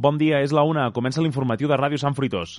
Bon 0.00 0.16
dia, 0.16 0.38
és 0.40 0.48
la 0.56 0.62
una. 0.64 0.86
Comença 0.96 1.20
l'informatiu 1.20 1.68
de 1.68 1.76
Ràdio 1.76 1.98
Sant 2.00 2.14
Fruitós. 2.16 2.54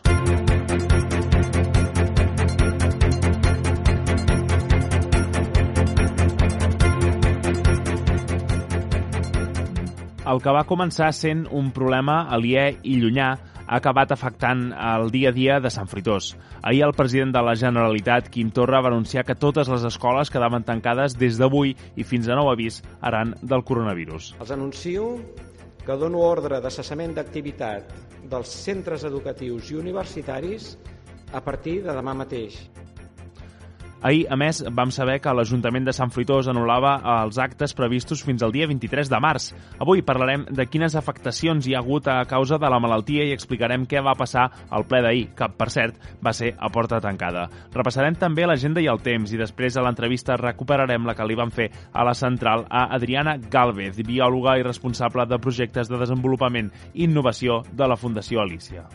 El 10.21 10.43
que 10.45 10.53
va 10.53 10.61
començar 10.69 11.09
sent 11.17 11.47
un 11.49 11.73
problema 11.73 12.27
aliè 12.29 12.75
i 12.85 12.99
llunyà 13.01 13.31
ha 13.33 13.79
acabat 13.79 14.13
afectant 14.13 14.67
el 14.75 15.09
dia 15.09 15.33
a 15.33 15.33
dia 15.33 15.57
de 15.63 15.73
Sant 15.73 15.89
Fruitós. 15.89 16.35
Ahir 16.61 16.85
el 16.85 16.93
president 16.93 17.33
de 17.33 17.41
la 17.41 17.57
Generalitat, 17.57 18.29
Quim 18.29 18.51
Torra, 18.53 18.83
va 18.85 18.93
anunciar 18.93 19.25
que 19.25 19.33
totes 19.33 19.71
les 19.71 19.89
escoles 19.89 20.29
quedaven 20.29 20.61
tancades 20.67 21.17
des 21.17 21.41
d'avui 21.41 21.73
i 21.95 22.05
fins 22.05 22.29
a 22.29 22.37
nou 22.37 22.53
avís 22.53 22.83
aran 23.01 23.33
del 23.41 23.65
coronavirus. 23.65 24.35
Els 24.37 24.53
anuncio 24.53 25.15
que 25.85 25.97
dono 25.97 26.21
ordre 26.21 26.59
de 26.61 26.69
cessament 26.73 27.15
d'activitat 27.17 27.93
dels 28.29 28.51
centres 28.53 29.05
educatius 29.07 29.71
i 29.71 29.79
universitaris 29.81 30.75
a 31.33 31.41
partir 31.41 31.79
de 31.81 31.95
demà 31.95 32.13
mateix. 32.17 32.59
Ahir, 34.01 34.25
a 34.33 34.35
més, 34.35 34.63
vam 34.73 34.89
saber 34.89 35.19
que 35.21 35.33
l'Ajuntament 35.37 35.85
de 35.85 35.93
Sant 35.93 36.09
Fruitós 36.09 36.47
anul·lava 36.49 36.95
els 37.21 37.37
actes 37.37 37.75
previstos 37.77 38.23
fins 38.25 38.41
al 38.41 38.53
dia 38.55 38.65
23 38.65 39.11
de 39.11 39.19
març. 39.21 39.51
Avui 39.77 40.01
parlarem 40.01 40.47
de 40.49 40.65
quines 40.65 40.95
afectacions 40.97 41.67
hi 41.67 41.75
ha 41.75 41.83
hagut 41.83 42.09
a 42.09 42.15
causa 42.25 42.57
de 42.57 42.71
la 42.73 42.79
malaltia 42.81 43.27
i 43.29 43.35
explicarem 43.35 43.85
què 43.85 44.01
va 44.01 44.15
passar 44.17 44.47
al 44.73 44.87
ple 44.89 45.03
d'ahir, 45.05 45.27
que, 45.37 45.51
per 45.53 45.69
cert, 45.69 46.01
va 46.25 46.33
ser 46.33 46.55
a 46.57 46.71
porta 46.73 46.97
tancada. 47.03 47.45
Repassarem 47.77 48.17
també 48.17 48.49
l'agenda 48.49 48.81
i 48.81 48.89
el 48.89 49.03
temps 49.05 49.35
i 49.35 49.37
després 49.37 49.77
a 49.77 49.85
l'entrevista 49.85 50.39
recuperarem 50.41 51.05
la 51.05 51.13
que 51.13 51.29
li 51.29 51.37
van 51.37 51.53
fer 51.53 51.69
a 51.93 52.07
la 52.07 52.17
central 52.17 52.65
a 52.71 52.87
Adriana 52.97 53.37
Galvez, 53.37 54.01
biòloga 54.01 54.57
i 54.57 54.65
responsable 54.65 55.29
de 55.29 55.37
projectes 55.37 55.93
de 55.93 56.01
desenvolupament 56.01 56.73
i 56.95 57.05
innovació 57.05 57.61
de 57.69 57.85
la 57.85 58.01
Fundació 58.01 58.41
Alicia. 58.41 58.87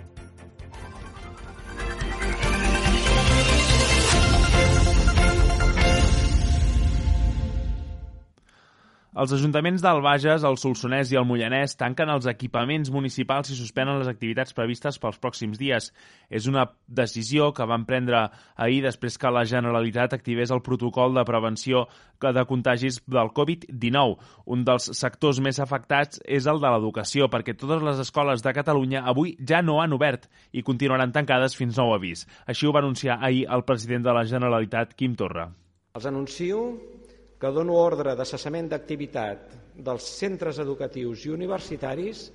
Els 9.16 9.32
ajuntaments 9.32 9.80
del 9.80 10.02
Bages, 10.04 10.42
el 10.45 10.59
Solsonès 10.60 11.09
i 11.09 11.16
el 11.16 11.24
Mollanès 11.24 11.72
tanquen 11.80 12.10
els 12.12 12.26
equipaments 12.28 12.90
municipals 12.92 13.48
i 13.48 13.54
suspenen 13.56 13.96
les 13.96 14.10
activitats 14.10 14.52
previstes 14.52 14.98
pels 15.00 15.16
pròxims 15.23 15.56
dies. 15.56 15.86
És 16.28 16.45
una 16.50 16.66
decisió 16.98 17.46
que 17.56 17.64
van 17.64 17.86
prendre 17.88 18.26
ahir 18.60 18.82
després 18.84 19.16
que 19.16 19.30
la 19.32 19.46
Generalitat 19.48 20.12
activés 20.12 20.52
el 20.52 20.60
protocol 20.66 21.16
de 21.16 21.24
prevenció 21.24 21.86
de 22.20 22.45
contagis 22.50 22.98
del 23.08 23.32
Covid-19. 23.38 24.18
Un 24.52 24.66
dels 24.68 24.90
sectors 25.00 25.40
més 25.40 25.62
afectats 25.64 26.20
és 26.26 26.45
el 26.45 26.60
de 26.60 26.74
l'educació, 26.74 27.30
perquè 27.32 27.56
totes 27.56 27.88
les 27.88 28.02
escoles 28.04 28.45
de 28.45 28.52
Catalunya 28.52 29.06
avui 29.08 29.32
ja 29.40 29.62
no 29.64 29.78
han 29.80 29.96
obert 29.96 30.28
i 30.52 30.60
continuaran 30.60 31.16
tancades 31.16 31.56
fins 31.56 31.80
nou 31.80 31.95
avís. 31.96 32.26
Així 32.45 32.68
ho 32.68 32.76
va 32.76 32.84
anunciar 32.84 33.16
ahir 33.24 33.46
el 33.48 33.64
president 33.64 34.04
de 34.04 34.12
la 34.12 34.26
Generalitat, 34.28 34.92
Quim 34.92 35.16
Torra. 35.16 35.48
Els 35.96 36.04
anuncio 36.04 36.60
que 37.42 37.48
dono 37.56 37.74
ordre 37.79 38.15
de 38.20 38.24
cessament 38.30 38.68
d'activitat 38.73 39.54
dels 39.90 40.09
centres 40.23 40.60
educatius 40.66 41.26
i 41.29 41.34
universitaris 41.40 42.29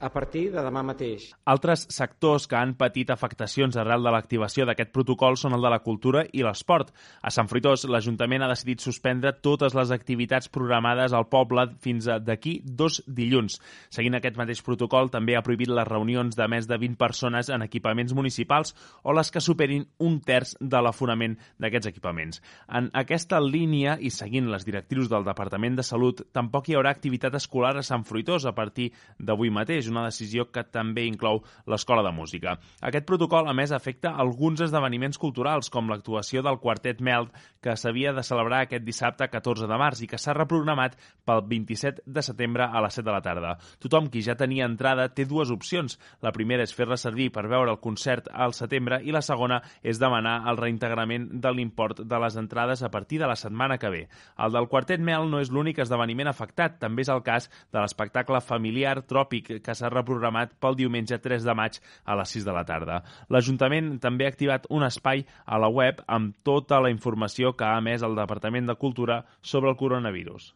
a 0.00 0.08
partir 0.08 0.48
de 0.50 0.62
demà 0.64 0.80
mateix. 0.82 1.28
Altres 1.44 1.84
sectors 1.92 2.46
que 2.48 2.56
han 2.56 2.72
patit 2.80 3.10
afectacions 3.12 3.76
arrel 3.76 4.02
de 4.02 4.12
l'activació 4.14 4.64
d'aquest 4.66 4.90
protocol 4.94 5.36
són 5.36 5.54
el 5.54 5.62
de 5.62 5.70
la 5.72 5.82
cultura 5.84 6.24
i 6.32 6.42
l'esport. 6.42 6.88
A 7.22 7.30
Sant 7.30 7.50
Fruitós, 7.50 7.84
l'Ajuntament 7.84 8.42
ha 8.42 8.48
decidit 8.50 8.80
suspendre 8.80 9.34
totes 9.44 9.76
les 9.76 9.92
activitats 9.92 10.48
programades 10.48 11.12
al 11.12 11.28
poble 11.28 11.66
fins 11.84 12.08
a 12.08 12.16
d'aquí 12.18 12.60
dos 12.64 13.02
dilluns. 13.06 13.58
Seguint 13.92 14.16
aquest 14.16 14.40
mateix 14.40 14.64
protocol, 14.64 15.12
també 15.12 15.36
ha 15.36 15.44
prohibit 15.44 15.68
les 15.68 15.88
reunions 15.88 16.36
de 16.36 16.48
més 16.48 16.66
de 16.66 16.80
20 16.80 16.96
persones 16.96 17.52
en 17.52 17.62
equipaments 17.66 18.16
municipals 18.16 18.74
o 19.04 19.12
les 19.12 19.30
que 19.30 19.44
superin 19.44 19.84
un 20.00 20.18
terç 20.24 20.56
de 20.60 20.80
l'aforament 20.80 21.36
d'aquests 21.60 21.92
equipaments. 21.92 22.40
En 22.72 22.88
aquesta 22.96 23.40
línia, 23.44 23.98
i 24.00 24.08
seguint 24.10 24.48
les 24.50 24.64
directrius 24.64 25.12
del 25.12 25.28
Departament 25.28 25.76
de 25.76 25.84
Salut, 25.84 26.24
tampoc 26.32 26.70
hi 26.70 26.78
haurà 26.78 26.94
activitat 26.96 27.36
escolar 27.36 27.76
a 27.76 27.84
Sant 27.84 28.06
Fruitós 28.08 28.48
a 28.48 28.56
partir 28.56 28.90
d'avui 29.18 29.52
mateix 29.52 29.89
una 29.90 30.06
decisió 30.06 30.48
que 30.50 30.64
també 30.64 31.04
inclou 31.08 31.42
l'Escola 31.70 32.04
de 32.06 32.12
Música. 32.14 32.56
Aquest 32.80 33.06
protocol, 33.08 33.48
a 33.48 33.54
més, 33.56 33.72
afecta 33.72 34.14
alguns 34.16 34.62
esdeveniments 34.66 35.18
culturals, 35.18 35.70
com 35.70 35.90
l'actuació 35.90 36.42
del 36.46 36.60
Quartet 36.62 37.00
Melt, 37.04 37.34
que 37.60 37.76
s'havia 37.76 38.14
de 38.16 38.24
celebrar 38.26 38.64
aquest 38.64 38.86
dissabte 38.86 39.28
14 39.28 39.68
de 39.68 39.78
març 39.80 40.04
i 40.04 40.08
que 40.10 40.18
s'ha 40.18 40.34
reprogramat 40.36 40.96
pel 41.28 41.44
27 41.50 42.06
de 42.06 42.24
setembre 42.24 42.66
a 42.66 42.82
les 42.84 42.96
7 42.96 43.06
de 43.06 43.14
la 43.14 43.22
tarda. 43.24 43.56
Tothom 43.82 44.08
qui 44.12 44.22
ja 44.24 44.36
tenia 44.38 44.68
entrada 44.68 45.08
té 45.14 45.26
dues 45.28 45.50
opcions. 45.52 45.98
La 46.24 46.32
primera 46.32 46.64
és 46.64 46.74
fer-la 46.76 46.98
servir 47.00 47.30
per 47.34 47.46
veure 47.50 47.74
el 47.74 47.80
concert 47.82 48.30
al 48.32 48.54
setembre 48.56 49.00
i 49.04 49.14
la 49.14 49.22
segona 49.24 49.60
és 49.82 50.00
demanar 50.00 50.40
el 50.50 50.60
reintegrament 50.60 51.28
de 51.42 51.52
l'import 51.54 52.02
de 52.06 52.20
les 52.22 52.36
entrades 52.40 52.82
a 52.82 52.90
partir 52.90 53.20
de 53.20 53.28
la 53.30 53.36
setmana 53.36 53.78
que 53.78 53.90
ve. 53.90 54.02
El 54.38 54.54
del 54.54 54.68
Quartet 54.68 55.00
Mel 55.00 55.28
no 55.30 55.40
és 55.40 55.50
l'únic 55.52 55.80
esdeveniment 55.82 56.30
afectat, 56.30 56.78
també 56.80 57.04
és 57.04 57.12
el 57.12 57.22
cas 57.26 57.50
de 57.72 57.80
l'espectacle 57.80 58.40
familiar 58.44 59.00
Tròpic 59.08 59.60
que 59.64 59.76
s'ha 59.80 59.92
reprogramat 59.92 60.54
pel 60.60 60.78
diumenge 60.78 61.18
3 61.24 61.48
de 61.48 61.56
maig 61.56 61.80
a 62.04 62.18
les 62.20 62.36
6 62.36 62.46
de 62.46 62.56
la 62.56 62.64
tarda. 62.68 63.00
L'Ajuntament 63.32 63.96
també 64.04 64.28
ha 64.28 64.34
activat 64.34 64.70
un 64.70 64.86
espai 64.86 65.26
a 65.46 65.58
la 65.58 65.72
web 65.80 66.04
amb 66.06 66.36
tota 66.46 66.80
la 66.84 66.92
informació 66.94 67.56
que 67.56 67.66
ha 67.66 67.78
emès 67.82 68.06
el 68.06 68.18
Departament 68.18 68.70
de 68.70 68.78
Cultura 68.80 69.22
sobre 69.42 69.72
el 69.72 69.80
coronavirus. 69.80 70.52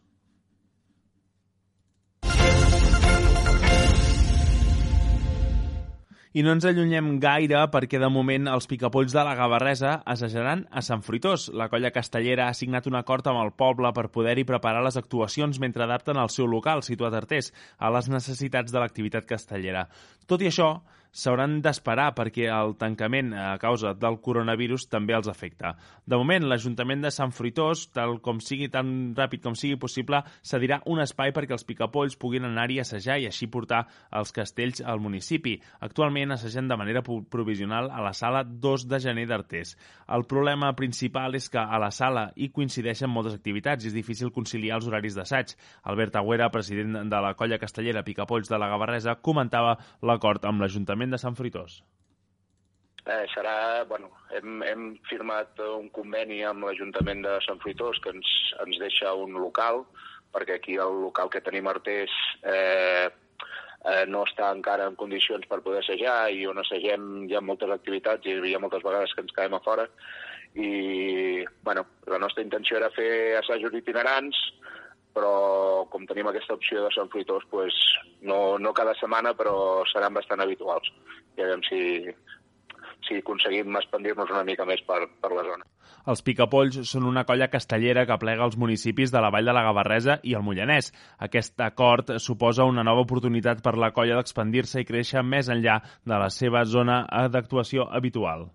I 6.35 6.43
no 6.43 6.51
ens 6.51 6.65
allunyem 6.67 7.13
gaire 7.23 7.61
perquè 7.71 7.95
de 7.95 8.09
moment 8.11 8.49
els 8.51 8.65
picapolls 8.67 9.13
de 9.15 9.21
la 9.23 9.37
Gavarresa 9.39 9.93
assajaran 10.13 10.65
a 10.67 10.81
Sant 10.83 10.99
Fruitós. 11.05 11.45
La 11.55 11.69
colla 11.71 11.93
castellera 11.95 12.49
ha 12.49 12.57
signat 12.59 12.89
un 12.91 12.97
acord 12.99 13.29
amb 13.31 13.39
el 13.39 13.53
poble 13.55 13.93
per 13.95 14.09
poder-hi 14.11 14.43
preparar 14.49 14.81
les 14.83 14.99
actuacions 14.99 15.61
mentre 15.63 15.85
adapten 15.85 16.19
el 16.19 16.33
seu 16.33 16.49
local, 16.51 16.83
situat 16.83 17.15
a 17.15 17.21
Artés, 17.23 17.53
a 17.79 17.93
les 17.95 18.11
necessitats 18.11 18.75
de 18.75 18.83
l'activitat 18.83 19.29
castellera. 19.29 19.85
Tot 20.27 20.43
i 20.43 20.51
això, 20.51 20.73
s'hauran 21.15 21.61
d'esperar 21.63 22.09
perquè 22.17 22.49
el 22.51 22.75
tancament 22.79 23.31
a 23.33 23.55
causa 23.61 23.93
del 23.95 24.19
coronavirus 24.23 24.89
també 24.91 25.15
els 25.15 25.29
afecta. 25.31 25.75
De 26.05 26.19
moment, 26.19 26.43
l'Ajuntament 26.49 27.05
de 27.05 27.11
Sant 27.13 27.31
Fruitós, 27.33 27.87
tal 27.95 28.19
com 28.21 28.41
sigui 28.43 28.67
tan 28.73 29.15
ràpid 29.15 29.43
com 29.45 29.55
sigui 29.55 29.79
possible, 29.79 30.19
cedirà 30.43 30.81
un 30.91 30.99
espai 31.03 31.31
perquè 31.35 31.55
els 31.55 31.65
picapolls 31.67 32.17
puguin 32.19 32.45
anar-hi 32.49 32.81
a 32.81 32.85
assajar 32.85 33.17
i 33.21 33.29
així 33.29 33.47
portar 33.51 33.85
els 34.11 34.35
castells 34.35 34.83
al 34.83 34.99
municipi. 34.99 35.55
Actualment 35.87 36.35
assagen 36.35 36.67
de 36.67 36.77
manera 36.77 37.03
provisional 37.03 37.89
a 37.89 38.03
la 38.03 38.13
sala 38.13 38.43
2 38.43 38.87
de 38.91 38.99
gener 38.99 39.25
d'Artés. 39.29 39.75
El 40.11 40.27
problema 40.29 40.73
principal 40.75 41.35
és 41.39 41.47
que 41.49 41.61
a 41.61 41.79
la 41.81 41.91
sala 41.95 42.27
hi 42.35 42.51
coincideixen 42.53 43.09
moltes 43.09 43.37
activitats 43.37 43.85
i 43.85 43.89
és 43.89 43.95
difícil 43.95 44.33
conciliar 44.35 44.79
els 44.79 44.89
horaris 44.89 45.15
d'assaig. 45.15 45.55
Albert 45.87 46.19
Agüera, 46.19 46.51
president 46.51 47.05
de 47.09 47.21
la 47.23 47.33
colla 47.39 47.59
castellera 47.61 48.03
Picapolls 48.03 48.51
de 48.51 48.59
la 48.59 48.69
Gavarresa, 48.69 49.17
comentava 49.21 49.77
l'acord 50.05 50.45
amb 50.45 50.61
l'Ajuntament 50.61 51.04
de 51.13 51.19
Sant 51.21 51.35
Fruitós? 51.37 51.81
Eh, 53.05 53.25
serà, 53.29 53.83
bueno, 53.85 54.09
hem, 54.33 54.63
hem 54.65 54.85
firmat 55.05 55.59
un 55.61 55.91
conveni 55.93 56.39
amb 56.43 56.65
l'Ajuntament 56.65 57.21
de 57.25 57.35
Sant 57.45 57.61
Fruitós 57.61 57.99
que 58.01 58.15
ens, 58.15 58.31
ens 58.63 58.79
deixa 58.81 59.13
un 59.13 59.37
local, 59.37 59.83
perquè 60.33 60.57
aquí 60.57 60.79
el 60.81 61.03
local 61.03 61.29
que 61.29 61.43
tenim 61.45 61.69
Artés 61.69 62.11
eh, 62.41 63.07
eh, 63.85 64.05
no 64.09 64.23
està 64.25 64.49
encara 64.55 64.87
en 64.89 64.97
condicions 64.99 65.45
per 65.49 65.61
poder 65.65 65.83
assajar 65.83 66.17
i 66.33 66.45
on 66.49 66.59
assagem 66.61 67.27
hi 67.29 67.37
ha 67.37 67.43
moltes 67.45 67.71
activitats 67.75 68.25
i 68.25 68.35
hi 68.49 68.55
ha 68.55 68.63
moltes 68.63 68.83
vegades 68.85 69.13
que 69.13 69.23
ens 69.25 69.35
quedem 69.35 69.55
a 69.57 69.61
fora 69.65 69.85
i 70.55 71.45
bueno, 71.67 71.85
la 72.07 72.19
nostra 72.19 72.43
intenció 72.43 72.79
era 72.79 72.93
fer 72.95 73.37
assajos 73.41 73.75
itinerants 73.75 74.39
però 75.15 75.85
com 75.91 76.05
tenim 76.09 76.27
aquesta 76.29 76.57
opció 76.57 76.83
de 76.83 76.91
Sant 76.93 77.09
Fruitós, 77.13 77.45
pues, 77.51 77.75
no, 78.27 78.57
no 78.59 78.73
cada 78.75 78.95
setmana, 78.99 79.33
però 79.37 79.55
seran 79.91 80.15
bastant 80.17 80.43
habituals. 80.43 80.91
I 81.35 81.41
veurem 81.41 81.63
si, 81.69 81.79
si 83.07 83.21
aconseguim 83.21 83.79
expandir-nos 83.79 84.33
una 84.33 84.43
mica 84.47 84.67
més 84.67 84.83
per, 84.87 85.05
per 85.21 85.31
la 85.31 85.45
zona. 85.47 85.67
Els 86.11 86.21
Picapolls 86.25 86.81
són 86.89 87.07
una 87.09 87.23
colla 87.25 87.47
castellera 87.53 88.05
que 88.05 88.17
plega 88.21 88.45
els 88.45 88.57
municipis 88.61 89.13
de 89.13 89.21
la 89.23 89.31
Vall 89.33 89.47
de 89.49 89.55
la 89.57 89.63
Gavarresa 89.65 90.19
i 90.23 90.35
el 90.37 90.43
Mollanès. 90.45 90.91
Aquest 91.27 91.63
acord 91.65 92.17
suposa 92.21 92.67
una 92.69 92.85
nova 92.85 93.05
oportunitat 93.07 93.63
per 93.65 93.77
la 93.81 93.93
colla 93.95 94.19
d'expandir-se 94.19 94.83
i 94.83 94.89
créixer 94.91 95.23
més 95.23 95.49
enllà 95.49 95.79
de 96.03 96.21
la 96.21 96.29
seva 96.29 96.65
zona 96.69 97.01
d'actuació 97.33 97.87
habitual. 97.89 98.49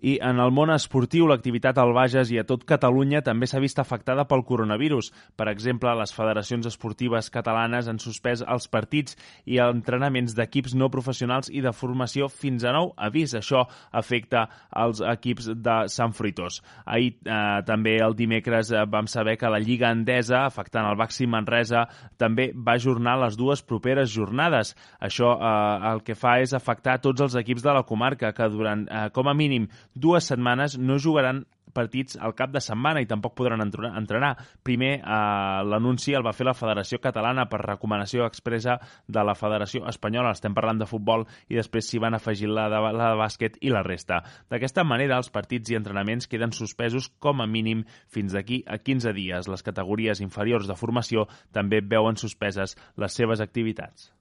I 0.00 0.18
en 0.24 0.40
el 0.42 0.52
món 0.52 0.72
esportiu, 0.74 1.26
l'activitat 1.28 1.78
al 1.78 1.94
Bages 1.96 2.30
i 2.32 2.40
a 2.40 2.44
tot 2.48 2.64
Catalunya 2.68 3.22
també 3.24 3.48
s'ha 3.48 3.60
vist 3.62 3.78
afectada 3.80 4.26
pel 4.28 4.44
coronavirus. 4.44 5.12
Per 5.36 5.48
exemple, 5.48 5.92
les 5.96 6.12
federacions 6.14 6.66
esportives 6.68 7.30
catalanes 7.32 7.88
han 7.88 8.00
suspès 8.02 8.42
els 8.42 8.68
partits 8.68 9.16
i 9.46 9.60
entrenaments 9.62 10.34
d'equips 10.36 10.74
no 10.76 10.90
professionals 10.92 11.50
i 11.50 11.62
de 11.64 11.72
formació 11.72 12.28
fins 12.28 12.64
a 12.64 12.74
nou 12.76 12.92
avís. 12.96 13.34
Això 13.38 13.64
afecta 13.92 14.46
els 14.76 15.00
equips 15.00 15.50
de 15.54 15.76
Sant 15.92 16.14
Fruitós. 16.16 16.60
Ahir 16.84 17.16
eh, 17.24 17.62
també 17.66 17.96
el 18.02 18.16
dimecres 18.18 18.72
eh, 18.72 18.84
vam 18.90 19.08
saber 19.10 19.36
que 19.40 19.50
la 19.50 19.60
Lliga 19.62 19.90
Endesa, 19.94 20.44
afectant 20.46 20.88
el 20.90 20.98
Baxi 20.98 21.26
Manresa, 21.26 21.86
també 22.18 22.50
va 22.54 22.76
ajornar 22.76 23.16
les 23.22 23.36
dues 23.38 23.62
properes 23.62 24.12
jornades. 24.12 24.74
Això 25.00 25.32
eh, 25.36 25.92
el 25.92 26.02
que 26.06 26.18
fa 26.18 26.38
és 26.42 26.54
afectar 26.56 26.98
tots 27.04 27.24
els 27.24 27.36
equips 27.38 27.64
de 27.64 27.76
la 27.76 27.84
comarca 27.88 28.32
que 28.36 28.48
durant, 28.52 28.86
eh, 28.88 29.08
com 29.14 29.28
a 29.28 29.34
mínim, 29.36 29.68
dues 29.96 30.28
setmanes 30.28 30.76
no 30.78 31.00
jugaran 31.00 31.46
partits 31.76 32.16
al 32.20 32.34
cap 32.36 32.52
de 32.54 32.62
setmana 32.64 33.02
i 33.02 33.08
tampoc 33.08 33.34
podran 33.36 33.60
entrenar. 33.64 34.32
Primer, 34.64 34.92
eh, 35.00 35.60
l'anunci 35.68 36.14
el 36.16 36.24
va 36.24 36.34
fer 36.36 36.46
la 36.48 36.56
Federació 36.56 37.00
Catalana 37.02 37.46
per 37.52 37.60
recomanació 37.64 38.26
expressa 38.26 38.78
de 39.06 39.24
la 39.24 39.34
Federació 39.34 39.84
Espanyola. 39.88 40.32
Estem 40.36 40.56
parlant 40.56 40.80
de 40.80 40.88
futbol 40.88 41.26
i 41.48 41.60
després 41.60 41.88
s'hi 41.88 42.00
van 42.02 42.16
afegir 42.16 42.48
la 42.48 42.68
de, 42.72 42.80
la 42.80 43.12
de 43.12 43.20
bàsquet 43.20 43.60
i 43.60 43.72
la 43.74 43.84
resta. 43.86 44.22
D'aquesta 44.50 44.84
manera, 44.84 45.20
els 45.20 45.30
partits 45.30 45.70
i 45.70 45.78
entrenaments 45.78 46.28
queden 46.28 46.52
suspesos 46.52 47.10
com 47.18 47.40
a 47.40 47.46
mínim 47.46 47.84
fins 48.08 48.32
d'aquí 48.32 48.62
a 48.66 48.78
15 48.78 49.12
dies. 49.12 49.48
Les 49.48 49.62
categories 49.62 50.20
inferiors 50.20 50.68
de 50.68 50.76
formació 50.76 51.26
també 51.52 51.80
veuen 51.80 52.16
suspeses 52.16 52.76
les 52.96 53.12
seves 53.12 53.40
activitats. 53.40 54.12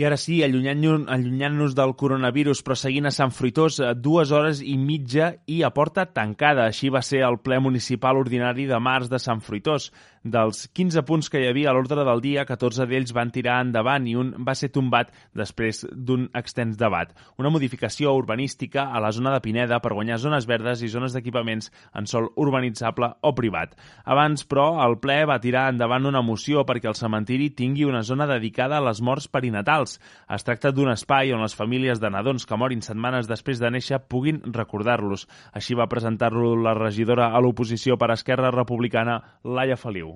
I 0.00 0.04
ara 0.08 0.16
sí, 0.16 0.38
allunyant-nos 0.40 1.02
allunyant 1.12 1.58
del 1.76 1.90
coronavirus, 2.00 2.62
però 2.64 2.72
seguint 2.78 3.08
a 3.10 3.12
Sant 3.12 3.34
Fruitós, 3.36 3.76
eh, 3.84 3.90
dues 3.92 4.30
hores 4.32 4.62
i 4.64 4.78
mitja 4.80 5.34
i 5.44 5.58
a 5.62 5.68
porta 5.76 6.06
tancada. 6.08 6.64
Així 6.70 6.88
va 6.88 7.02
ser 7.04 7.20
el 7.26 7.36
ple 7.44 7.58
municipal 7.60 8.16
ordinari 8.16 8.64
de 8.70 8.78
març 8.80 9.10
de 9.12 9.20
Sant 9.20 9.42
Fruitós. 9.44 9.90
Dels 10.20 10.66
15 10.76 11.00
punts 11.08 11.30
que 11.32 11.40
hi 11.40 11.46
havia 11.48 11.70
a 11.70 11.72
l'ordre 11.72 12.02
del 12.04 12.18
dia, 12.20 12.42
14 12.44 12.84
d'ells 12.84 13.14
van 13.16 13.30
tirar 13.32 13.54
endavant 13.64 14.04
i 14.04 14.12
un 14.20 14.34
va 14.44 14.52
ser 14.52 14.68
tombat 14.68 15.08
després 15.32 15.78
d'un 15.96 16.26
extens 16.36 16.76
debat. 16.76 17.14
Una 17.40 17.48
modificació 17.48 18.12
urbanística 18.12 18.84
a 18.92 19.00
la 19.00 19.14
zona 19.16 19.32
de 19.32 19.40
Pineda 19.40 19.78
per 19.80 19.94
guanyar 19.96 20.18
zones 20.20 20.44
verdes 20.44 20.82
i 20.84 20.90
zones 20.92 21.16
d'equipaments 21.16 21.70
en 21.96 22.04
sol 22.04 22.28
urbanitzable 22.36 23.08
o 23.24 23.32
privat. 23.32 23.72
Abans, 24.04 24.44
però, 24.44 24.66
el 24.84 24.98
ple 25.00 25.22
va 25.24 25.38
tirar 25.40 25.70
endavant 25.72 26.04
una 26.04 26.20
moció 26.20 26.66
perquè 26.68 26.92
el 26.92 27.00
cementiri 27.00 27.48
tingui 27.56 27.88
una 27.88 28.04
zona 28.04 28.28
dedicada 28.28 28.76
a 28.76 28.84
les 28.90 29.00
morts 29.00 29.24
perinatals. 29.32 29.96
Es 30.28 30.44
tracta 30.44 30.68
d'un 30.68 30.92
espai 30.92 31.32
on 31.32 31.40
les 31.40 31.56
famílies 31.56 31.96
de 31.96 32.12
nadons 32.12 32.44
que 32.44 32.60
morin 32.60 32.84
setmanes 32.84 33.24
després 33.24 33.56
de 33.56 33.72
néixer 33.72 34.02
puguin 34.04 34.44
recordar-los. 34.52 35.24
Així 35.56 35.72
va 35.72 35.88
presentar-lo 35.88 36.58
la 36.60 36.76
regidora 36.76 37.32
a 37.32 37.40
l'oposició 37.40 37.96
per 37.96 38.12
Esquerra 38.12 38.52
Republicana, 38.52 39.22
Laia 39.48 39.80
Feliu. 39.80 40.09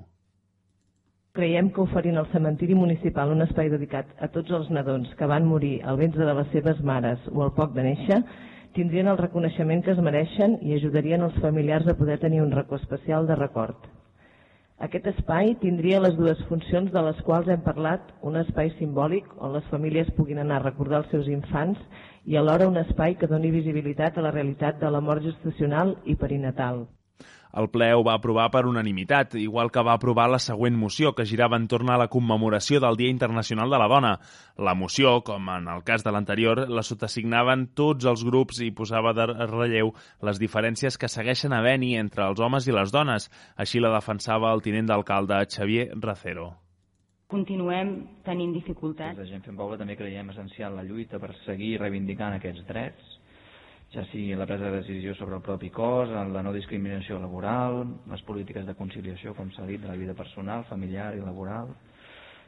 Creiem 1.35 1.67
que 1.75 1.81
oferint 1.83 2.15
al 2.15 2.29
cementiri 2.31 2.75
municipal 2.79 3.33
un 3.33 3.43
espai 3.43 3.67
dedicat 3.71 4.11
a 4.23 4.29
tots 4.31 4.53
els 4.55 4.69
nadons 4.75 5.09
que 5.19 5.27
van 5.27 5.43
morir 5.49 5.81
al 5.83 5.97
ventre 5.99 6.23
de 6.23 6.35
les 6.37 6.47
seves 6.53 6.79
mares 6.89 7.25
o 7.33 7.41
al 7.43 7.51
poc 7.57 7.73
de 7.75 7.83
néixer, 7.83 8.21
tindrien 8.77 9.09
el 9.11 9.19
reconeixement 9.19 9.83
que 9.83 9.91
es 9.91 9.99
mereixen 10.07 10.55
i 10.63 10.77
ajudarien 10.77 11.27
els 11.27 11.35
familiars 11.43 11.91
a 11.91 11.97
poder 11.99 12.21
tenir 12.23 12.39
un 12.45 12.55
racó 12.55 12.79
especial 12.79 13.27
de 13.27 13.35
record. 13.41 13.75
Aquest 14.87 15.11
espai 15.11 15.53
tindria 15.59 15.99
les 16.07 16.15
dues 16.15 16.39
funcions 16.47 16.95
de 16.95 17.03
les 17.09 17.19
quals 17.27 17.51
hem 17.51 17.67
parlat, 17.67 18.15
un 18.23 18.39
espai 18.39 18.71
simbòlic 18.79 19.27
on 19.35 19.57
les 19.59 19.71
famílies 19.75 20.15
puguin 20.15 20.39
anar 20.39 20.61
a 20.61 20.69
recordar 20.69 21.03
els 21.03 21.11
seus 21.11 21.27
infants 21.27 21.83
i 22.23 22.39
alhora 22.39 22.71
un 22.71 22.79
espai 22.87 23.19
que 23.19 23.27
doni 23.27 23.51
visibilitat 23.51 24.15
a 24.15 24.29
la 24.29 24.31
realitat 24.31 24.79
de 24.79 24.87
la 24.87 25.03
mort 25.03 25.27
gestacional 25.27 25.97
i 26.05 26.15
perinatal. 26.15 26.85
El 27.55 27.69
ple 27.71 27.87
ho 27.95 28.01
va 28.03 28.17
aprovar 28.19 28.49
per 28.51 28.65
unanimitat, 28.67 29.37
igual 29.39 29.69
que 29.71 29.83
va 29.87 29.93
aprovar 29.95 30.25
la 30.31 30.41
següent 30.43 30.75
moció, 30.75 31.13
que 31.15 31.25
girava 31.29 31.55
entorn 31.55 31.93
a 31.93 31.99
la 32.01 32.09
commemoració 32.11 32.81
del 32.83 32.97
Dia 32.99 33.13
Internacional 33.13 33.71
de 33.71 33.79
la 33.79 33.87
Dona. 33.87 34.11
La 34.67 34.73
moció, 34.75 35.21
com 35.23 35.47
en 35.53 35.69
el 35.71 35.85
cas 35.87 36.03
de 36.03 36.11
l'anterior, 36.11 36.65
la 36.67 36.83
sotasignaven 36.83 37.69
tots 37.79 38.11
els 38.11 38.25
grups 38.27 38.59
i 38.59 38.73
posava 38.75 39.15
de 39.15 39.29
relleu 39.31 39.93
les 40.27 40.43
diferències 40.43 40.99
que 40.99 41.11
segueixen 41.11 41.55
havent-hi 41.55 41.95
entre 42.01 42.27
els 42.27 42.43
homes 42.43 42.67
i 42.67 42.75
les 42.75 42.91
dones. 42.91 43.31
Així 43.55 43.79
la 43.79 43.95
defensava 43.95 44.51
el 44.51 44.63
tinent 44.65 44.91
d'alcalde 44.91 45.39
Xavier 45.47 45.93
Racero. 45.95 46.51
Continuem 47.31 47.95
tenint 48.27 48.51
dificultats. 48.53 49.15
Des 49.15 49.29
de 49.29 49.31
Gent 49.31 49.47
Fent 49.47 49.55
Poble 49.57 49.79
també 49.79 49.95
creiem 49.95 50.27
essencial 50.35 50.75
la 50.75 50.83
lluita 50.83 51.23
per 51.23 51.31
seguir 51.45 51.77
reivindicant 51.79 52.35
aquests 52.35 52.67
drets 52.67 53.15
ja 53.95 54.03
sigui 54.11 54.35
la 54.35 54.45
presa 54.45 54.69
de 54.69 54.81
decisió 54.81 55.15
sobre 55.15 55.37
el 55.39 55.43
propi 55.43 55.69
cos, 55.73 56.11
la 56.11 56.43
no 56.43 56.53
discriminació 56.53 57.19
laboral, 57.19 57.83
les 58.11 58.21
polítiques 58.27 58.65
de 58.67 58.75
conciliació, 58.75 59.33
com 59.33 59.51
s'ha 59.55 59.65
dit, 59.69 59.81
de 59.81 59.87
la 59.87 59.97
vida 59.99 60.13
personal, 60.13 60.65
familiar 60.69 61.13
i 61.15 61.23
laboral. 61.23 61.71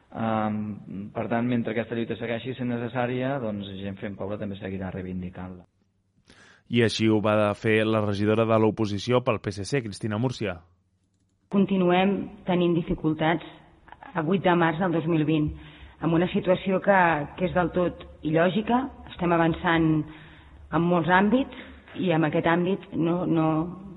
Um, 0.08 1.10
per 1.16 1.26
tant, 1.32 1.48
mentre 1.48 1.74
aquesta 1.74 1.96
lluita 1.96 2.16
segueixi 2.20 2.54
sent 2.56 2.72
necessària, 2.72 3.38
doncs 3.44 3.68
gent 3.82 3.98
fent 4.00 4.16
poble 4.20 4.38
també 4.40 4.56
seguirà 4.60 4.92
reivindicant-la. 4.94 5.66
I 6.68 6.84
així 6.84 7.08
ho 7.08 7.20
va 7.24 7.54
fer 7.56 7.80
la 7.88 8.04
regidora 8.04 8.46
de 8.48 8.60
l'oposició 8.60 9.22
pel 9.24 9.40
PSC, 9.44 9.84
Cristina 9.86 10.20
Múrcia. 10.20 10.58
Continuem 11.52 12.18
tenint 12.48 12.76
dificultats 12.76 13.44
a 14.14 14.24
8 14.24 14.44
de 14.44 14.56
març 14.60 14.80
del 14.84 14.96
2020, 15.00 15.52
amb 16.04 16.14
una 16.14 16.28
situació 16.34 16.80
que, 16.84 17.00
que 17.38 17.48
és 17.48 17.56
del 17.56 17.72
tot 17.76 18.04
il·lògica, 18.28 18.82
estem 19.14 19.32
avançant 19.36 19.88
en 20.74 20.84
molts 20.84 21.10
àmbits 21.10 22.00
i 22.02 22.12
en 22.14 22.28
aquest 22.28 22.48
àmbit 22.50 22.84
no, 22.94 23.26
no, 23.26 23.48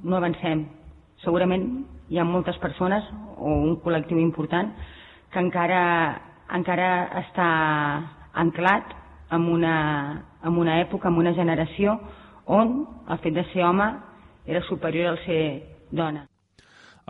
no 0.05 0.17
avancem. 0.17 0.65
Segurament 1.25 1.67
hi 2.11 2.19
ha 2.19 2.27
moltes 2.27 2.59
persones 2.63 3.07
o 3.37 3.53
un 3.67 3.77
col·lectiu 3.85 4.21
important 4.23 4.73
que 5.31 5.43
encara, 5.43 5.83
encara 6.57 6.91
està 7.23 7.51
anclat 8.43 8.97
en 9.31 9.47
una, 9.51 9.77
en 10.43 10.59
una 10.59 10.81
època, 10.81 11.09
en 11.09 11.21
una 11.23 11.35
generació 11.35 11.99
on 12.51 12.81
el 13.09 13.23
fet 13.23 13.37
de 13.37 13.47
ser 13.53 13.65
home 13.67 13.93
era 14.47 14.63
superior 14.67 15.13
al 15.13 15.23
ser 15.27 15.43
dona. 15.91 16.30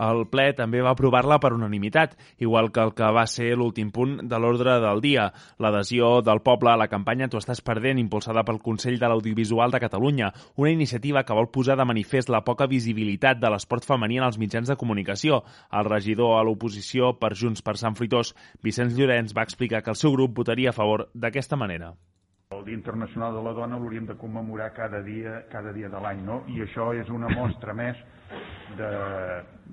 El 0.01 0.23
ple 0.33 0.47
també 0.57 0.79
va 0.81 0.95
aprovar-la 0.95 1.37
per 1.37 1.51
unanimitat, 1.53 2.15
igual 2.41 2.71
que 2.73 2.81
el 2.81 2.93
que 2.97 3.09
va 3.13 3.27
ser 3.29 3.51
l'últim 3.53 3.91
punt 3.93 4.15
de 4.31 4.39
l'ordre 4.41 4.79
del 4.81 5.01
dia, 5.03 5.27
l'adhesió 5.61 6.09
del 6.25 6.41
poble 6.41 6.71
a 6.71 6.79
la 6.81 6.87
campanya 6.89 7.27
Tu 7.29 7.37
estàs 7.37 7.61
perdent, 7.61 7.99
impulsada 8.01 8.41
pel 8.47 8.57
Consell 8.65 8.97
de 8.97 9.11
l'Audiovisual 9.11 9.69
de 9.69 9.81
Catalunya, 9.83 10.31
una 10.55 10.71
iniciativa 10.73 11.21
que 11.23 11.37
vol 11.37 11.51
posar 11.53 11.77
de 11.77 11.85
manifest 11.85 12.33
la 12.33 12.41
poca 12.47 12.65
visibilitat 12.71 13.37
de 13.37 13.51
l'esport 13.53 13.85
femení 13.85 14.17
en 14.17 14.25
els 14.25 14.39
mitjans 14.41 14.71
de 14.71 14.77
comunicació. 14.83 15.43
El 15.69 15.85
regidor 15.85 16.39
a 16.39 16.45
l'oposició 16.47 17.13
per 17.19 17.35
Junts 17.37 17.61
per 17.61 17.77
Sant 17.77 17.99
Fruitós, 17.99 18.33
Vicenç 18.63 18.97
Llorenç, 18.97 19.35
va 19.37 19.45
explicar 19.45 19.83
que 19.83 19.93
el 19.93 19.99
seu 20.01 20.15
grup 20.17 20.33
votaria 20.41 20.73
a 20.73 20.77
favor 20.79 21.11
d'aquesta 21.13 21.59
manera. 21.59 21.93
El 22.51 22.65
Dia 22.65 22.75
Internacional 22.75 23.37
de 23.37 23.45
la 23.45 23.53
Dona 23.53 23.77
l'hauríem 23.77 24.09
de 24.09 24.17
commemorar 24.17 24.73
cada 24.73 25.03
dia, 25.05 25.43
cada 25.53 25.71
dia 25.77 25.93
de 25.93 26.01
l'any, 26.01 26.25
no? 26.25 26.41
I 26.49 26.65
això 26.65 26.89
és 26.97 27.13
una 27.13 27.29
mostra 27.37 27.77
més 27.77 28.01
de, 28.77 28.91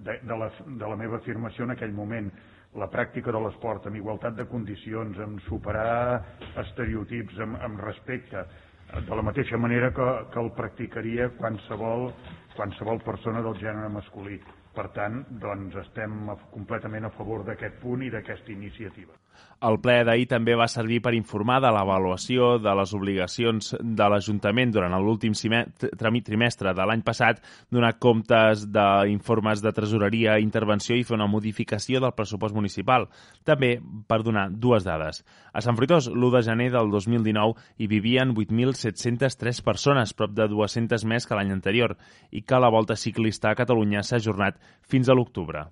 de, 0.07 0.19
de, 0.23 0.39
la, 0.43 0.51
de 0.67 0.93
la 0.93 0.97
meva 0.97 1.19
afirmació 1.23 1.67
en 1.67 1.75
aquell 1.75 1.93
moment. 1.97 2.31
La 2.79 2.89
pràctica 2.93 3.33
de 3.33 3.41
l'esport 3.41 3.87
amb 3.89 3.97
igualtat 3.97 4.37
de 4.37 4.47
condicions, 4.51 5.19
amb 5.25 5.41
superar 5.47 6.23
estereotips, 6.65 7.39
amb, 7.45 7.57
amb 7.65 7.81
respecte, 7.81 8.45
de 8.89 9.17
la 9.17 9.23
mateixa 9.25 9.59
manera 9.61 9.91
que, 9.93 10.09
que 10.33 10.41
el 10.41 10.53
practicaria 10.57 11.29
qualsevol, 11.37 12.09
qualsevol 12.57 13.03
persona 13.05 13.43
del 13.45 13.59
gènere 13.61 13.91
masculí. 13.93 14.39
Per 14.75 14.87
tant, 14.95 15.25
doncs 15.43 15.77
estem 15.83 16.29
completament 16.53 17.09
a 17.09 17.15
favor 17.17 17.45
d'aquest 17.45 17.81
punt 17.83 18.05
i 18.07 18.13
d'aquesta 18.15 18.53
iniciativa. 18.55 19.17
El 19.59 19.81
ple 19.83 19.97
d'ahir 20.07 20.29
també 20.31 20.55
va 20.55 20.69
servir 20.71 21.01
per 21.03 21.11
informar 21.17 21.57
de 21.59 21.71
l'avaluació 21.75 22.53
de 22.63 22.71
les 22.79 22.93
obligacions 22.95 23.73
de 23.83 24.07
l'Ajuntament 24.07 24.71
durant 24.71 24.95
l'últim 25.03 25.35
trimestre 25.35 26.75
de 26.79 26.85
l'any 26.87 27.03
passat, 27.03 27.41
donar 27.75 27.97
comptes 27.99 28.63
d'informes 28.71 29.63
de 29.65 29.73
tresoreria, 29.75 30.37
intervenció 30.39 30.95
i 30.95 31.03
fer 31.03 31.17
una 31.17 31.27
modificació 31.27 31.99
del 31.99 32.15
pressupost 32.15 32.55
municipal. 32.55 33.09
També 33.43 33.81
per 34.07 34.21
donar 34.23 34.47
dues 34.53 34.87
dades. 34.87 35.25
A 35.51 35.65
Sant 35.65 35.75
Fruitós, 35.75 36.07
l'1 36.13 36.37
de 36.37 36.45
gener 36.47 36.71
del 36.77 36.93
2019, 36.95 37.59
hi 37.79 37.91
vivien 37.91 38.37
8.703 38.37 39.65
persones, 39.67 40.15
prop 40.15 40.39
de 40.39 40.47
200 40.55 41.03
més 41.03 41.27
que 41.27 41.35
l'any 41.35 41.51
anterior, 41.51 41.97
i 42.31 42.47
que 42.47 42.63
la 42.63 42.71
volta 42.71 42.95
ciclista 42.95 43.51
a 43.51 43.59
Catalunya 43.59 44.07
s'ha 44.07 44.23
ajornat 44.23 44.63
fins 44.87 45.11
a 45.11 45.19
l'octubre. 45.19 45.67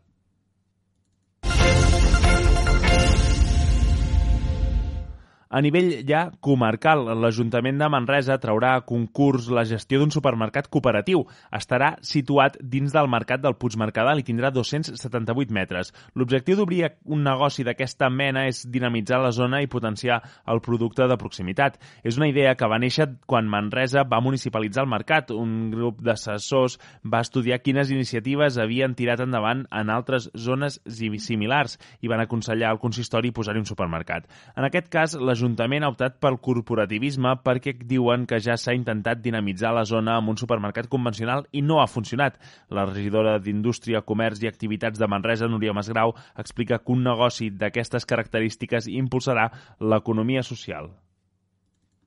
A 5.56 5.60
nivell 5.64 6.02
ja 6.04 6.26
comarcal, 6.44 7.06
l'Ajuntament 7.16 7.78
de 7.80 7.86
Manresa 7.88 8.34
traurà 8.36 8.74
a 8.76 8.82
concurs 8.84 9.46
la 9.48 9.62
gestió 9.64 9.96
d'un 9.96 10.10
supermercat 10.12 10.66
cooperatiu. 10.68 11.22
Estarà 11.56 11.94
situat 12.04 12.58
dins 12.60 12.92
del 12.92 13.06
mercat 13.08 13.40
del 13.40 13.54
Puig 13.56 13.78
Mercadal 13.80 14.20
i 14.20 14.26
tindrà 14.26 14.50
278 14.52 15.54
metres. 15.56 15.94
L'objectiu 16.12 16.58
d'obrir 16.58 16.90
un 17.08 17.22
negoci 17.24 17.64
d'aquesta 17.64 18.10
mena 18.12 18.42
és 18.50 18.66
dinamitzar 18.68 19.22
la 19.22 19.30
zona 19.32 19.62
i 19.64 19.70
potenciar 19.72 20.18
el 20.44 20.60
producte 20.60 21.06
de 21.08 21.16
proximitat. 21.16 21.80
És 22.04 22.20
una 22.20 22.28
idea 22.28 22.52
que 22.52 22.68
va 22.68 22.80
néixer 22.82 23.08
quan 23.24 23.48
Manresa 23.48 24.04
va 24.04 24.20
municipalitzar 24.20 24.84
el 24.84 24.92
mercat. 24.92 25.32
Un 25.32 25.70
grup 25.72 26.04
d'assessors 26.04 26.76
va 27.00 27.22
estudiar 27.24 27.62
quines 27.64 27.94
iniciatives 27.96 28.60
havien 28.60 28.92
tirat 28.92 29.24
endavant 29.24 29.64
en 29.72 29.94
altres 29.96 30.28
zones 30.36 30.82
similars 30.84 31.80
i 32.04 32.12
van 32.12 32.20
aconsellar 32.20 32.74
al 32.74 32.84
consistori 32.84 33.32
posar-hi 33.32 33.64
un 33.64 33.72
supermercat. 33.72 34.28
En 34.52 34.68
aquest 34.68 34.92
cas, 34.92 35.16
l'Ajuntament 35.16 35.45
l'Ajuntament 35.46 35.84
ha 35.86 35.90
optat 35.92 36.16
pel 36.18 36.40
corporativisme 36.42 37.30
perquè 37.46 37.76
diuen 37.78 38.24
que 38.26 38.40
ja 38.42 38.56
s'ha 38.58 38.72
intentat 38.74 39.20
dinamitzar 39.22 39.70
la 39.76 39.84
zona 39.86 40.16
amb 40.18 40.32
un 40.32 40.38
supermercat 40.40 40.88
convencional 40.90 41.44
i 41.52 41.60
no 41.62 41.78
ha 41.78 41.86
funcionat. 41.86 42.34
La 42.68 42.82
regidora 42.88 43.36
d'Indústria, 43.38 44.02
Comerç 44.02 44.42
i 44.42 44.48
Activitats 44.50 44.98
de 44.98 45.06
Manresa, 45.06 45.46
Núria 45.46 45.72
Masgrau, 45.72 46.16
explica 46.36 46.80
que 46.82 46.90
un 46.90 47.04
negoci 47.06 47.52
d'aquestes 47.54 48.08
característiques 48.10 48.88
impulsarà 48.90 49.46
l'economia 49.78 50.42
social. 50.42 50.90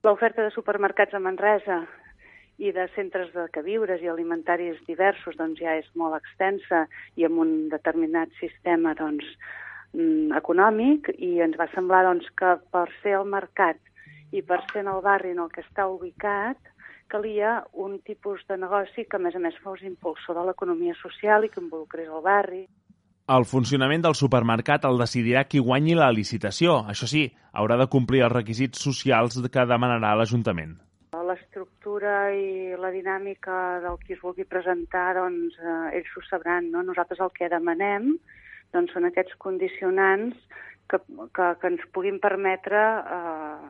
L'oferta 0.04 0.44
de 0.44 0.52
supermercats 0.52 1.16
a 1.16 1.24
Manresa 1.24 1.80
i 2.60 2.74
de 2.76 2.90
centres 2.92 3.32
de 3.32 3.48
queviures 3.56 4.04
i 4.04 4.12
alimentaris 4.12 4.84
diversos 4.84 5.40
doncs, 5.40 5.64
ja 5.64 5.80
és 5.80 5.88
molt 5.96 6.20
extensa 6.20 6.90
i 7.16 7.24
amb 7.24 7.40
un 7.40 7.56
determinat 7.72 8.36
sistema 8.44 8.92
doncs, 9.00 9.24
econòmic 9.94 11.10
i 11.18 11.40
ens 11.42 11.58
va 11.58 11.70
semblar 11.74 12.04
doncs, 12.06 12.28
que 12.38 12.58
per 12.72 12.88
ser 13.02 13.18
el 13.20 13.26
mercat 13.26 13.78
i 14.32 14.42
per 14.46 14.62
ser 14.72 14.84
en 14.84 14.92
el 14.94 15.02
barri 15.02 15.32
en 15.34 15.40
el 15.42 15.50
que 15.50 15.64
està 15.66 15.88
ubicat, 15.90 16.58
calia 17.10 17.64
un 17.74 18.00
tipus 18.06 18.44
de 18.48 18.58
negoci 18.58 19.06
que, 19.10 19.18
a 19.18 19.24
més 19.24 19.36
a 19.36 19.42
més, 19.42 19.58
fos 19.64 19.82
impulsor 19.82 20.38
de 20.38 20.46
l'economia 20.46 20.94
social 21.02 21.44
i 21.44 21.50
que 21.50 21.62
involucrés 21.62 22.08
el 22.08 22.22
barri. 22.22 22.68
El 23.30 23.46
funcionament 23.46 24.02
del 24.06 24.18
supermercat 24.18 24.86
el 24.90 25.02
decidirà 25.02 25.44
qui 25.46 25.62
guanyi 25.62 25.98
la 25.98 26.12
licitació. 26.14 26.80
Això 26.90 27.10
sí, 27.10 27.28
haurà 27.54 27.78
de 27.78 27.90
complir 27.90 28.24
els 28.26 28.34
requisits 28.34 28.82
socials 28.82 29.38
que 29.54 29.66
demanarà 29.70 30.16
l'Ajuntament. 30.18 30.78
L'estructura 31.30 32.32
i 32.34 32.74
la 32.78 32.90
dinàmica 32.94 33.82
del 33.84 33.98
qui 34.02 34.16
es 34.16 34.22
vulgui 34.22 34.46
presentar, 34.50 35.14
doncs, 35.18 35.58
eh, 35.62 35.98
ells 36.00 36.16
ho 36.18 36.24
sabran. 36.26 36.72
No? 36.74 36.82
Nosaltres 36.86 37.22
el 37.22 37.34
que 37.36 37.50
demanem 37.50 38.16
doncs 38.76 38.94
són 38.96 39.08
aquests 39.10 39.38
condicionants 39.42 40.38
que, 40.90 41.00
que, 41.36 41.48
que 41.62 41.72
ens 41.72 41.86
puguin 41.94 42.20
permetre 42.22 42.80
eh, 42.80 43.70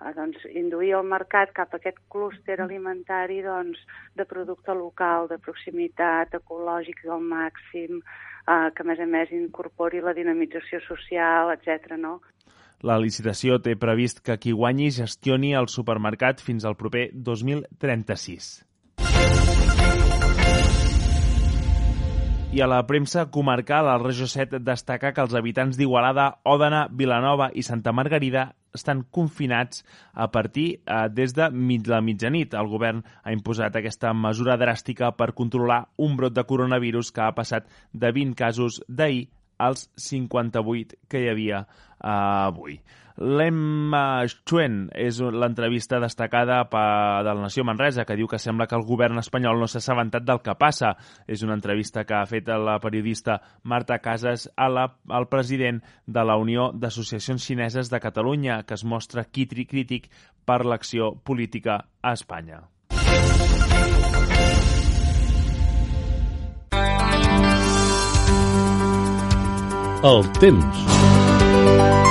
a, 0.00 0.12
doncs, 0.16 0.42
induir 0.56 0.94
el 0.98 1.06
mercat 1.06 1.52
cap 1.56 1.74
a 1.74 1.80
aquest 1.80 2.00
clúster 2.12 2.60
alimentari 2.62 3.40
doncs, 3.44 3.80
de 4.16 4.26
producte 4.28 4.74
local, 4.76 5.28
de 5.30 5.38
proximitat, 5.42 6.34
ecològic 6.40 7.04
al 7.06 7.22
màxim, 7.24 8.00
eh, 8.00 8.68
que 8.74 8.86
a 8.86 8.88
més 8.88 9.00
a 9.02 9.08
més 9.10 9.34
incorpori 9.36 10.02
la 10.04 10.16
dinamització 10.16 10.82
social, 10.86 11.52
etc. 11.56 11.96
no? 11.98 12.18
La 12.80 12.96
licitació 12.96 13.58
té 13.60 13.74
previst 13.76 14.22
que 14.24 14.38
qui 14.40 14.56
guanyi 14.56 14.88
gestioni 14.96 15.52
el 15.52 15.68
supermercat 15.68 16.40
fins 16.40 16.64
al 16.64 16.78
proper 16.80 17.10
2036. 17.12 18.69
I 22.50 22.60
a 22.60 22.66
la 22.66 22.80
premsa 22.82 23.28
comarcal, 23.30 23.86
el 23.86 24.02
Regió 24.02 24.26
7 24.26 24.58
destaca 24.66 25.12
que 25.14 25.22
els 25.22 25.36
habitants 25.38 25.76
d'Igualada, 25.78 26.24
Òdena, 26.42 26.80
Vilanova 26.90 27.46
i 27.54 27.62
Santa 27.62 27.92
Margarida 27.94 28.48
estan 28.74 29.04
confinats 29.14 29.84
a 30.12 30.26
partir 30.34 30.64
eh, 30.80 31.04
des 31.14 31.30
de 31.36 31.46
mig, 31.54 31.86
la 31.86 32.00
mitjanit. 32.02 32.56
El 32.58 32.66
govern 32.72 33.04
ha 33.22 33.34
imposat 33.36 33.78
aquesta 33.78 34.10
mesura 34.18 34.58
dràstica 34.58 35.12
per 35.14 35.30
controlar 35.38 35.84
un 36.02 36.16
brot 36.18 36.34
de 36.34 36.42
coronavirus 36.42 37.12
que 37.14 37.22
ha 37.22 37.36
passat 37.38 37.70
de 37.92 38.10
20 38.18 38.34
casos 38.42 38.80
d'ahir 38.88 39.28
als 39.58 39.86
58 39.94 40.98
que 41.06 41.22
hi 41.22 41.30
havia 41.30 41.62
eh, 41.62 42.10
avui. 42.10 42.80
L'Emma 43.18 44.22
Schuen 44.30 44.88
és 44.94 45.20
l'entrevista 45.20 46.00
destacada 46.00 46.62
per, 46.70 47.24
de 47.26 47.34
la 47.34 47.46
Nació 47.46 47.64
Manresa, 47.66 48.04
que 48.06 48.16
diu 48.16 48.28
que 48.30 48.38
sembla 48.38 48.68
que 48.70 48.78
el 48.78 48.86
govern 48.86 49.18
espanyol 49.20 49.60
no 49.60 49.68
s'ha 49.68 49.82
assabentat 49.82 50.26
del 50.26 50.42
que 50.44 50.56
passa. 50.60 50.94
És 51.26 51.44
una 51.46 51.56
entrevista 51.58 52.04
que 52.04 52.16
ha 52.16 52.26
fet 52.30 52.48
la 52.48 52.78
periodista 52.80 53.40
Marta 53.62 53.98
Casas 53.98 54.48
a 54.56 54.68
la, 54.68 54.86
al 55.08 55.28
president 55.28 55.82
de 56.06 56.24
la 56.24 56.36
Unió 56.40 56.70
d'Associacions 56.72 57.44
Xineses 57.44 57.90
de 57.90 58.00
Catalunya, 58.00 58.62
que 58.64 58.74
es 58.74 58.84
mostra 58.84 59.26
crític 59.30 60.10
per 60.44 60.64
l'acció 60.64 61.14
política 61.24 61.84
a 62.02 62.12
Espanya. 62.12 62.64
El 70.02 70.32
temps. 70.40 72.09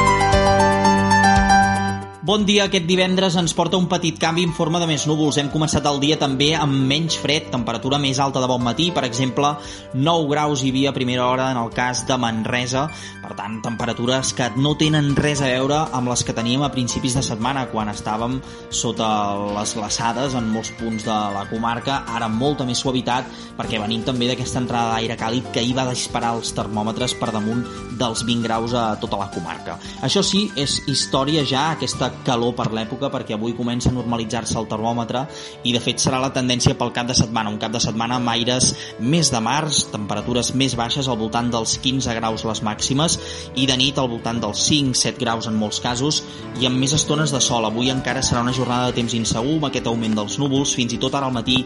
Bon 2.20 2.44
dia. 2.44 2.66
Aquest 2.68 2.84
divendres 2.84 3.38
ens 3.40 3.54
porta 3.56 3.78
un 3.80 3.86
petit 3.88 4.18
canvi 4.20 4.44
en 4.44 4.52
forma 4.52 4.82
de 4.82 4.88
més 4.90 5.06
núvols. 5.08 5.38
Hem 5.40 5.48
començat 5.54 5.86
el 5.88 6.02
dia 6.04 6.18
també 6.20 6.50
amb 6.52 6.76
menys 6.90 7.16
fred, 7.16 7.46
temperatura 7.48 7.96
més 7.96 8.20
alta 8.20 8.42
de 8.44 8.50
bon 8.52 8.60
matí. 8.60 8.90
Per 8.92 9.06
exemple, 9.08 9.54
9 9.96 10.26
graus 10.28 10.60
hi 10.60 10.74
havia 10.74 10.92
a 10.92 10.98
primera 10.98 11.30
hora 11.30 11.46
en 11.54 11.60
el 11.62 11.72
cas 11.72 12.02
de 12.10 12.18
Manresa. 12.20 12.90
Per 13.24 13.38
tant, 13.38 13.56
temperatures 13.64 14.34
que 14.36 14.50
no 14.60 14.74
tenen 14.76 15.14
res 15.16 15.40
a 15.40 15.48
veure 15.48 15.78
amb 15.96 16.12
les 16.12 16.26
que 16.28 16.36
teníem 16.36 16.66
a 16.68 16.72
principis 16.74 17.16
de 17.16 17.24
setmana, 17.24 17.70
quan 17.72 17.88
estàvem 17.88 18.42
sota 18.68 19.08
les 19.56 19.78
glaçades 19.80 20.36
en 20.36 20.52
molts 20.52 20.74
punts 20.76 21.08
de 21.08 21.18
la 21.38 21.46
comarca. 21.48 22.02
Ara 22.20 22.28
molta 22.28 22.68
més 22.68 22.84
suavitat, 22.84 23.32
perquè 23.56 23.80
venim 23.80 24.04
també 24.04 24.28
d'aquesta 24.28 24.60
entrada 24.66 24.98
d'aire 24.98 25.16
càlid 25.16 25.54
que 25.56 25.64
hi 25.64 25.72
va 25.72 25.88
disparar 25.88 26.36
els 26.36 26.52
termòmetres 26.52 27.16
per 27.16 27.32
damunt 27.32 27.64
dels 27.96 28.28
20 28.28 28.44
graus 28.44 28.76
a 28.76 28.90
tota 29.00 29.24
la 29.24 29.32
comarca. 29.32 29.80
Això 30.04 30.20
sí, 30.20 30.50
és 30.60 30.82
història 30.92 31.48
ja 31.48 31.70
aquesta 31.78 32.09
calor 32.25 32.56
per 32.58 32.70
l'època 32.75 33.10
perquè 33.13 33.36
avui 33.36 33.56
comença 33.58 33.92
a 33.92 33.96
normalitzar-se 33.96 34.58
el 34.60 34.68
termòmetre 34.72 35.25
i 35.63 35.74
de 35.75 35.82
fet 35.84 36.01
serà 36.01 36.20
la 36.22 36.32
tendència 36.36 36.75
pel 36.80 36.94
cap 36.96 37.10
de 37.10 37.18
setmana, 37.18 37.51
un 37.54 37.60
cap 37.62 37.74
de 37.74 37.82
setmana 37.84 38.20
amb 38.20 38.32
aires 38.34 38.74
més 39.00 39.32
de 39.34 39.42
març, 39.44 39.86
temperatures 39.94 40.54
més 40.56 40.75
baixes 40.80 41.08
al 41.08 41.20
voltant 41.22 41.51
dels 41.54 41.78
15 41.84 42.18
graus 42.20 42.46
les 42.48 42.63
màximes 42.66 43.20
i 43.56 43.68
de 43.70 43.78
nit 43.80 44.00
al 44.00 44.10
voltant 44.12 44.42
dels 44.42 44.66
5-7 44.70 45.20
graus 45.22 45.50
en 45.50 45.58
molts 45.60 45.82
casos 45.84 46.24
i 46.60 46.68
amb 46.70 46.80
més 46.80 46.96
estones 46.98 47.34
de 47.36 47.42
sol. 47.44 47.66
Avui 47.68 47.92
encara 47.94 48.24
serà 48.25 48.44
una 48.46 48.56
jornada 48.56 48.89
de 48.89 49.00
temps 49.00 49.16
insegur 49.18 49.58
amb 49.60 49.70
aquest 49.70 49.88
augment 49.92 50.18
dels 50.20 50.39
núvols, 50.42 50.75
fins 50.75 50.96
i 50.96 51.01
tot 51.01 51.16
ara 51.16 51.30
al 51.30 51.36
matí 51.36 51.63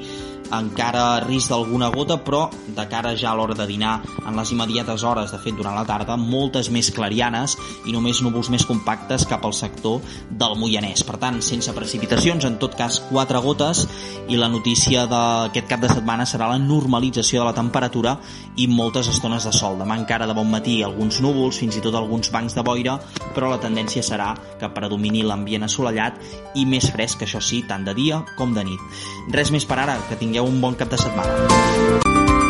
encara 0.54 1.24
risc 1.24 1.50
d'alguna 1.50 1.90
gota, 1.94 2.18
però 2.24 2.48
de 2.52 2.86
cara 2.90 3.14
ja 3.18 3.32
a 3.32 3.36
l'hora 3.38 3.56
de 3.58 3.66
dinar, 3.68 4.00
en 4.26 4.36
les 4.38 4.52
immediates 4.54 5.04
hores, 5.04 5.32
de 5.32 5.40
fet 5.42 5.56
durant 5.58 5.76
la 5.78 5.86
tarda, 5.88 6.18
moltes 6.18 6.70
més 6.74 6.92
clarianes 6.94 7.58
i 7.88 7.96
només 7.96 8.22
núvols 8.22 8.52
més 8.54 8.66
compactes 8.70 9.26
cap 9.30 9.46
al 9.46 9.56
sector 9.58 10.02
del 10.40 10.56
Moianès. 10.60 11.04
Per 11.06 11.18
tant, 11.22 11.40
sense 11.46 11.74
precipitacions, 11.76 12.46
en 12.48 12.58
tot 12.62 12.76
cas 12.80 13.00
quatre 13.10 13.40
gotes, 13.44 13.84
i 14.30 14.38
la 14.40 14.50
notícia 14.52 15.06
d'aquest 15.10 15.70
cap 15.70 15.84
de 15.84 15.92
setmana 15.92 16.28
serà 16.30 16.50
la 16.52 16.60
normalització 16.62 17.42
de 17.42 17.50
la 17.50 17.56
temperatura 17.58 18.18
i 18.58 18.68
moltes 18.68 19.10
estones 19.12 19.48
de 19.48 19.54
sol. 19.56 19.80
Demà 19.82 19.98
encara 20.00 20.28
de 20.30 20.38
bon 20.38 20.50
matí 20.52 20.82
alguns 20.84 21.22
núvols, 21.24 21.60
fins 21.62 21.78
i 21.78 21.84
tot 21.84 21.98
alguns 22.00 22.32
bancs 22.34 22.56
de 22.58 22.66
boira, 22.66 22.98
però 23.34 23.52
la 23.52 23.62
tendència 23.64 24.06
serà 24.06 24.34
que 24.60 24.72
predomini 24.76 25.24
l'ambient 25.24 25.68
assolellat 25.68 26.20
i 26.60 26.68
més 26.70 26.90
fresc, 26.94 27.26
això 27.26 27.42
sí, 27.42 27.64
tant 27.68 27.86
de 27.88 27.96
dia 27.98 28.24
com 28.38 28.56
de 28.56 28.66
nit. 28.68 29.04
Res 29.34 29.54
més 29.54 29.68
per 29.68 29.82
ara, 29.86 30.00
que 30.10 30.20
tingueu 30.20 30.48
un 30.50 30.62
bon 30.64 30.80
cap 30.80 30.92
de 30.92 31.02
setmana. 31.02 32.43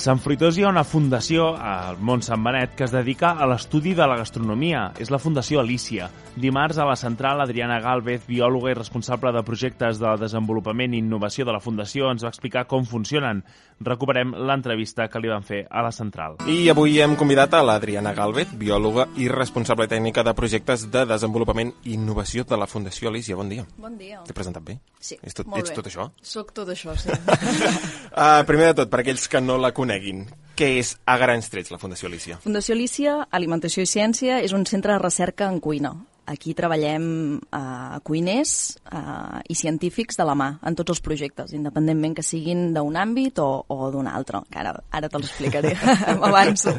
Sant 0.00 0.16
Fruitós 0.16 0.56
hi 0.56 0.62
ha 0.64 0.70
una 0.72 0.80
fundació, 0.88 1.50
al 1.60 1.98
Mont 2.00 2.22
Sant 2.24 2.40
Benet, 2.40 2.72
que 2.72 2.86
es 2.86 2.92
dedica 2.94 3.34
a 3.36 3.44
l'estudi 3.50 3.92
de 3.92 4.06
la 4.08 4.16
gastronomia. 4.16 4.86
És 4.96 5.10
la 5.12 5.18
Fundació 5.20 5.60
Alícia. 5.60 6.06
Dimarts 6.40 6.78
a 6.80 6.86
la 6.88 6.94
central, 6.96 7.42
Adriana 7.44 7.76
Galvez, 7.84 8.22
biòloga 8.24 8.70
i 8.72 8.78
responsable 8.78 9.32
de 9.34 9.42
projectes 9.44 10.00
de 10.00 10.14
desenvolupament 10.22 10.94
i 10.94 11.02
innovació 11.02 11.44
de 11.44 11.52
la 11.52 11.60
Fundació, 11.60 12.08
ens 12.08 12.24
va 12.24 12.30
explicar 12.32 12.64
com 12.70 12.86
funcionen. 12.88 13.42
Recuperem 13.84 14.32
l'entrevista 14.48 15.08
que 15.12 15.20
li 15.20 15.28
van 15.28 15.44
fer 15.44 15.66
a 15.68 15.82
la 15.84 15.92
central. 15.92 16.38
I 16.48 16.70
avui 16.72 16.96
hem 17.00 17.18
convidat 17.20 17.58
a 17.58 17.62
l'Adriana 17.64 18.14
Galvez, 18.16 18.54
biòloga 18.56 19.10
i 19.20 19.28
responsable 19.28 19.88
tècnica 19.88 20.24
de 20.24 20.34
projectes 20.36 20.86
de 20.92 21.04
desenvolupament 21.12 21.74
i 21.84 21.98
innovació 21.98 22.46
de 22.48 22.56
la 22.56 22.68
Fundació 22.68 23.12
Alícia. 23.12 23.36
Bon 23.36 23.52
dia. 23.52 23.66
Bon 23.76 24.00
dia. 24.00 24.22
T'he 24.24 24.36
presentat 24.36 24.64
bé? 24.64 24.78
Sí, 25.00 25.20
Ets 25.20 25.36
tot, 25.36 25.48
molt 25.48 25.60
ets 25.60 25.74
bé. 25.74 25.76
tot 25.80 25.92
això? 25.92 26.08
Soc 26.24 26.56
tot 26.56 26.72
això, 26.72 26.96
sí. 26.96 27.12
Uh, 27.12 28.40
primer 28.48 28.72
de 28.72 28.80
tot, 28.82 28.92
per 28.92 29.00
aquells 29.04 29.28
que 29.28 29.40
no 29.44 29.56
la 29.60 29.72
coneguin, 29.90 30.26
què 30.54 30.76
és 30.78 30.92
a 31.08 31.16
grans 31.18 31.48
trets 31.50 31.72
la 31.72 31.78
Fundació 31.82 32.06
Alícia? 32.06 32.38
Fundació 32.44 32.76
Alícia, 32.76 33.16
Alimentació 33.34 33.82
i 33.82 33.90
Ciència, 33.90 34.38
és 34.44 34.54
un 34.54 34.66
centre 34.68 34.94
de 34.94 35.02
recerca 35.02 35.48
en 35.50 35.58
cuina. 35.58 35.96
Aquí 36.30 36.54
treballem 36.54 37.04
eh, 37.40 37.98
cuiners 38.06 38.52
eh, 38.86 39.40
i 39.50 39.56
científics 39.58 40.18
de 40.20 40.26
la 40.28 40.36
mà 40.38 40.50
en 40.66 40.76
tots 40.78 40.94
els 40.94 41.02
projectes, 41.02 41.54
independentment 41.56 42.14
que 42.18 42.24
siguin 42.26 42.68
d'un 42.76 42.98
àmbit 43.00 43.40
o, 43.42 43.48
o 43.66 43.90
d'un 43.90 44.06
altre. 44.06 44.44
Que 44.50 44.60
ara, 44.62 44.76
ara 44.94 45.10
te'ls 45.10 45.26
explicaré, 45.26 45.74
m'avanço. 46.20 46.76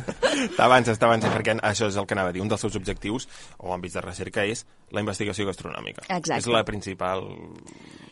T'avances, 0.55 0.99
t'avances, 1.01 1.33
perquè 1.33 1.57
això 1.59 1.89
és 1.91 1.99
el 1.99 2.07
que 2.07 2.15
anava 2.15 2.31
a 2.31 2.35
dir. 2.35 2.43
Un 2.45 2.51
dels 2.51 2.63
seus 2.63 2.77
objectius 2.79 3.27
o 3.59 3.75
àmbits 3.75 3.97
de 3.99 4.05
recerca 4.05 4.45
és 4.47 4.63
la 4.91 5.03
investigació 5.03 5.47
gastronòmica. 5.49 6.05
Exacte. 6.07 6.39
És 6.39 6.47
la 6.51 6.63
principal... 6.67 7.27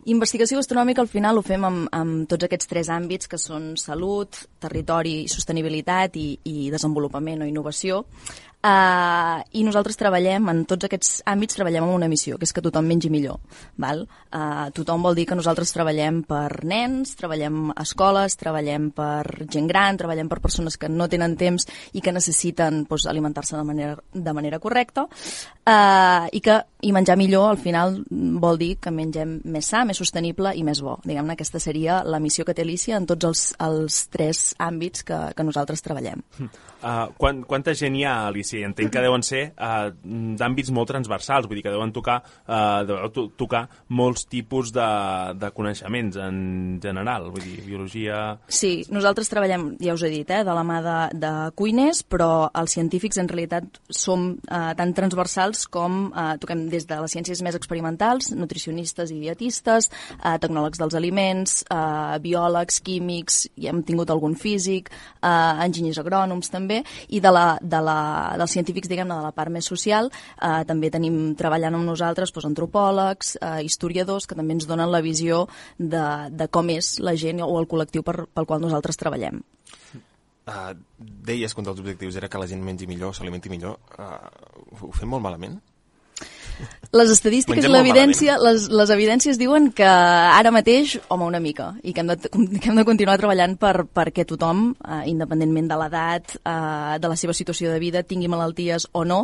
Investigació 0.10 0.58
gastronòmica 0.58 1.04
al 1.04 1.10
final 1.12 1.38
ho 1.38 1.44
fem 1.46 1.66
amb, 1.68 1.88
amb 1.94 2.28
tots 2.32 2.48
aquests 2.48 2.70
tres 2.72 2.90
àmbits 2.90 3.30
que 3.30 3.38
són 3.38 3.74
salut, 3.78 4.46
territori 4.64 5.28
sostenibilitat 5.30 6.16
i, 6.18 6.30
i 6.50 6.70
desenvolupament 6.74 7.44
o 7.44 7.50
innovació. 7.50 8.06
Uh, 8.60 9.40
I 9.56 9.62
nosaltres 9.64 9.96
treballem, 9.96 10.50
en 10.52 10.66
tots 10.68 10.84
aquests 10.84 11.22
àmbits, 11.32 11.56
treballem 11.56 11.86
amb 11.86 11.96
una 11.96 12.10
missió, 12.12 12.36
que 12.36 12.44
és 12.44 12.52
que 12.52 12.64
tothom 12.64 12.90
mengi 12.92 13.08
millor. 13.08 13.38
Val? 13.80 14.02
Uh, 14.36 14.68
tothom 14.76 15.06
vol 15.06 15.16
dir 15.16 15.24
que 15.30 15.38
nosaltres 15.40 15.72
treballem 15.72 16.18
per 16.28 16.66
nens, 16.68 17.14
treballem 17.16 17.70
a 17.72 17.86
escoles, 17.86 18.36
treballem 18.36 18.90
per 18.92 19.48
gent 19.48 19.70
gran, 19.72 19.96
treballem 20.02 20.28
per 20.28 20.42
persones 20.44 20.76
que 20.76 20.90
no 20.92 21.08
tenen 21.08 21.38
temps 21.40 21.70
i 21.96 22.04
que 22.04 22.12
necessiten 22.12 22.84
pues, 22.90 23.08
alimentar-se 23.08 23.56
de 23.56 23.64
manera, 23.64 23.96
de 24.12 24.34
manera 24.36 24.60
correcta, 24.60 25.08
uh, 25.08 26.28
i 26.28 26.44
que 26.44 26.60
i 26.84 26.92
menjar 26.96 27.16
millor 27.20 27.50
al 27.54 27.58
final 27.60 27.98
vol 28.40 28.60
dir 28.60 28.74
que 28.80 28.92
mengem 28.92 29.40
més 29.52 29.68
sa, 29.72 29.86
més 29.88 30.00
sostenible 30.00 30.52
i 30.56 30.64
més 30.68 30.84
bo. 30.84 30.98
Diguem-ne, 31.08 31.36
aquesta 31.36 31.60
seria 31.64 32.02
la 32.04 32.20
missió 32.24 32.44
que 32.48 32.56
té 32.56 32.64
Alicia 32.68 33.00
en 33.00 33.08
tots 33.08 33.28
els, 33.28 33.46
els 33.64 34.04
tres 34.12 34.44
àmbits 34.60 35.08
que, 35.08 35.18
que 35.36 35.48
nosaltres 35.48 35.84
treballem. 35.84 36.24
Uh, 36.40 37.10
quan, 37.20 37.44
quanta 37.48 37.76
gent 37.76 37.96
hi 38.00 38.06
ha, 38.08 38.16
Alicia? 38.28 38.49
Entenc 38.66 38.92
que 38.94 39.04
deuen 39.04 39.24
ser 39.26 39.44
uh, 39.56 39.90
d'àmbits 40.40 40.74
molt 40.76 40.90
transversals, 40.92 41.48
vull 41.48 41.60
dir 41.60 41.66
que 41.68 41.74
deuen 41.74 41.94
tocar, 41.96 42.20
uh, 42.48 42.82
deveu 42.88 43.12
to 43.14 43.28
tocar 43.38 43.66
molts 43.90 44.26
tipus 44.30 44.74
de, 44.76 44.88
de 45.40 45.52
coneixements 45.56 46.18
en 46.22 46.80
general, 46.84 47.30
vull 47.34 47.46
dir, 47.46 47.60
biologia... 47.66 48.40
Sí, 48.48 48.86
nosaltres 48.94 49.30
treballem, 49.32 49.72
ja 49.84 49.96
us 49.96 50.04
he 50.06 50.12
dit, 50.12 50.30
eh, 50.30 50.44
de 50.46 50.56
la 50.56 50.64
mà 50.66 50.80
de, 50.86 50.98
de 51.20 51.34
cuiners, 51.60 52.02
però 52.04 52.50
els 52.58 52.76
científics 52.76 53.20
en 53.22 53.30
realitat 53.30 53.80
som 53.90 54.32
eh, 54.36 54.72
tan 54.80 54.94
transversals 54.98 55.66
com 55.72 56.10
eh, 56.10 56.34
toquem 56.42 56.68
des 56.72 56.88
de 56.90 57.00
les 57.02 57.16
ciències 57.16 57.44
més 57.46 57.58
experimentals, 57.58 58.32
nutricionistes 58.36 59.14
i 59.14 59.20
dietistes, 59.24 59.90
eh, 60.18 60.36
tecnòlegs 60.42 60.82
dels 60.82 60.98
aliments, 61.00 61.60
eh, 61.70 62.20
biòlegs, 62.24 62.82
químics, 62.86 63.44
i 63.60 63.70
hem 63.72 63.84
tingut 63.88 64.12
algun 64.14 64.36
físic, 64.40 64.92
eh, 65.22 65.66
enginyers 65.66 66.02
agrònoms 66.02 66.52
també, 66.54 66.82
i 67.10 67.22
de, 67.24 67.34
la, 67.34 67.48
de 67.62 67.82
la, 67.84 68.00
dels 68.40 68.56
científics, 68.56 68.90
diguem-ne, 68.92 69.20
de 69.20 69.28
la 69.28 69.34
part 69.36 69.54
més 69.54 69.68
social, 69.70 70.10
eh, 70.40 70.64
també 70.70 70.92
tenim 70.94 71.36
treballant 71.40 71.78
amb 71.78 71.92
nosaltres 71.92 72.34
doncs, 72.34 72.50
antropòlegs, 72.50 73.36
eh, 73.38 73.54
historiadors, 73.68 74.28
que 74.28 74.38
també 74.40 74.58
ens 74.58 74.68
donen 74.70 74.92
la 74.92 75.04
visió 75.06 75.46
de, 75.78 76.06
de 76.32 76.48
com 76.48 76.70
és 76.74 76.98
la 77.04 77.16
gent 77.20 77.44
o 77.46 77.54
el 77.60 77.70
col·lectiu 77.70 78.04
per, 78.04 78.24
pel 78.34 78.50
qual 78.50 78.64
nosaltres 78.64 78.98
treballem. 79.00 79.44
Uh, 80.50 80.74
deies 80.98 81.54
que 81.54 81.62
un 81.62 81.68
dels 81.68 81.82
objectius 81.82 82.16
era 82.18 82.30
que 82.32 82.40
la 82.42 82.48
gent 82.50 82.64
mengi 82.66 82.88
millor, 82.90 83.14
s'alimenti 83.14 83.52
millor. 83.52 83.78
Uh, 83.94 84.88
ho 84.88 84.90
fem 84.96 85.12
molt 85.12 85.22
malament? 85.22 85.60
Les 86.90 87.12
estadístiques 87.14 87.66
i 87.66 87.70
l'evidència, 87.70 88.40
les, 88.42 88.66
les 88.74 88.90
evidències 88.90 89.38
diuen 89.38 89.70
que 89.78 89.86
ara 89.86 90.50
mateix, 90.52 90.96
home, 91.14 91.28
una 91.28 91.42
mica, 91.44 91.72
i 91.86 91.94
que 91.94 92.02
hem 92.02 92.10
de, 92.10 92.18
que 92.62 92.72
hem 92.72 92.80
de 92.80 92.86
continuar 92.88 93.20
treballant 93.22 93.56
per, 93.62 93.86
perquè 93.94 94.26
tothom, 94.30 94.72
eh, 94.82 95.04
independentment 95.12 95.70
de 95.70 95.78
l'edat, 95.84 96.38
eh, 96.40 96.98
de 97.00 97.12
la 97.12 97.18
seva 97.20 97.36
situació 97.38 97.70
de 97.74 97.78
vida, 97.82 98.04
tingui 98.04 98.32
malalties 98.32 98.90
o 98.98 99.06
no, 99.06 99.20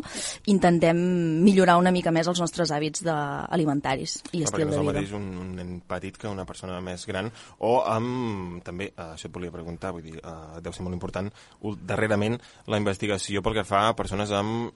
intentem 0.51 0.99
millorar 1.45 1.79
una 1.81 1.93
mica 1.95 2.13
més 2.13 2.29
els 2.29 2.43
nostres 2.43 2.71
hàbits 2.75 3.05
de, 3.05 3.17
alimentaris 3.49 4.19
i 4.31 4.43
No, 4.43 4.49
estil 4.49 4.65
perquè 4.65 4.65
no 4.65 4.69
és 4.69 4.75
de 4.75 4.79
el 4.79 4.85
vida. 4.85 4.93
mateix 4.93 5.17
un, 5.17 5.27
un 5.41 5.51
nen 5.57 5.75
petit 5.89 6.17
que 6.21 6.29
una 6.29 6.45
persona 6.45 6.79
més 6.85 7.05
gran 7.09 7.31
o 7.65 7.75
amb, 7.81 8.61
també, 8.65 8.91
uh, 8.93 9.13
això 9.15 9.29
et 9.29 9.35
volia 9.35 9.53
preguntar, 9.53 9.93
vull 9.95 10.05
dir, 10.05 10.17
uh, 10.21 10.61
deu 10.61 10.73
ser 10.75 10.85
molt 10.85 10.97
important, 10.97 11.31
darrerament 11.85 12.37
la 12.71 12.81
investigació 12.81 13.41
pel 13.41 13.57
que 13.59 13.67
fa 13.67 13.87
a 13.89 13.95
persones 13.97 14.33
amb 14.35 14.73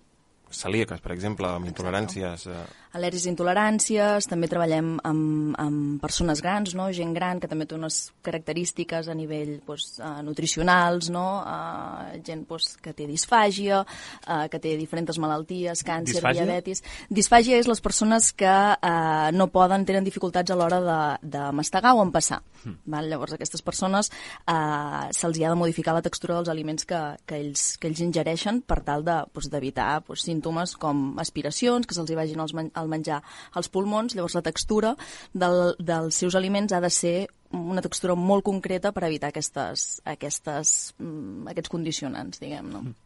celíaques, 0.56 1.02
per 1.04 1.14
exemple, 1.16 1.50
amb 1.50 1.70
intoleràncies... 1.70 2.48
Uh, 2.50 2.64
al·lèrgies 2.98 3.28
i 3.28 3.30
intoleràncies, 3.34 4.28
també 4.30 4.50
treballem 4.50 4.96
amb, 5.06 5.56
amb 5.62 6.02
persones 6.02 6.42
grans, 6.42 6.74
no? 6.78 6.88
gent 6.96 7.14
gran 7.14 7.42
que 7.42 7.50
també 7.50 7.68
té 7.70 7.78
unes 7.78 8.00
característiques 8.26 9.10
a 9.10 9.16
nivell 9.18 9.60
pues, 9.66 10.00
uh, 10.02 10.20
nutricionals, 10.26 11.12
no? 11.14 11.26
uh, 11.44 12.18
gent 12.26 12.48
pues, 12.50 12.72
que 12.82 12.96
té 12.98 13.06
disfàgia, 13.10 13.84
uh, 13.86 14.48
que 14.50 14.62
té 14.62 14.76
diferents 14.80 15.22
malalties, 15.22 15.84
càncer, 15.86 16.18
Disfàgia? 16.20 16.46
diabetis... 16.46 16.84
Disfàgia 17.10 17.60
és 17.60 17.68
les 17.70 17.82
persones 17.84 18.32
que 18.38 18.50
uh, 18.50 19.30
no 19.36 19.50
poden, 19.54 19.86
tenen 19.86 20.06
dificultats 20.08 20.52
a 20.52 20.58
l'hora 20.58 20.80
de, 20.82 21.00
de 21.38 21.46
mastegar 21.56 21.94
o 21.98 22.04
empassar. 22.06 22.42
Hmm. 22.64 22.80
Val? 22.92 23.10
Llavors, 23.10 23.34
aquestes 23.38 23.64
persones 23.66 24.10
uh, 24.50 25.08
se'ls 25.16 25.40
ha 25.40 25.54
de 25.54 25.60
modificar 25.60 25.94
la 25.96 26.04
textura 26.06 26.36
dels 26.38 26.50
aliments 26.52 26.88
que, 26.90 27.00
que, 27.30 27.38
ells, 27.40 27.76
que 27.80 27.90
ells 27.90 28.02
ingereixen 28.04 28.64
per 28.66 28.82
tal 28.88 29.06
de, 29.06 29.22
pues, 29.34 29.50
d'evitar 29.52 30.02
pues, 30.08 30.26
símptomes 30.26 30.76
com 30.80 31.14
aspiracions, 31.22 31.88
que 31.88 31.96
se'ls 31.96 32.12
hi 32.12 32.18
vagin 32.20 32.44
els 32.44 32.56
al 32.80 32.90
menjar 32.92 33.22
als 33.54 33.70
pulmons. 33.70 34.16
Llavors, 34.16 34.38
la 34.40 34.46
textura 34.46 34.96
del, 35.34 35.76
dels 35.80 36.24
seus 36.24 36.38
aliments 36.40 36.74
ha 36.74 36.82
de 36.84 36.90
ser 36.94 37.18
una 37.52 37.82
textura 37.82 38.16
molt 38.16 38.46
concreta 38.46 38.94
per 38.94 39.08
evitar 39.08 39.34
aquestes, 39.34 40.02
aquestes, 40.06 40.94
mm, 41.00 41.50
aquests 41.54 41.72
condicionants, 41.72 42.42
diguem-ne. 42.42 42.84
Hmm. 42.88 42.98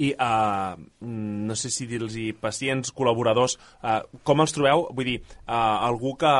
I 0.00 0.14
uh, 0.16 0.80
no 1.04 1.54
sé 1.58 1.68
si 1.68 1.84
dir-los 1.84 2.14
pacients, 2.40 2.92
col·laboradors, 2.96 3.58
uh, 3.84 4.00
com 4.24 4.40
els 4.40 4.54
trobeu? 4.56 4.86
Vull 4.96 5.10
dir, 5.10 5.16
uh, 5.42 5.84
algú 5.84 6.14
que, 6.20 6.30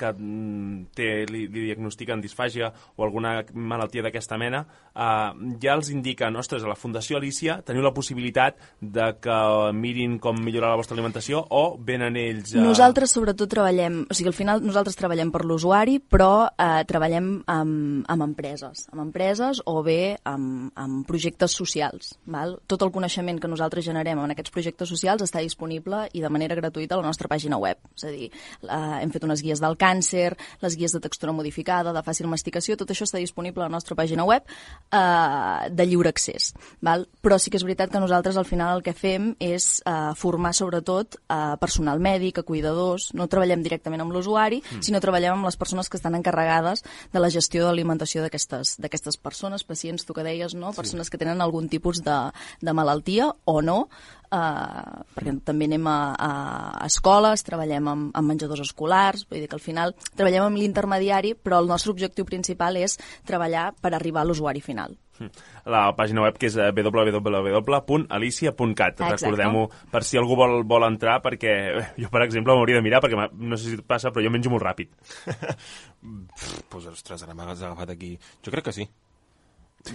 que 0.00 0.12
mm, 0.14 0.86
té, 0.96 1.08
li, 1.28 1.44
li 1.52 1.66
diagnostiquen 1.66 2.22
disfàgia 2.24 2.70
o 2.96 3.04
alguna 3.04 3.42
malaltia 3.52 4.06
d'aquesta 4.06 4.38
mena, 4.40 4.64
uh, 4.94 5.34
ja 5.62 5.74
els 5.74 5.90
indiquen, 5.92 6.36
ostres, 6.38 6.64
a 6.64 6.70
la 6.70 6.78
Fundació 6.78 7.18
Alícia 7.18 7.58
teniu 7.66 7.84
la 7.84 7.92
possibilitat 7.94 8.58
de 8.80 9.10
que 9.22 9.38
mirin 9.76 10.18
com 10.22 10.38
millorar 10.40 10.72
la 10.72 10.78
vostra 10.80 10.96
alimentació 10.96 11.42
o 11.50 11.76
venen 11.78 12.16
ells... 12.20 12.54
A... 12.54 12.62
Nosaltres 12.64 13.14
sobretot 13.14 13.50
treballem, 13.50 14.02
o 14.08 14.16
sigui, 14.16 14.30
al 14.30 14.36
final 14.36 14.62
nosaltres 14.64 14.98
treballem 14.98 15.32
per 15.34 15.44
l'usuari, 15.46 15.98
però 16.00 16.46
eh, 16.50 16.82
treballem 16.88 17.30
amb, 17.50 18.04
amb 18.10 18.26
empreses, 18.26 18.86
amb 18.92 19.04
empreses 19.06 19.62
o 19.70 19.76
bé 19.86 20.16
amb, 20.28 20.70
amb 20.80 21.04
projectes 21.08 21.56
socials. 21.56 22.14
Val? 22.30 22.56
Tot 22.70 22.86
el 22.86 22.92
coneixement 22.94 23.40
que 23.42 23.50
nosaltres 23.50 23.86
generem 23.86 24.22
en 24.22 24.34
aquests 24.34 24.54
projectes 24.54 24.90
socials 24.90 25.24
està 25.26 25.42
disponible 25.44 26.04
i 26.14 26.22
de 26.24 26.32
manera 26.32 26.56
gratuïta 26.58 26.96
a 26.96 27.02
la 27.02 27.08
nostra 27.08 27.30
pàgina 27.30 27.58
web. 27.60 27.80
És 27.96 28.06
a 28.08 28.14
dir, 28.14 28.30
eh, 28.30 28.80
hem 29.02 29.12
fet 29.14 29.26
unes 29.26 29.42
guies 29.44 29.62
del 29.62 29.78
càncer, 29.80 30.32
les 30.62 30.78
guies 30.78 30.94
de 30.94 31.02
textura 31.04 31.34
modificada, 31.36 31.92
de 31.94 32.04
fàcil 32.04 32.30
masticació, 32.30 32.78
tot 32.78 32.90
això 32.90 33.06
està 33.08 33.20
disponible 33.22 33.62
a 33.62 33.68
la 33.68 33.74
nostra 33.76 33.96
pàgina 33.98 34.26
web 34.28 34.46
eh, 34.92 35.70
de 35.70 35.86
lliure 35.86 36.10
accés. 36.12 36.52
Val? 36.84 37.06
Però 37.24 37.38
sí 37.40 37.50
que 37.50 37.58
és 37.60 37.66
veritat 37.66 37.92
que 37.92 38.02
nosaltres 38.02 38.36
al 38.36 38.48
final 38.48 38.76
el 38.76 38.84
que 38.86 38.94
fem 38.96 39.32
és 39.42 39.82
eh, 39.86 40.12
formar 40.18 40.54
sobretot 40.56 41.18
eh, 41.18 41.54
personal 41.60 42.02
mèdic, 42.02 42.40
a 42.40 42.46
cuidadors, 42.46 43.10
no 43.14 43.28
treballem 43.30 43.64
directament 43.64 44.04
amb 44.04 44.14
l'usuari, 44.14 44.60
mm. 44.62 44.84
sinó 44.86 45.00
treballem 45.04 45.38
amb 45.38 45.48
les 45.48 45.58
persones 45.60 45.88
que 45.88 45.98
estan 46.00 46.18
encarregades 46.18 46.84
de 47.12 47.22
la 47.22 47.32
gestió 47.32 47.64
de 47.64 47.72
l'alimentació 47.72 48.24
d'aquestes 48.24 49.20
persones, 49.22 49.64
pacients, 49.64 50.04
tu 50.04 50.16
que 50.16 50.26
deies, 50.26 50.54
no? 50.54 50.72
persones 50.76 51.10
que 51.10 51.20
tenen 51.20 51.40
algun 51.40 51.68
tipus 51.68 52.02
de, 52.04 52.18
de 52.60 52.76
malaltia 52.76 53.32
o 53.44 53.60
no, 53.62 53.88
eh, 54.34 55.04
perquè 55.14 55.36
també 55.46 55.68
anem 55.70 55.86
a, 55.90 55.98
a 56.18 56.30
escoles, 56.88 57.46
treballem 57.46 57.84
amb, 57.92 58.10
amb 58.18 58.32
menjadors 58.32 58.64
escolars, 58.66 59.26
vull 59.30 59.40
dir 59.42 59.50
que 59.50 59.58
al 59.58 59.64
final 59.64 59.88
treballem 60.10 60.48
amb 60.48 60.60
l'intermediari, 60.60 61.34
però 61.38 61.56
el 61.62 61.70
nostre 61.70 61.94
objectiu 61.94 62.24
principal 62.28 62.72
és 62.80 62.98
treballar 63.26 63.66
per 63.80 63.92
arribar 63.94 64.22
a 64.24 64.28
l'usuari 64.28 64.62
final. 64.64 64.90
Hm. 65.18 65.28
La 65.70 65.92
pàgina 65.94 66.22
web 66.24 66.38
que 66.40 66.46
és 66.50 66.56
eh, 66.58 66.72
www.alicia.cat. 66.74 68.94
Recordem-ho 69.04 69.62
per 69.92 70.02
si 70.06 70.18
algú 70.18 70.34
vol, 70.38 70.52
vol 70.66 70.86
entrar, 70.88 71.20
perquè 71.24 71.52
eh, 71.54 71.86
jo, 72.02 72.08
per 72.10 72.22
exemple, 72.26 72.52
m'hauria 72.54 72.78
de 72.80 72.86
mirar, 72.86 73.00
perquè 73.04 73.16
no 73.30 73.56
sé 73.56 73.64
si 73.70 73.76
et 73.78 73.86
passa, 73.86 74.10
però 74.10 74.20
jo 74.26 74.32
menjo 74.34 74.50
molt 74.52 74.66
ràpid. 74.66 74.88
Pff, 76.34 76.62
pues, 76.70 76.84
ostres, 76.90 77.22
ara 77.22 77.34
m'has 77.36 77.62
agafat 77.62 77.90
aquí. 77.94 78.10
Jo 78.42 78.50
crec 78.54 78.64
que 78.68 78.76
sí. 78.82 78.86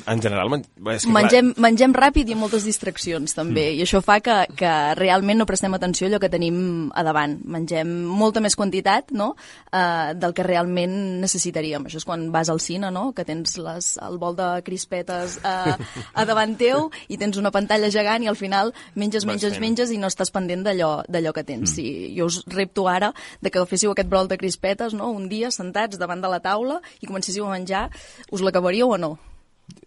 En 0.06 0.22
general, 0.22 0.52
men... 0.54 0.64
és 0.94 1.06
que, 1.06 1.12
Mengem, 1.14 1.48
mengem 1.58 1.94
ràpid 1.98 2.30
i 2.30 2.36
moltes 2.38 2.66
distraccions, 2.68 3.34
també, 3.34 3.64
mm. 3.72 3.78
i 3.80 3.86
això 3.88 4.02
fa 4.06 4.20
que, 4.22 4.36
que 4.58 4.74
realment 5.00 5.40
no 5.42 5.48
prestem 5.50 5.74
atenció 5.74 6.06
a 6.06 6.12
allò 6.12 6.20
que 6.22 6.30
tenim 6.30 6.60
a 6.94 7.04
davant. 7.06 7.40
Mengem 7.50 7.90
molta 8.06 8.44
més 8.44 8.54
quantitat 8.60 9.10
no? 9.18 9.32
uh, 9.34 10.12
del 10.14 10.36
que 10.38 10.46
realment 10.46 10.94
necessitaríem. 11.24 11.88
Això 11.90 12.02
és 12.04 12.06
quan 12.06 12.28
vas 12.34 12.52
al 12.54 12.62
cine, 12.62 12.92
no? 12.94 13.08
que 13.18 13.26
tens 13.26 13.58
les, 13.58 13.88
el 14.06 14.20
bol 14.22 14.38
de 14.38 14.50
crispetes 14.68 15.40
uh, 15.42 15.74
a 16.14 16.26
davant 16.30 16.54
teu 16.60 16.92
i 17.10 17.18
tens 17.18 17.40
una 17.42 17.54
pantalla 17.56 17.90
gegant 17.94 18.26
i 18.26 18.30
al 18.30 18.38
final 18.38 18.70
menges, 18.94 19.26
menges, 19.26 19.58
menges 19.62 19.90
i 19.90 19.98
no 19.98 20.12
estàs 20.14 20.30
pendent 20.36 20.68
d'allò 20.68 21.34
que 21.34 21.46
tens. 21.48 21.72
Mm. 21.72 21.74
Si 21.74 22.14
jo 22.18 22.30
us 22.30 22.44
repto 22.54 22.86
ara 22.92 23.10
de 23.42 23.50
que 23.50 23.66
féssiu 23.66 23.96
aquest 23.96 24.12
brol 24.12 24.30
de 24.30 24.38
crispetes 24.38 24.94
no? 24.94 25.10
un 25.10 25.26
dia 25.34 25.50
sentats 25.50 25.98
davant 25.98 26.22
de 26.22 26.30
la 26.30 26.44
taula 26.46 26.78
i 27.02 27.10
comencéssiu 27.10 27.50
a 27.50 27.58
menjar, 27.58 27.88
us 28.30 28.46
l'acabaríeu 28.46 28.94
o 28.94 29.02
no? 29.02 29.16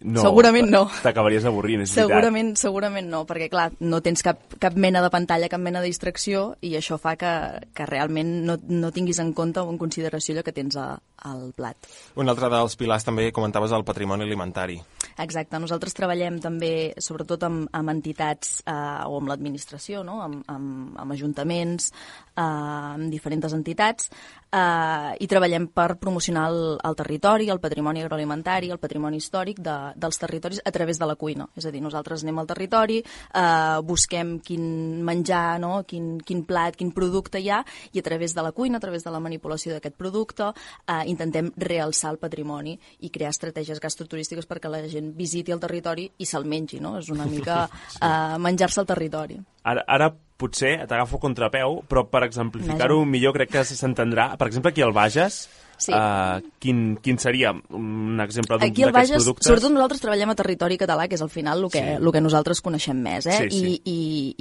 No, 0.05 0.23
segurament 0.25 0.69
no. 0.71 0.83
T'acabaries 1.03 1.47
avorrint, 1.49 1.85
és 1.85 1.95
segurament, 1.95 2.51
veritat. 2.53 2.63
Segurament 2.67 3.09
no, 3.11 3.23
perquè 3.29 3.49
clar, 3.53 3.69
no 3.81 4.03
tens 4.05 4.25
cap, 4.25 4.41
cap 4.63 4.77
mena 4.79 5.03
de 5.05 5.11
pantalla, 5.15 5.51
cap 5.53 5.63
mena 5.63 5.83
de 5.83 5.91
distracció 5.91 6.53
i 6.61 6.75
això 6.79 6.99
fa 7.03 7.15
que, 7.21 7.33
que 7.77 7.87
realment 7.89 8.35
no, 8.49 8.59
no 8.69 8.93
tinguis 8.95 9.23
en 9.23 9.33
compte 9.37 9.63
o 9.63 9.71
en 9.71 9.81
consideració 9.81 10.37
allò 10.37 10.47
que 10.47 10.57
tens 10.57 10.77
a, 10.81 10.89
al 11.29 11.53
plat. 11.57 11.91
Un 12.19 12.33
altre 12.33 12.51
dels 12.53 12.77
pilars 12.81 13.07
també 13.07 13.31
comentaves 13.35 13.73
el 13.73 13.87
patrimoni 13.87 14.27
alimentari. 14.27 14.81
Exacte, 15.19 15.59
nosaltres 15.61 15.97
treballem 15.97 16.39
també 16.41 16.93
sobretot 17.03 17.43
amb, 17.45 17.67
amb 17.73 17.93
entitats 17.93 18.61
eh, 18.65 18.73
o 18.73 19.19
amb 19.19 19.29
l'administració, 19.33 20.03
no? 20.07 20.21
amb, 20.25 20.45
amb, 20.49 20.95
amb 21.03 21.17
ajuntaments, 21.17 21.93
eh, 22.37 22.43
amb 22.43 23.11
diferents 23.13 23.53
entitats 23.53 24.09
eh, 24.53 25.17
i 25.21 25.29
treballem 25.29 25.67
per 25.73 25.97
promocionar 26.01 26.47
el, 26.51 26.61
el 26.85 26.97
territori, 26.97 27.49
el 27.53 27.61
patrimoni 27.61 28.03
agroalimentari, 28.05 28.71
el 28.71 28.81
patrimoni 28.83 29.19
històric 29.21 29.61
de, 29.65 29.77
dels 29.97 30.21
territoris 30.21 30.63
a 30.65 30.73
través 30.75 31.01
de 31.01 31.09
la 31.09 31.17
cuina. 31.17 31.49
És 31.57 31.67
a 31.67 31.73
dir, 31.75 31.83
nosaltres 31.85 32.25
anem 32.25 32.43
al 32.43 32.51
territori, 32.51 33.01
eh, 33.03 33.79
busquem 33.89 34.39
quin 34.45 35.03
menjar, 35.05 35.59
no? 35.63 35.83
quin, 35.89 36.15
quin 36.21 36.45
plat, 36.49 36.77
quin 36.79 36.93
producte 36.95 37.41
hi 37.41 37.51
ha, 37.51 37.63
i 37.93 38.03
a 38.03 38.07
través 38.07 38.37
de 38.37 38.45
la 38.45 38.53
cuina, 38.53 38.79
a 38.79 38.85
través 38.85 39.05
de 39.05 39.13
la 39.15 39.23
manipulació 39.23 39.75
d'aquest 39.75 39.97
producte, 39.99 40.53
eh, 40.87 41.03
intentem 41.11 41.51
realçar 41.57 42.13
el 42.13 42.21
patrimoni 42.23 42.77
i 43.01 43.11
crear 43.11 43.33
estratègies 43.33 43.81
gastroturístiques 43.81 44.49
perquè 44.49 44.71
la 44.71 44.85
gent 44.89 45.02
visiti 45.17 45.55
el 45.55 45.63
territori 45.63 46.09
i 46.19 46.29
se'l 46.29 46.47
mengi, 46.49 46.81
no? 46.81 46.97
És 47.01 47.11
una 47.13 47.27
mica 47.35 47.65
eh, 47.67 48.37
menjar-se 48.43 48.83
el 48.83 48.91
territori. 48.91 49.41
Ara, 49.63 49.85
ara 49.87 50.13
potser 50.43 50.75
t'agafo 50.91 51.21
contrapeu, 51.23 51.83
però 51.89 52.07
per 52.11 52.25
exemplificar-ho 52.27 53.05
millor 53.07 53.37
crec 53.37 53.53
que 53.57 53.67
s'entendrà. 53.67 54.33
Per 54.39 54.49
exemple, 54.51 54.73
aquí 54.75 54.83
al 54.83 54.95
Bages, 54.97 55.45
Sí. 55.83 55.91
Uh, 55.91 56.39
quin, 56.63 56.95
quin 57.03 57.17
seria 57.19 57.51
un 57.75 58.21
exemple 58.23 58.55
d'aquests 58.61 59.17
productes? 59.17 59.49
Sobretot 59.49 59.73
nosaltres 59.75 60.03
treballem 60.05 60.31
a 60.31 60.37
territori 60.39 60.77
català, 60.79 61.09
que 61.11 61.19
és 61.19 61.25
al 61.25 61.33
final 61.33 61.65
el 61.65 61.73
que, 61.73 61.83
sí. 61.83 61.97
el 61.99 62.13
que 62.15 62.23
nosaltres 62.23 62.63
coneixem 62.63 63.01
més, 63.03 63.27
eh? 63.27 63.41
Sí, 63.41 63.51
sí. 63.51 63.73
I, 63.73 63.81
i, 63.91 63.97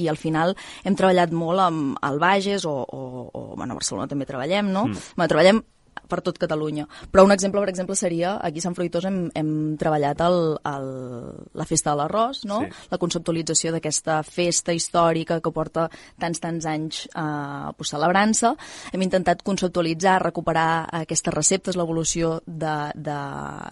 I 0.06 0.10
al 0.12 0.19
final 0.21 0.54
hem 0.86 0.97
treballat 1.00 1.34
molt 1.34 1.63
amb 1.63 1.97
el 2.12 2.21
Bages, 2.21 2.67
o, 2.69 2.76
o, 2.86 3.26
o 3.34 3.45
bueno, 3.56 3.74
a 3.74 3.80
Barcelona 3.80 4.12
també 4.12 4.30
treballem, 4.30 4.69
no? 4.69 4.86
Mm. 4.91 5.08
Bueno, 5.15 5.32
treballem 5.34 5.63
per 6.12 6.19
tot 6.25 6.38
Catalunya. 6.41 6.88
Però 7.12 7.23
un 7.23 7.32
exemple, 7.32 7.62
per 7.63 7.71
exemple, 7.71 7.95
seria, 7.95 8.36
aquí 8.43 8.60
a 8.60 8.65
Sant 8.65 8.75
Fruitós 8.75 9.06
hem, 9.08 9.19
hem 9.38 9.51
treballat 9.80 10.21
el, 10.25 10.39
el, 10.67 10.88
la 11.58 11.67
festa 11.67 11.93
de 11.93 12.01
l'arròs, 12.01 12.43
no? 12.49 12.62
Sí. 12.65 12.88
la 12.91 12.99
conceptualització 13.01 13.71
d'aquesta 13.75 14.19
festa 14.27 14.75
històrica 14.75 15.39
que 15.43 15.54
porta 15.56 15.88
tants, 16.19 16.41
tants 16.43 16.67
anys 16.69 17.06
eh, 17.08 17.71
pues, 17.77 17.93
celebrant-se. 17.93 18.54
Hem 18.91 19.06
intentat 19.08 19.43
conceptualitzar, 19.47 20.19
recuperar 20.25 20.67
aquestes 21.01 21.34
receptes, 21.34 21.80
l'evolució 21.80 22.39
de, 22.45 22.75
de, 22.95 23.19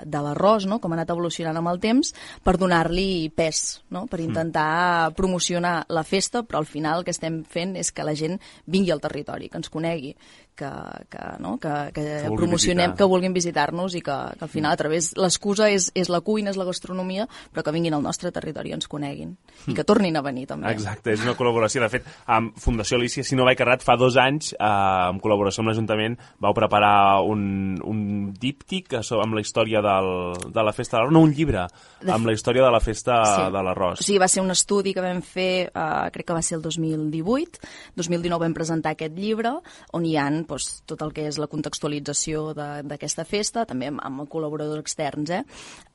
de 0.05 0.23
l'arròs, 0.25 0.69
no? 0.69 0.79
com 0.79 0.93
ha 0.93 0.99
anat 0.99 1.13
evolucionant 1.15 1.60
amb 1.60 1.73
el 1.73 1.84
temps, 1.84 2.13
per 2.43 2.55
donar-li 2.62 3.29
pes, 3.36 3.82
no? 3.91 4.05
per 4.08 4.21
mm. 4.21 4.29
intentar 4.29 4.69
mm. 5.10 5.17
promocionar 5.19 5.75
la 5.89 6.05
festa, 6.08 6.43
però 6.47 6.63
al 6.63 6.69
final 6.69 7.01
el 7.01 7.08
que 7.08 7.15
estem 7.15 7.43
fent 7.43 7.75
és 7.79 7.91
que 7.91 8.05
la 8.08 8.15
gent 8.17 8.39
vingui 8.65 8.93
al 8.95 9.03
territori, 9.03 9.49
que 9.49 9.60
ens 9.60 9.71
conegui, 9.73 10.15
que, 10.59 10.71
que, 11.09 11.25
no? 11.39 11.55
que, 11.61 11.73
que, 11.95 12.03
que 12.25 12.31
promocionem, 12.35 12.91
visitar. 12.91 12.97
que 12.99 13.09
vulguin 13.09 13.35
visitar-nos 13.35 13.95
i 13.95 14.03
que, 14.03 14.17
que 14.35 14.45
al 14.45 14.51
final 14.51 14.75
a 14.75 14.79
través 14.79 15.13
l'excusa 15.19 15.69
és, 15.71 15.89
és 15.95 16.11
la 16.11 16.21
cuina, 16.25 16.51
és 16.51 16.59
la 16.59 16.67
gastronomia, 16.67 17.27
però 17.53 17.63
que 17.65 17.73
vinguin 17.75 17.95
al 17.95 18.03
nostre 18.03 18.33
territori 18.35 18.73
i 18.73 18.77
ens 18.77 18.89
coneguin 18.91 19.35
i 19.69 19.75
que 19.77 19.85
tornin 19.87 20.17
a 20.19 20.23
venir 20.25 20.47
també. 20.49 20.71
Exacte, 20.73 21.13
és 21.15 21.23
una 21.23 21.35
col·laboració. 21.39 21.83
De 21.83 21.91
fet, 21.91 22.07
amb 22.27 22.57
Fundació 22.59 22.99
Alicia, 22.99 23.23
si 23.23 23.37
no 23.39 23.47
vaig 23.47 23.59
errat, 23.63 23.83
fa 23.85 23.95
dos 23.99 24.17
anys, 24.19 24.51
eh, 24.53 24.69
en 24.69 25.21
col·laboració 25.23 25.63
amb 25.63 25.71
l'Ajuntament, 25.71 26.17
vau 26.43 26.55
preparar 26.57 27.21
un, 27.27 27.79
un 27.85 28.01
díptic 28.39 28.97
amb 28.99 29.37
la 29.37 29.43
història 29.43 29.83
del, 29.85 30.11
de 30.49 30.65
la 30.65 30.73
festa 30.75 30.97
de 30.97 31.03
l'arròs, 31.03 31.15
no, 31.15 31.23
un 31.27 31.33
llibre 31.35 31.65
de... 32.01 32.11
amb 32.13 32.27
la 32.27 32.35
història 32.35 32.65
de 32.65 32.71
la 32.73 32.81
festa 32.83 33.19
sí. 33.25 33.47
de 33.53 33.63
l'arròs. 33.67 34.03
Sigui, 34.03 34.19
va 34.21 34.29
ser 34.31 34.43
un 34.43 34.51
estudi 34.55 34.93
que 34.95 35.03
vam 35.03 35.21
fer, 35.25 35.69
eh, 35.69 36.09
crec 36.15 36.29
que 36.29 36.37
va 36.37 36.43
ser 36.45 36.57
el 36.59 36.65
2018, 36.65 37.63
2019 37.99 38.47
vam 38.47 38.55
presentar 38.57 38.95
aquest 38.95 39.17
llibre, 39.17 39.53
on 39.95 40.05
hi 40.07 40.15
han 40.19 40.43
doncs, 40.49 40.81
tot 40.89 41.03
el 41.05 41.13
que 41.15 41.27
és 41.29 41.39
la 41.41 41.47
contextualització 41.51 42.53
d'aquesta 42.57 43.25
festa, 43.27 43.65
també 43.69 43.89
amb, 43.91 44.01
amb 44.05 44.25
col·laboradors 44.31 44.83
externs, 44.83 45.33
eh? 45.33 45.43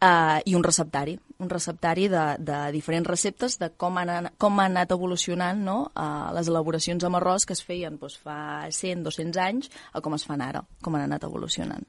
eh? 0.01 0.40
i 0.47 0.55
un 0.55 0.64
receptari, 0.64 1.17
un 1.43 1.51
receptari 1.51 2.09
de, 2.12 2.25
de 2.38 2.61
diferents 2.75 3.11
receptes 3.11 3.59
de 3.61 3.71
com 3.77 3.99
han, 4.01 4.31
com 4.38 4.61
han 4.61 4.75
anat 4.75 4.95
evolucionant 4.95 5.61
no? 5.64 5.79
uh, 5.93 6.31
les 6.37 6.49
elaboracions 6.51 7.05
amb 7.05 7.21
arròs 7.21 7.47
que 7.47 7.57
es 7.57 7.64
feien 7.64 7.99
doncs, 8.01 8.21
fa 8.23 8.38
100-200 8.71 9.43
anys 9.45 9.71
a 9.93 10.03
com 10.05 10.17
es 10.17 10.27
fan 10.27 10.43
ara, 10.45 10.64
com 10.83 10.97
han 10.97 11.07
anat 11.09 11.27
evolucionant. 11.29 11.87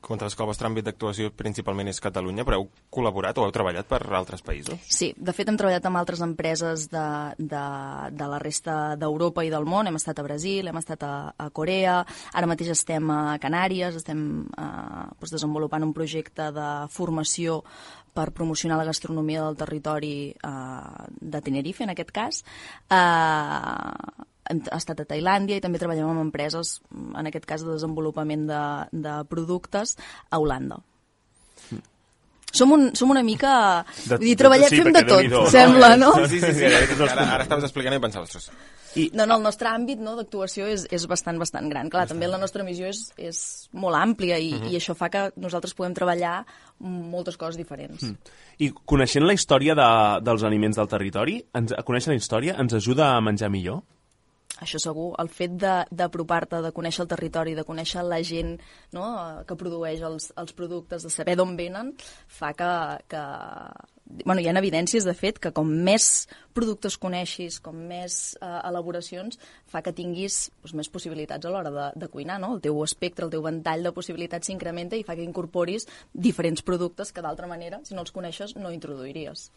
Comentaves 0.00 0.34
que 0.34 0.42
el 0.42 0.48
vostre 0.50 0.68
àmbit 0.68 0.86
d'actuació 0.86 1.30
principalment 1.36 1.90
és 1.90 2.00
Catalunya, 2.02 2.44
però 2.46 2.58
heu 2.60 2.66
col·laborat 2.92 3.38
o 3.38 3.44
heu 3.44 3.52
treballat 3.54 3.88
per 3.90 4.00
altres 4.16 4.42
països? 4.46 4.80
Sí, 4.90 5.10
de 5.16 5.34
fet 5.36 5.50
hem 5.50 5.58
treballat 5.60 5.86
amb 5.86 6.00
altres 6.00 6.22
empreses 6.24 6.88
de, 6.92 7.06
de, 7.38 7.64
de 8.16 8.30
la 8.32 8.40
resta 8.42 8.96
d'Europa 9.00 9.44
i 9.46 9.52
del 9.52 9.68
món. 9.68 9.88
Hem 9.90 10.00
estat 10.00 10.18
a 10.18 10.26
Brasil, 10.26 10.70
hem 10.70 10.80
estat 10.80 11.04
a, 11.06 11.14
a 11.36 11.50
Corea, 11.54 12.00
ara 12.32 12.50
mateix 12.50 12.72
estem 12.74 13.12
a 13.14 13.38
Canàries, 13.42 14.00
estem 14.00 14.24
eh, 14.50 15.04
doncs 15.20 15.36
desenvolupant 15.36 15.86
un 15.86 15.94
projecte 15.96 16.50
de 16.56 16.70
formació 16.90 17.60
per 18.14 18.32
promocionar 18.34 18.80
la 18.80 18.88
gastronomia 18.88 19.44
del 19.44 19.58
territori 19.60 20.14
eh, 20.32 21.06
de 21.20 21.40
Tenerife, 21.44 21.84
en 21.86 21.94
aquest 21.94 22.10
cas. 22.16 22.42
Eh, 22.90 24.26
hem 24.50 24.62
estat 24.76 25.02
a 25.02 25.08
Tailàndia 25.08 25.58
i 25.58 25.64
també 25.64 25.80
treballem 25.80 26.10
amb 26.10 26.24
empreses, 26.26 26.78
en 26.90 27.30
aquest 27.30 27.46
cas 27.48 27.64
de 27.66 27.72
desenvolupament 27.72 28.48
de, 28.50 28.62
de 29.06 29.16
productes, 29.30 29.96
a 30.30 30.42
Holanda. 30.42 30.80
Som, 32.50 32.74
un, 32.74 32.88
som 32.98 33.12
una 33.14 33.22
mica... 33.22 33.52
De, 34.02 34.16
vull 34.16 34.26
dir, 34.26 34.36
treballem, 34.38 34.72
sí, 34.72 34.82
fem 34.82 34.92
de 34.96 35.04
tot, 35.06 35.22
no, 35.30 35.46
sembla, 35.52 35.94
no? 36.00 36.10
Sí, 36.24 36.40
sí, 36.40 36.50
sí, 36.50 36.66
sí, 36.66 37.06
ara, 37.06 37.28
ara 37.36 37.44
estaves 37.46 37.68
explicant 37.68 37.94
i 37.94 38.02
pensava, 38.02 38.26
ostres, 38.26 38.50
i... 38.98 39.10
No, 39.14 39.22
no, 39.26 39.36
el 39.38 39.44
nostre 39.44 39.70
àmbit 39.70 40.00
no, 40.02 40.16
d'actuació 40.18 40.66
és, 40.70 40.84
és 40.90 41.04
bastant, 41.10 41.38
bastant 41.38 41.68
gran. 41.70 41.90
Clar, 41.92 42.06
també 42.10 42.26
la 42.26 42.40
nostra 42.42 42.64
missió 42.66 42.88
és, 42.90 43.04
és 43.20 43.38
molt 43.78 43.98
àmplia 43.98 44.38
i, 44.38 44.50
uh 44.50 44.58
mhm. 44.58 44.66
-huh. 44.66 44.72
i 44.72 44.76
això 44.80 44.94
fa 44.94 45.08
que 45.08 45.30
nosaltres 45.36 45.74
puguem 45.74 45.94
treballar 45.94 46.44
moltes 46.80 47.36
coses 47.36 47.56
diferents. 47.56 48.02
Mm. 48.02 48.16
I 48.58 48.72
coneixent 48.84 49.26
la 49.26 49.34
història 49.34 49.74
de, 49.74 50.20
dels 50.24 50.42
aliments 50.42 50.76
del 50.76 50.88
territori, 50.88 51.44
ens, 51.54 51.72
conèixer 51.84 52.10
la 52.10 52.16
història 52.16 52.56
ens 52.58 52.74
ajuda 52.74 53.16
a 53.16 53.20
menjar 53.20 53.50
millor? 53.50 53.82
Això 54.60 54.80
segur, 54.82 55.10
el 55.22 55.30
fet 55.32 55.56
d'apropar-te, 55.58 56.58
de, 56.58 56.68
de 56.68 56.74
conèixer 56.76 57.04
el 57.04 57.12
territori, 57.12 57.56
de 57.56 57.66
conèixer 57.66 58.04
la 58.06 58.20
gent 58.26 58.56
no, 58.96 59.06
que 59.48 59.56
produeix 59.58 60.02
els, 60.06 60.30
els 60.40 60.56
productes, 60.56 61.06
de 61.06 61.12
saber 61.12 61.38
d'on 61.40 61.56
venen, 61.58 61.94
fa 62.28 62.52
que, 62.56 62.70
que 63.10 63.24
bueno, 64.24 64.40
hi 64.40 64.48
ha 64.48 64.54
evidències, 64.58 65.04
de 65.06 65.14
fet, 65.14 65.38
que 65.38 65.52
com 65.54 65.68
més 65.86 66.26
productes 66.56 66.96
coneixis, 67.00 67.60
com 67.62 67.76
més 67.90 68.36
eh, 68.40 68.48
elaboracions, 68.68 69.38
fa 69.70 69.82
que 69.86 69.94
tinguis 69.96 70.42
doncs, 70.60 70.74
més 70.82 70.90
possibilitats 70.92 71.46
a 71.46 71.52
l'hora 71.52 71.72
de, 71.74 71.88
de 72.02 72.10
cuinar, 72.12 72.40
no? 72.42 72.54
El 72.56 72.64
teu 72.64 72.82
espectre, 72.84 73.26
el 73.26 73.34
teu 73.34 73.44
ventall 73.46 73.86
de 73.86 73.94
possibilitats 73.96 74.50
s'incrementa 74.50 74.98
i 74.98 75.06
fa 75.06 75.16
que 75.18 75.26
incorporis 75.26 75.86
diferents 76.12 76.64
productes 76.66 77.14
que 77.14 77.24
d'altra 77.24 77.48
manera, 77.50 77.80
si 77.86 77.94
no 77.94 78.04
els 78.04 78.14
coneixes, 78.14 78.56
no 78.58 78.74
introduiries. 78.74 79.50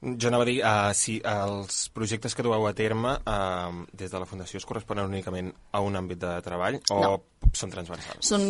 Jo 0.00 0.28
anava 0.30 0.44
a 0.44 0.46
dir, 0.46 0.58
uh, 0.62 0.92
si 0.94 1.16
els 1.26 1.88
projectes 1.90 2.36
que 2.36 2.44
dueu 2.46 2.68
a 2.68 2.74
terme 2.78 3.16
uh, 3.18 3.80
des 3.90 4.12
de 4.12 4.20
la 4.22 4.28
Fundació 4.30 4.60
es 4.60 4.66
corresponen 4.68 5.10
únicament 5.10 5.50
a 5.74 5.80
un 5.82 5.98
àmbit 5.98 6.20
de 6.22 6.36
treball 6.46 6.78
o 6.94 7.00
no. 7.02 7.10
Són 7.56 7.70
transversals? 7.72 8.28
Són 8.28 8.42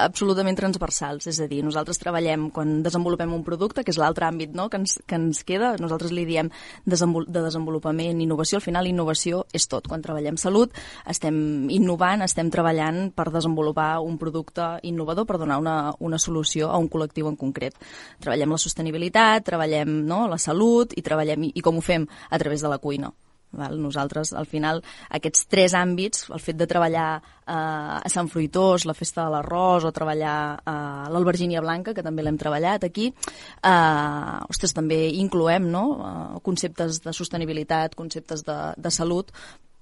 absolutament 0.00 0.56
transversals, 0.58 1.26
és 1.30 1.40
a 1.42 1.48
dir, 1.50 1.62
nosaltres 1.66 1.98
treballem 2.00 2.48
quan 2.54 2.76
desenvolupem 2.84 3.32
un 3.34 3.44
producte, 3.46 3.84
que 3.84 3.92
és 3.94 3.98
l'altre 4.00 4.28
àmbit 4.28 4.54
no? 4.56 4.68
que, 4.70 4.80
ens, 4.82 4.98
que 5.06 5.18
ens 5.18 5.42
queda, 5.46 5.74
nosaltres 5.80 6.14
li 6.14 6.26
diem 6.28 6.50
desenvol 6.84 7.26
de 7.28 7.42
desenvolupament, 7.44 8.20
innovació, 8.22 8.60
al 8.60 8.66
final 8.66 8.90
innovació 8.90 9.44
és 9.54 9.66
tot. 9.70 9.88
Quan 9.90 10.04
treballem 10.04 10.38
salut 10.40 10.74
estem 11.10 11.70
innovant, 11.74 12.24
estem 12.26 12.52
treballant 12.52 13.08
per 13.16 13.30
desenvolupar 13.34 13.98
un 14.04 14.18
producte 14.20 14.74
innovador 14.86 15.28
per 15.28 15.40
donar 15.42 15.58
una, 15.62 15.76
una 16.00 16.20
solució 16.20 16.70
a 16.70 16.78
un 16.80 16.90
col·lectiu 16.92 17.30
en 17.30 17.40
concret. 17.40 17.76
Treballem 18.20 18.54
la 18.54 18.60
sostenibilitat, 18.60 19.44
treballem 19.46 20.00
no? 20.08 20.24
la 20.30 20.38
salut, 20.38 20.94
i 20.96 21.04
treballem, 21.04 21.50
i, 21.50 21.54
i 21.58 21.64
com 21.64 21.78
ho 21.78 21.84
fem? 21.84 22.08
A 22.30 22.40
través 22.40 22.62
de 22.64 22.70
la 22.70 22.78
cuina 22.78 23.12
Val? 23.58 23.78
Nosaltres, 23.80 24.32
al 24.36 24.46
final, 24.50 24.82
aquests 25.14 25.46
tres 25.50 25.74
àmbits, 25.78 26.28
el 26.34 26.42
fet 26.42 26.58
de 26.60 26.68
treballar 26.70 27.08
eh, 27.18 27.54
a 27.54 28.12
Sant 28.12 28.28
Fruitós, 28.32 28.86
la 28.88 28.96
Festa 28.96 29.24
de 29.24 29.34
l'Arròs, 29.34 29.86
o 29.86 29.92
treballar 29.94 30.36
a 30.64 30.76
l'Albergínia 31.12 31.62
Blanca, 31.64 31.94
que 31.94 32.04
també 32.06 32.24
l'hem 32.24 32.38
treballat 32.40 32.84
aquí, 32.88 33.10
eh, 33.10 34.36
ostres, 34.50 34.74
també 34.76 35.06
incloem 35.20 35.70
no? 35.70 35.84
eh, 35.94 36.42
conceptes 36.44 37.02
de 37.04 37.14
sostenibilitat, 37.16 37.94
conceptes 37.94 38.44
de, 38.46 38.58
de 38.76 38.94
salut, 38.94 39.32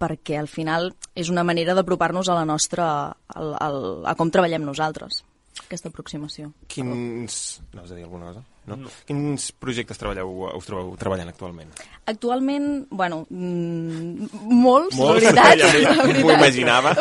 perquè 0.03 0.39
al 0.41 0.51
final 0.51 0.91
és 1.15 1.31
una 1.31 1.45
manera 1.47 1.77
d'apropar-nos 1.79 2.29
a 2.29 2.39
la 2.41 2.47
nostra, 2.49 2.87
al, 3.35 3.55
al, 3.59 3.85
a 4.07 4.17
com 4.19 4.33
treballem 4.35 4.67
nosaltres 4.67 5.23
aquesta 5.61 5.91
aproximació. 5.93 6.51
Quins... 6.71 7.61
No, 7.73 7.83
has 7.83 7.91
de 7.93 7.99
dir 7.99 8.05
alguna 8.07 8.31
cosa? 8.31 8.43
No? 8.67 8.77
no. 8.85 8.91
Quins 9.09 9.49
projectes 9.59 9.99
treballeu, 9.99 10.31
us 10.55 10.69
trobeu 10.69 10.93
treballant 11.01 11.33
actualment? 11.33 11.73
Actualment, 12.09 12.69
bueno, 12.91 13.23
mm, 13.29 14.29
molts, 14.49 14.97
molts, 15.01 15.27
la 15.27 15.49
veritat. 15.51 15.83
Ja 15.83 16.07
m'ho 16.23 16.33
imaginava. 16.37 16.95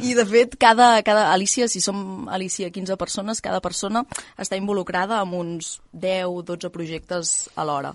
I, 0.00 0.14
de 0.16 0.26
fet, 0.28 0.56
cada, 0.62 0.94
cada 1.06 1.28
Alicia, 1.34 1.68
si 1.68 1.82
som 1.84 2.30
Alicia 2.32 2.70
15 2.72 2.96
persones, 3.00 3.42
cada 3.44 3.60
persona 3.64 4.06
està 4.38 4.58
involucrada 4.60 5.20
en 5.24 5.34
uns 5.36 5.76
10-12 5.92 6.72
projectes 6.72 7.36
alhora. 7.56 7.92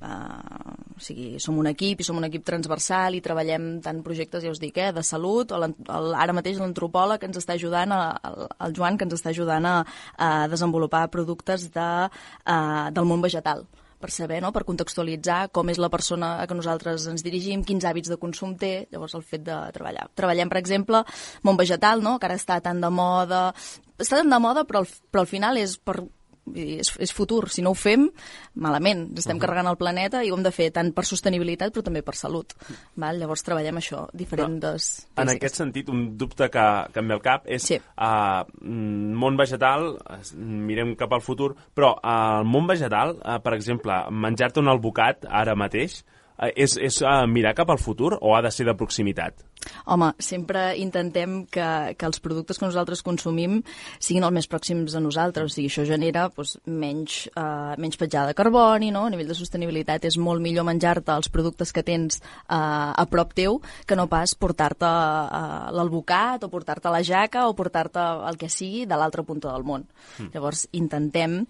Uh, 0.00 0.59
o 1.00 1.04
sigui, 1.04 1.40
som 1.40 1.58
un 1.58 1.70
equip 1.70 2.02
i 2.02 2.06
som 2.06 2.18
un 2.20 2.28
equip 2.28 2.44
transversal 2.46 3.16
i 3.16 3.22
treballem 3.24 3.72
tant 3.84 4.02
projectes, 4.04 4.44
ja 4.44 4.52
us 4.52 4.60
dic, 4.60 4.76
eh, 4.76 4.92
de 4.92 5.04
salut, 5.06 5.52
o 5.56 5.60
el, 5.64 5.74
ara 6.12 6.36
mateix 6.36 6.60
l'antropòleg 6.60 7.20
que 7.20 7.30
ens 7.30 7.40
està 7.40 7.56
ajudant, 7.56 7.96
a, 7.96 8.38
el 8.66 8.76
Joan, 8.76 8.98
que 9.00 9.08
ens 9.08 9.16
està 9.16 9.32
ajudant 9.32 9.66
a, 9.66 9.76
a 10.20 10.30
desenvolupar 10.52 11.08
productes 11.10 11.70
de, 11.72 11.90
uh, 12.10 12.88
del 12.92 13.08
món 13.08 13.24
vegetal 13.24 13.64
per 14.00 14.10
saber, 14.12 14.40
no? 14.40 14.48
per 14.52 14.64
contextualitzar 14.64 15.50
com 15.52 15.68
és 15.68 15.78
la 15.80 15.90
persona 15.92 16.30
a 16.40 16.46
que 16.48 16.56
nosaltres 16.56 17.04
ens 17.10 17.24
dirigim, 17.24 17.64
quins 17.68 17.84
hàbits 17.84 18.08
de 18.08 18.16
consum 18.20 18.54
té, 18.60 18.86
llavors 18.92 19.14
el 19.18 19.24
fet 19.26 19.44
de 19.44 19.58
treballar. 19.76 20.06
Treballem, 20.16 20.48
per 20.48 20.60
exemple, 20.60 21.02
món 21.44 21.60
vegetal, 21.60 22.00
no? 22.04 22.16
que 22.18 22.30
ara 22.30 22.38
està 22.40 22.62
tan 22.64 22.80
de 22.80 22.88
moda, 22.88 23.50
està 24.00 24.22
tan 24.22 24.32
de 24.32 24.40
moda, 24.40 24.64
però 24.64 24.80
al, 24.80 24.88
però 25.12 25.26
al 25.26 25.30
final 25.30 25.60
és 25.60 25.76
per 25.76 26.00
és, 26.54 26.92
és 26.98 27.12
futur. 27.12 27.48
Si 27.50 27.62
no 27.62 27.74
ho 27.74 27.78
fem, 27.78 28.08
malament. 28.54 29.08
Ens 29.10 29.22
estem 29.22 29.36
uh 29.36 29.38
-huh. 29.38 29.46
carregant 29.46 29.68
el 29.68 29.76
planeta 29.76 30.24
i 30.24 30.30
ho 30.30 30.36
hem 30.36 30.42
de 30.42 30.52
fer 30.52 30.70
tant 30.72 30.92
per 30.92 31.04
sostenibilitat 31.04 31.72
però 31.72 31.82
també 31.82 32.02
per 32.02 32.14
salut. 32.14 32.54
Val? 32.96 33.18
Llavors 33.18 33.42
treballem 33.42 33.76
això, 33.76 34.08
diferents... 34.12 35.06
Però, 35.14 35.22
en 35.22 35.28
aquest 35.28 35.54
sentit, 35.54 35.88
un 35.88 36.16
dubte 36.16 36.48
que, 36.50 36.86
que 36.92 37.00
em 37.00 37.08
ve 37.08 37.14
al 37.14 37.22
cap 37.22 37.46
és 37.46 37.62
sí. 37.62 37.76
uh, 37.96 38.44
món 38.60 39.36
vegetal, 39.36 39.98
mirem 40.36 40.96
cap 40.96 41.12
al 41.12 41.20
futur, 41.20 41.54
però 41.74 41.94
uh, 41.96 42.40
el 42.40 42.44
món 42.44 42.66
vegetal, 42.66 43.16
uh, 43.24 43.38
per 43.42 43.54
exemple, 43.54 43.92
menjar-te 44.10 44.60
un 44.60 44.68
albocat 44.68 45.26
ara 45.28 45.54
mateix, 45.54 46.04
és, 46.54 46.76
és 46.80 47.00
uh, 47.04 47.26
mirar 47.28 47.54
cap 47.58 47.70
al 47.70 47.80
futur 47.80 48.16
o 48.20 48.34
ha 48.34 48.42
de 48.42 48.52
ser 48.54 48.66
de 48.68 48.76
proximitat? 48.76 49.44
Home, 49.92 50.14
sempre 50.18 50.72
intentem 50.80 51.42
que, 51.52 51.66
que 51.98 52.06
els 52.08 52.20
productes 52.24 52.56
que 52.56 52.64
nosaltres 52.64 53.02
consumim 53.04 53.58
siguin 54.00 54.24
el 54.24 54.32
més 54.32 54.48
pròxims 54.48 54.94
a 54.96 55.02
nosaltres, 55.04 55.50
o 55.50 55.52
sigui, 55.52 55.68
això 55.68 55.84
genera 55.88 56.28
doncs, 56.32 56.56
menys, 56.64 57.18
uh, 57.34 57.76
menys 57.80 58.00
petjada 58.00 58.32
de 58.32 58.38
carboni, 58.38 58.88
no? 58.94 59.04
a 59.04 59.12
nivell 59.12 59.28
de 59.28 59.36
sostenibilitat 59.36 60.08
és 60.08 60.16
molt 60.16 60.40
millor 60.40 60.64
menjar-te 60.68 61.12
els 61.12 61.28
productes 61.32 61.74
que 61.76 61.84
tens 61.84 62.22
uh, 62.22 62.96
a 62.96 63.06
prop 63.10 63.34
teu 63.36 63.60
que 63.86 63.98
no 63.98 64.08
pas 64.08 64.32
portar-te 64.32 64.88
uh, 64.88 65.68
l'albocat 65.76 66.46
o 66.46 66.52
portar-te 66.52 66.92
la 66.92 67.04
jaca 67.04 67.46
o 67.48 67.56
portar-te 67.58 68.06
el 68.30 68.40
que 68.40 68.48
sigui 68.48 68.86
de 68.88 68.96
l'altra 68.96 69.26
punta 69.28 69.52
del 69.52 69.66
món. 69.66 69.84
Mm. 70.16 70.32
Llavors, 70.32 70.68
intentem 70.72 71.42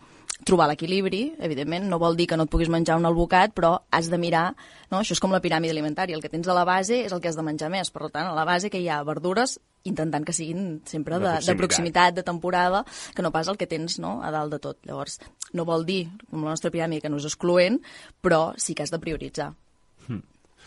trobar 0.46 0.68
l'equilibri, 0.70 1.22
evidentment, 1.42 1.87
no 1.90 1.98
vol 2.00 2.16
dir 2.18 2.26
que 2.31 2.38
no 2.38 2.46
et 2.46 2.53
puguis 2.53 2.70
menjar 2.72 2.98
un 2.98 3.09
albocat, 3.09 3.53
però 3.57 3.74
has 3.92 4.11
de 4.11 4.18
mirar, 4.18 4.50
no? 4.90 5.00
això 5.00 5.16
és 5.16 5.22
com 5.22 5.33
la 5.35 5.42
piràmide 5.44 5.74
alimentària, 5.74 6.16
el 6.16 6.22
que 6.24 6.33
tens 6.33 6.48
a 6.48 6.57
la 6.57 6.64
base 6.68 7.03
és 7.05 7.12
el 7.12 7.20
que 7.20 7.31
has 7.31 7.38
de 7.38 7.44
menjar 7.46 7.70
més, 7.72 7.92
per 7.92 8.09
tant, 8.09 8.29
a 8.31 8.37
la 8.37 8.46
base 8.48 8.70
que 8.72 8.81
hi 8.81 8.88
ha 8.88 9.03
verdures 9.07 9.59
intentant 9.88 10.26
que 10.29 10.35
siguin 10.37 10.83
sempre 10.85 11.16
de, 11.16 11.24
de, 11.24 11.31
proximitat. 11.31 11.46
de 11.46 11.57
proximitat, 11.57 12.14
de 12.18 12.24
temporada, 12.26 12.85
que 13.14 13.22
no 13.24 13.33
pas 13.33 13.48
el 13.48 13.57
que 13.57 13.68
tens 13.70 13.98
no, 14.03 14.18
a 14.22 14.31
dalt 14.35 14.53
de 14.53 14.61
tot. 14.61 14.81
Llavors, 14.85 15.20
no 15.57 15.64
vol 15.64 15.87
dir, 15.88 16.03
com 16.29 16.44
la 16.44 16.53
nostra 16.53 16.72
piràmide, 16.72 17.05
que 17.05 17.12
no 17.12 17.20
és 17.20 17.29
excloent, 17.29 17.81
però 18.20 18.50
sí 18.61 18.76
que 18.76 18.85
has 18.85 18.92
de 18.92 19.00
prioritzar. 19.00 19.55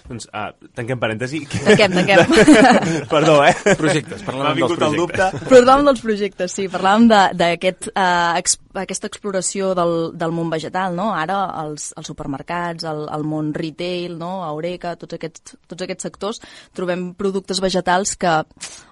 Doncs 0.03 0.27
uh, 0.35 0.51
tanquem 0.75 0.99
parèntesi. 0.99 1.39
Tanquem, 1.47 1.93
tanquem. 1.95 2.23
Perdó, 3.13 3.37
eh? 3.47 3.53
Projectes, 3.79 4.23
parlàvem 4.27 4.59
dels 4.59 4.73
projectes. 4.73 4.89
El 4.89 4.97
dubte. 4.99 5.27
Parlàvem 5.47 5.87
dels 5.87 6.03
projectes, 6.03 6.55
sí. 6.57 6.67
Parlàvem 6.71 7.07
d'aquest, 7.39 7.87
uh, 7.93 8.33
ex, 8.39 8.57
aquesta 8.83 9.07
exploració 9.07 9.71
del, 9.79 9.95
del 10.19 10.35
món 10.35 10.51
vegetal, 10.51 10.97
no? 10.99 11.13
Ara 11.15 11.39
els, 11.63 11.91
els 11.99 12.11
supermercats, 12.11 12.83
el, 12.89 13.05
el 13.15 13.25
món 13.27 13.53
retail, 13.55 14.17
no? 14.19 14.33
Eureka, 14.49 14.97
tots 14.99 15.15
aquests, 15.19 15.55
tots 15.71 15.87
aquests 15.87 16.09
sectors, 16.09 16.43
trobem 16.75 17.13
productes 17.15 17.63
vegetals 17.63 18.17
que, 18.19 18.37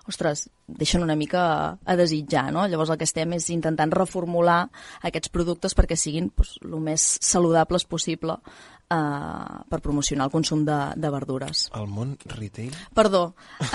ostres, 0.07 0.47
deixen 0.71 1.03
una 1.03 1.17
mica 1.19 1.43
a 1.83 1.95
desitjar, 1.99 2.47
no? 2.55 2.63
Llavors 2.71 2.93
el 2.93 3.01
que 3.01 3.07
estem 3.09 3.35
és 3.35 3.49
intentant 3.51 3.91
reformular 3.91 4.61
aquests 5.03 5.33
productes 5.33 5.75
perquè 5.75 5.99
siguin 5.99 6.31
pues, 6.31 6.55
el 6.63 6.79
més 6.79 7.17
saludables 7.19 7.83
possible 7.83 8.39
uh, 8.91 9.61
per 9.69 9.79
promocionar 9.81 10.27
el 10.27 10.33
consum 10.33 10.65
de, 10.67 10.77
de 10.99 11.11
verdures. 11.13 11.63
El 11.77 11.87
món 11.87 12.13
retail? 12.35 12.73
Perdó. 12.95 13.23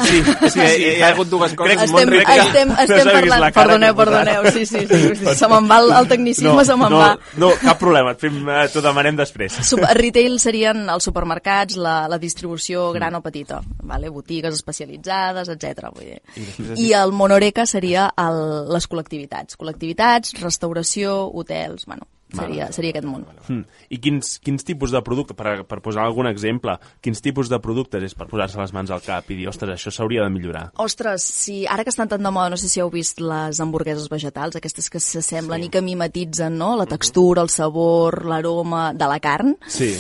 Sí, 0.07 0.23
sí, 0.23 0.61
hi, 0.61 0.91
hi 0.97 1.03
ha 1.03 1.11
hagut 1.15 1.31
dues 1.33 1.55
coses. 1.59 1.83
Estem, 1.87 2.13
estem, 2.21 2.75
estem 2.85 3.09
no 3.09 3.15
parlant... 3.17 3.47
Perdoneu, 3.57 3.97
perdoneu, 3.97 4.49
sí, 4.53 4.67
sí, 4.69 4.85
sí, 4.87 5.01
sí. 5.17 5.35
se 5.39 5.51
me'n 5.51 5.71
va 5.71 5.81
el, 5.83 5.93
el 6.01 6.11
tecnicisme, 6.11 6.53
no, 6.53 6.65
se 6.69 6.77
me'n 6.79 6.93
no, 6.93 7.01
va. 7.03 7.11
No, 7.41 7.51
cap 7.63 7.81
problema, 7.81 8.15
fem, 8.21 8.39
eh, 8.53 8.67
t'ho 8.73 8.83
demanem 8.85 9.19
després. 9.19 9.61
Super, 9.67 9.93
retail 9.99 10.39
serien 10.43 10.85
els 10.93 11.09
supermercats, 11.09 11.79
la, 11.81 11.97
la 12.11 12.21
distribució 12.23 12.91
gran 12.97 13.15
mm. 13.15 13.23
o 13.23 13.27
petita, 13.27 13.61
vale? 13.87 14.13
botigues 14.17 14.55
especialitzades, 14.57 15.51
etc. 15.53 15.91
Vull 15.95 16.11
dir. 16.13 16.21
I, 16.37 16.89
I 16.89 16.91
el 16.99 17.15
monoreca 17.17 17.67
seria 17.69 18.09
el, 18.21 18.43
les 18.73 18.89
col·lectivitats. 18.91 19.59
Col·lectivitats, 19.61 20.37
restauració, 20.43 21.19
hotels, 21.33 21.87
bueno, 21.87 22.09
Seria, 22.35 22.67
seria 22.75 22.91
aquest 22.91 23.07
món. 23.07 23.23
Mm. 23.47 23.63
I 23.95 23.99
quins, 24.03 24.33
quins 24.43 24.67
tipus 24.67 24.91
de 24.91 25.01
producte, 25.07 25.37
per, 25.39 25.61
per 25.69 25.79
posar 25.85 26.03
algun 26.03 26.27
exemple, 26.27 26.75
quins 27.05 27.23
tipus 27.23 27.51
de 27.53 27.61
productes 27.63 28.03
és 28.03 28.17
per 28.19 28.27
posar-se 28.31 28.59
les 28.59 28.73
mans 28.75 28.91
al 28.91 29.05
cap 29.05 29.31
i 29.31 29.37
dir, 29.39 29.47
ostres, 29.51 29.77
això 29.77 29.93
s'hauria 29.95 30.25
de 30.27 30.33
millorar? 30.35 30.65
Ostres, 30.83 31.23
si 31.23 31.61
ara 31.71 31.85
que 31.87 31.95
estan 31.95 32.11
tan 32.11 32.27
de 32.27 32.33
moda, 32.35 32.51
no 32.51 32.59
sé 32.59 32.71
si 32.73 32.83
heu 32.83 32.91
vist 32.91 33.23
les 33.23 33.61
hamburgueses 33.63 34.11
vegetals, 34.11 34.59
aquestes 34.59 34.91
que 34.91 35.03
s'assemblen 35.03 35.63
sí. 35.63 35.69
i 35.69 35.75
que 35.77 35.85
mimetitzen 35.87 36.59
no? 36.59 36.75
la 36.81 36.89
textura, 36.91 37.47
el 37.47 37.53
sabor, 37.53 38.25
l'aroma 38.27 38.91
de 38.93 39.13
la 39.13 39.21
carn. 39.23 39.55
Sí. 39.71 39.93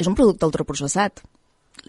És 0.00 0.08
un 0.08 0.16
producte 0.16 0.48
ultraprocessat 0.48 1.20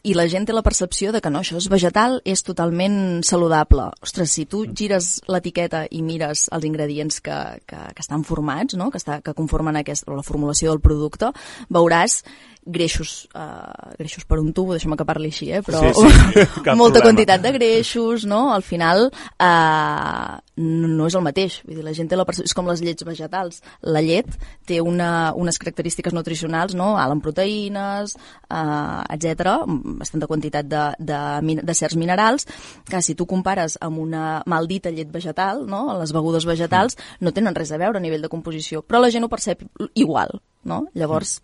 i 0.04 0.16
la 0.18 0.26
gent 0.32 0.48
té 0.48 0.54
la 0.56 0.64
percepció 0.66 1.12
de 1.14 1.22
que 1.22 1.30
no, 1.30 1.42
això 1.44 1.60
és 1.60 1.68
vegetal, 1.70 2.20
és 2.26 2.42
totalment 2.46 3.22
saludable. 3.28 3.90
Ostres, 4.02 4.34
si 4.34 4.48
tu 4.50 4.64
gires 4.66 5.20
l'etiqueta 5.30 5.84
i 5.92 6.02
mires 6.06 6.48
els 6.54 6.66
ingredients 6.66 7.22
que, 7.22 7.38
que, 7.70 7.82
que 7.94 8.04
estan 8.04 8.26
formats, 8.26 8.78
no? 8.80 8.90
que, 8.92 9.02
està, 9.02 9.20
que 9.22 9.36
conformen 9.38 9.78
aquesta, 9.78 10.10
la 10.18 10.26
formulació 10.26 10.74
del 10.74 10.82
producte, 10.82 11.30
veuràs 11.70 12.22
greixos, 12.66 13.28
uh, 13.34 13.94
greixos 13.98 14.26
per 14.30 14.38
un 14.40 14.52
tubo, 14.54 14.76
deixa'm 14.76 14.94
que 14.98 15.08
parli 15.08 15.32
així, 15.34 15.50
eh? 15.52 15.62
però 15.66 15.82
sí, 15.82 15.92
sí, 15.98 16.44
molta 16.78 17.00
problema. 17.00 17.06
quantitat 17.08 17.42
de 17.42 17.52
greixos, 17.56 18.26
no? 18.30 18.52
Al 18.54 18.62
final 18.62 19.08
uh, 19.10 20.38
no, 20.62 21.08
és 21.08 21.18
el 21.18 21.26
mateix, 21.26 21.62
vull 21.66 21.80
dir, 21.80 21.86
la 21.86 21.96
gent 21.98 22.12
té 22.12 22.20
la 22.20 22.26
és 22.32 22.54
com 22.54 22.70
les 22.70 22.84
llets 22.86 23.06
vegetals. 23.08 23.62
La 23.82 24.04
llet 24.06 24.30
té 24.70 24.78
una, 24.82 25.34
unes 25.34 25.58
característiques 25.62 26.14
nutricionals, 26.14 26.76
no? 26.78 26.94
Alt 27.02 27.18
en 27.18 27.24
proteïnes, 27.26 28.16
uh, 28.54 29.02
etc, 29.10 29.66
bastanta 29.98 30.30
quantitat 30.30 30.70
de, 30.70 30.84
de, 31.00 31.58
de 31.62 31.78
certs 31.78 31.98
minerals, 31.98 32.46
que 32.88 33.02
si 33.02 33.18
tu 33.18 33.26
compares 33.26 33.80
amb 33.82 34.00
una 34.02 34.42
maldita 34.46 34.94
llet 34.94 35.10
vegetal, 35.12 35.66
no? 35.68 35.84
les 36.00 36.14
begudes 36.14 36.46
vegetals, 36.48 36.98
no 37.20 37.34
tenen 37.36 37.58
res 37.58 37.72
a 37.72 37.80
veure 37.82 38.00
a 38.00 38.04
nivell 38.04 38.24
de 38.24 38.32
composició, 38.32 38.82
però 38.86 39.02
la 39.02 39.12
gent 39.14 39.26
ho 39.26 39.32
percep 39.32 39.64
igual, 39.96 40.40
no? 40.68 40.86
Llavors, 40.98 41.40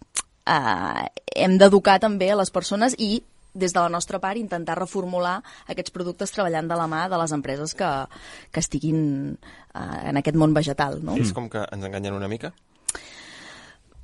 eh, 0.48 1.08
hem 1.36 1.58
d'educar 1.60 2.00
també 2.04 2.32
a 2.32 2.38
les 2.40 2.54
persones 2.54 2.96
i 2.98 3.18
des 3.58 3.74
de 3.74 3.82
la 3.82 3.90
nostra 3.90 4.20
part 4.22 4.38
intentar 4.38 4.78
reformular 4.78 5.40
aquests 5.68 5.94
productes 5.94 6.32
treballant 6.32 6.70
de 6.70 6.78
la 6.78 6.86
mà 6.88 7.08
de 7.10 7.18
les 7.18 7.34
empreses 7.34 7.74
que, 7.76 7.90
que 8.54 8.62
estiguin 8.62 9.02
eh, 9.34 10.00
en 10.12 10.22
aquest 10.22 10.38
món 10.38 10.54
vegetal. 10.54 11.02
No? 11.04 11.18
És 11.18 11.34
com 11.34 11.50
que 11.50 11.66
ens 11.66 11.90
enganyen 11.90 12.18
una 12.18 12.30
mica? 12.32 12.54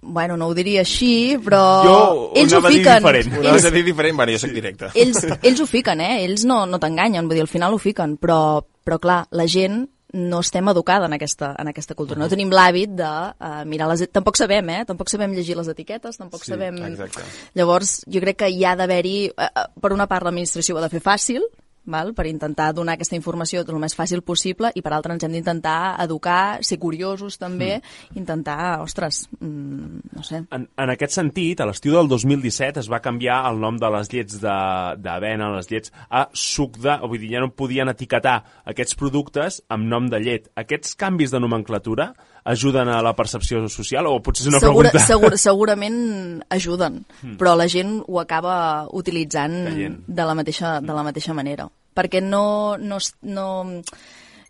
Bueno, 0.03 0.35
no 0.35 0.49
ho 0.49 0.55
diria 0.57 0.81
així, 0.83 1.37
però 1.39 1.61
jo 1.85 1.99
ells 2.35 2.53
ho 2.57 2.59
fiquen. 2.65 3.05
Diferent. 3.05 3.37
Ho 3.39 3.53
ells... 3.53 3.69
dir 3.71 3.85
diferent, 3.85 4.17
bueno, 4.19 4.33
jo 4.35 4.41
soc 4.41 4.51
directe. 4.51 4.89
Ells, 4.99 5.23
ells 5.39 5.61
ho 5.63 5.67
fiquen, 5.69 6.01
eh? 6.03 6.25
Ells 6.25 6.43
no, 6.49 6.65
no 6.67 6.79
t'enganyen, 6.81 7.29
vull 7.29 7.39
dir, 7.39 7.45
al 7.45 7.51
final 7.51 7.77
ho 7.77 7.79
fiquen, 7.79 8.17
però, 8.19 8.39
però 8.83 8.99
clar, 8.99 9.21
la 9.31 9.47
gent 9.47 9.85
no 10.13 10.39
estem 10.45 10.67
educada 10.69 11.07
en 11.09 11.13
aquesta, 11.17 11.55
en 11.59 11.67
aquesta 11.71 11.95
cultura. 11.97 12.21
No 12.21 12.29
tenim 12.29 12.53
l'hàbit 12.53 12.93
de 12.95 13.09
uh, 13.09 13.63
mirar 13.65 13.89
les... 13.89 14.05
Tampoc 14.13 14.37
sabem, 14.37 14.69
eh? 14.69 14.83
Tampoc 14.85 15.09
sabem 15.09 15.33
llegir 15.33 15.57
les 15.57 15.71
etiquetes, 15.73 16.19
tampoc 16.21 16.45
sí, 16.45 16.53
sabem... 16.53 16.77
Exacte. 16.91 17.25
Llavors, 17.57 17.95
jo 18.05 18.21
crec 18.21 18.43
que 18.43 18.51
hi 18.53 18.61
ha 18.63 18.75
d'haver-hi... 18.77 19.17
Uh, 19.33 19.65
per 19.81 19.93
una 19.95 20.07
part, 20.07 20.29
l'administració 20.29 20.77
ho 20.77 20.81
ha 20.81 20.85
de 20.85 20.91
fer 20.93 21.01
fàcil, 21.03 21.47
val? 21.85 22.13
per 22.13 22.27
intentar 22.27 22.71
donar 22.75 22.95
aquesta 22.97 23.15
informació 23.17 23.63
el 23.63 23.79
més 23.81 23.95
fàcil 23.97 24.21
possible 24.21 24.71
i 24.75 24.81
per 24.85 24.93
altra 24.93 25.13
ens 25.15 25.23
hem 25.25 25.33
d'intentar 25.33 25.95
educar, 26.03 26.59
ser 26.61 26.77
curiosos 26.79 27.37
també, 27.41 27.79
mm. 27.79 28.17
intentar, 28.19 28.81
ostres, 28.83 29.27
mm, 29.39 30.13
no 30.13 30.23
sé. 30.23 30.43
En, 30.51 30.67
en 30.77 30.93
aquest 30.93 31.17
sentit, 31.17 31.61
a 31.61 31.67
l'estiu 31.69 31.95
del 31.97 32.09
2017 32.11 32.79
es 32.83 32.89
va 32.91 33.01
canviar 33.03 33.41
el 33.49 33.59
nom 33.59 33.79
de 33.81 33.89
les 33.97 34.11
llets 34.13 34.39
d'avena, 34.43 35.51
les 35.57 35.71
llets, 35.71 35.93
a 36.09 36.27
suc 36.33 36.77
de... 36.83 36.97
Vull 37.03 37.19
dir, 37.19 37.33
ja 37.35 37.43
no 37.43 37.51
podien 37.51 37.89
etiquetar 37.91 38.39
aquests 38.69 38.97
productes 38.99 39.61
amb 39.73 39.89
nom 39.89 40.09
de 40.11 40.21
llet. 40.23 40.51
Aquests 40.59 40.95
canvis 40.99 41.33
de 41.33 41.41
nomenclatura 41.43 42.13
ajuden 42.43 42.89
a 42.89 43.01
la 43.01 43.13
percepció 43.15 43.61
social 43.71 44.07
o 44.09 44.17
potser 44.23 44.45
és 44.45 44.51
una 44.51 44.59
Segura, 44.59 44.91
pregunta... 44.91 45.07
segur, 45.07 45.37
segurament 45.39 46.43
ajuden, 46.51 47.03
mm. 47.21 47.37
però 47.39 47.55
la 47.59 47.69
gent 47.71 48.01
ho 48.05 48.19
acaba 48.19 48.87
utilitzant 48.91 49.55
Caient. 49.69 49.97
de 50.07 50.27
la, 50.27 50.35
mateixa, 50.35 50.75
de 50.83 50.93
la 50.93 51.05
mateixa 51.07 51.35
manera. 51.35 51.69
Perquè 51.93 52.23
no, 52.25 52.75
no, 52.81 52.97
no, 53.21 53.47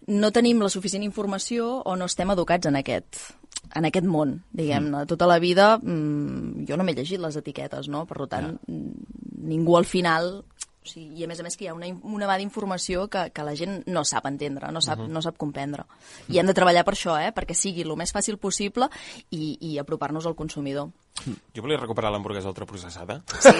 no 0.08 0.34
tenim 0.36 0.62
la 0.64 0.72
suficient 0.72 1.04
informació 1.04 1.82
o 1.84 1.96
no 2.00 2.08
estem 2.10 2.32
educats 2.34 2.70
en 2.72 2.80
aquest, 2.80 3.20
en 3.76 3.90
aquest 3.90 4.08
món, 4.08 4.38
diguem-ne. 4.56 5.06
Tota 5.10 5.28
la 5.30 5.40
vida 5.44 5.76
mm, 5.78 6.66
jo 6.70 6.80
no 6.80 6.88
m'he 6.88 6.96
llegit 6.98 7.22
les 7.22 7.38
etiquetes, 7.40 7.92
no? 7.92 8.06
Per 8.10 8.28
tant, 8.32 8.56
mm, 8.68 9.46
ningú 9.54 9.78
al 9.78 9.86
final... 9.90 10.42
O 10.84 10.90
sigui, 10.90 11.22
I 11.22 11.24
a 11.24 11.30
més 11.32 11.40
a 11.40 11.44
més 11.46 11.56
que 11.56 11.64
hi 11.64 11.70
ha 11.72 11.76
una, 11.76 11.88
una 12.04 12.28
va 12.28 12.36
d'informació 12.40 13.06
que, 13.12 13.30
que 13.32 13.46
la 13.48 13.54
gent 13.56 13.82
no 13.88 14.04
sap 14.08 14.26
entendre, 14.28 14.68
no 14.76 14.82
sap, 14.84 15.00
no 15.08 15.22
sap 15.24 15.38
comprendre. 15.40 15.86
I 16.28 16.42
hem 16.42 16.50
de 16.50 16.56
treballar 16.58 16.84
per 16.84 16.98
això, 16.98 17.16
eh? 17.22 17.32
perquè 17.36 17.56
sigui 17.56 17.86
el 17.86 17.94
més 18.00 18.12
fàcil 18.16 18.36
possible 18.42 18.90
i, 19.32 19.56
i 19.62 19.78
apropar-nos 19.80 20.28
al 20.28 20.36
consumidor. 20.36 20.92
Jo 21.56 21.64
volia 21.64 21.80
recuperar 21.80 22.12
l'hamburguesa 22.12 22.52
ultraprocessada. 22.52 23.22
Sí. 23.40 23.54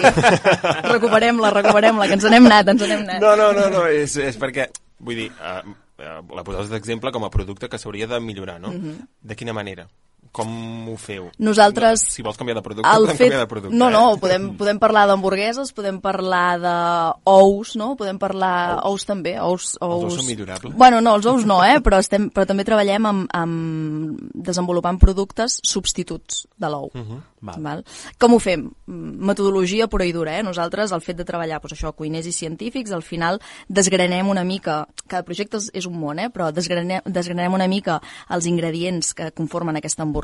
Recuperem-la, 0.94 1.54
recuperem-la, 1.54 2.10
que 2.10 2.18
ens 2.18 2.28
n'hem 2.28 2.50
anat, 2.50 2.74
ens 2.74 2.84
n'hem 2.84 3.06
anat. 3.06 3.22
No, 3.24 3.32
no, 3.40 3.52
no, 3.56 3.70
no 3.72 3.86
és, 3.88 4.18
és 4.20 4.36
perquè, 4.40 4.68
vull 5.00 5.22
dir, 5.24 5.30
uh, 5.38 5.62
uh, 5.96 6.18
la 6.34 6.44
posaves 6.44 6.72
d'exemple 6.72 7.14
com 7.14 7.24
a 7.24 7.32
producte 7.32 7.70
que 7.72 7.80
s'hauria 7.80 8.10
de 8.10 8.20
millorar, 8.20 8.60
no? 8.60 8.74
Mhm. 8.74 9.06
De 9.22 9.38
quina 9.38 9.56
manera? 9.56 9.88
Com 10.34 10.50
ho 10.90 10.96
feu? 10.98 11.28
Nosaltres... 11.38 12.02
Si 12.10 12.24
vols 12.26 12.38
canviar 12.40 12.56
de 12.58 12.64
producte, 12.64 12.90
podem 12.90 13.14
fet... 13.14 13.28
canviar 13.28 13.42
de 13.44 13.50
producte. 13.52 13.76
No, 13.78 13.86
eh? 13.86 13.94
no, 13.94 14.02
podem, 14.18 14.48
podem 14.58 14.80
parlar 14.82 15.04
d'hamburgueses, 15.06 15.70
podem 15.76 16.00
parlar 16.02 16.58
d'ous, 16.64 17.76
no? 17.78 17.92
Podem 18.00 18.18
parlar... 18.18 18.80
Ous, 18.82 19.04
ous 19.04 19.06
també, 19.06 19.36
ous... 19.38 19.68
ous... 19.78 20.08
ous 20.08 20.18
són 20.18 20.26
millorables? 20.26 20.74
Bueno, 20.80 20.98
no, 21.04 21.14
els 21.20 21.28
ous 21.30 21.46
no, 21.46 21.60
eh? 21.62 21.78
Però, 21.84 22.02
estem, 22.02 22.26
però 22.34 22.48
també 22.50 22.66
treballem 22.66 23.06
amb, 23.12 23.28
amb 23.30 24.34
desenvolupant 24.34 24.98
productes 24.98 25.60
substituts 25.62 26.48
de 26.58 26.72
l'ou. 26.72 26.90
Uh 26.90 27.04
-huh. 27.04 27.22
Val. 27.44 27.60
Val? 27.60 27.84
Com 28.18 28.34
ho 28.34 28.38
fem? 28.40 28.64
Metodologia 28.86 29.86
pura 29.92 30.06
i 30.08 30.12
dura, 30.12 30.38
eh? 30.38 30.42
Nosaltres, 30.42 30.92
el 30.92 31.02
fet 31.04 31.18
de 31.18 31.26
treballar, 31.28 31.60
doncs 31.60 31.76
això, 31.76 31.92
cuiners 31.92 32.26
i 32.26 32.32
científics, 32.32 32.92
al 32.92 33.02
final 33.02 33.40
desgranem 33.68 34.28
una 34.28 34.44
mica, 34.44 34.86
cada 35.06 35.24
projecte 35.24 35.60
és 35.72 35.86
un 35.86 35.98
món, 36.00 36.18
eh? 36.18 36.30
Però 36.32 36.50
desgranem, 36.52 37.02
desgranem 37.04 37.52
una 37.52 37.68
mica 37.68 38.00
els 38.30 38.46
ingredients 38.46 39.12
que 39.14 39.30
conformen 39.32 39.76
aquesta 39.76 40.02
hamburguesa, 40.02 40.23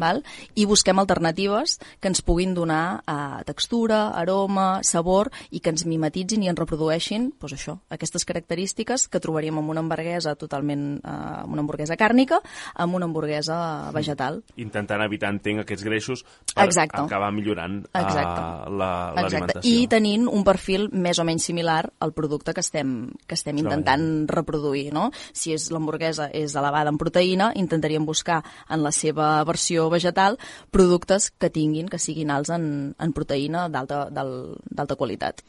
val? 0.00 0.22
i 0.54 0.64
busquem 0.70 0.96
alternatives 1.02 1.78
que 2.00 2.08
ens 2.08 2.22
puguin 2.22 2.54
donar 2.54 3.02
eh, 3.10 3.42
textura, 3.44 4.10
aroma, 4.16 4.80
sabor 4.86 5.30
i 5.50 5.60
que 5.60 5.72
ens 5.74 5.84
mimetitzin 5.84 6.44
i 6.44 6.48
ens 6.48 6.58
reprodueixin 6.58 7.32
doncs 7.40 7.56
això, 7.56 7.74
aquestes 7.90 8.24
característiques 8.24 9.08
que 9.10 9.20
trobaríem 9.20 9.58
en 9.58 9.68
una 9.68 9.82
hamburguesa 9.82 10.36
totalment, 10.38 11.00
eh, 11.02 11.42
una 11.50 11.60
hamburguesa 11.64 11.98
càrnica, 12.00 12.38
amb 12.74 12.94
una 12.94 13.08
hamburguesa 13.10 13.90
vegetal. 13.92 14.40
Intentant 14.56 15.02
evitar, 15.04 15.32
entenc, 15.34 15.64
aquests 15.64 15.84
greixos 15.84 16.24
per 16.54 16.68
Exacte. 16.68 17.02
acabar 17.02 17.32
millorant 17.34 17.80
uh, 17.84 18.00
Exacte. 18.00 18.70
la- 18.70 19.12
l'alimentació. 19.16 19.60
I 19.64 19.86
tenint 19.90 20.28
un 20.30 20.44
perfil 20.46 20.88
més 20.92 21.18
o 21.18 21.26
menys 21.26 21.44
similar 21.50 21.82
al 21.98 22.14
producte 22.16 22.54
que 22.54 22.62
estem, 22.64 23.10
que 23.26 23.34
estem 23.34 23.58
intentant 23.58 24.06
reproduir. 24.30 24.92
No? 24.94 25.10
Si 25.34 25.52
és 25.52 25.68
l'hamburguesa 25.74 26.30
és 26.32 26.54
elevada 26.54 26.90
en 26.94 26.98
proteïna, 26.98 27.50
intentaríem 27.58 28.06
buscar 28.06 28.40
en 28.68 28.82
la 28.86 28.92
seva 28.94 29.19
versió 29.48 29.88
vegetal 29.92 30.38
productes 30.74 31.30
que 31.30 31.50
tinguin, 31.52 31.88
que 31.88 32.00
siguin 32.02 32.32
alts 32.34 32.52
en, 32.54 32.64
en 32.98 33.16
proteïna 33.16 33.68
d'alta 33.72 34.96
qualitat. 34.98 35.44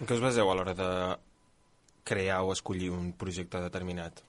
En 0.00 0.04
què 0.04 0.16
us 0.16 0.24
baseu 0.24 0.50
a 0.50 0.56
l'hora 0.56 0.74
de 0.76 0.90
crear 2.06 2.42
o 2.46 2.52
escollir 2.54 2.92
un 2.94 3.10
projecte 3.18 3.60
determinat? 3.60 4.22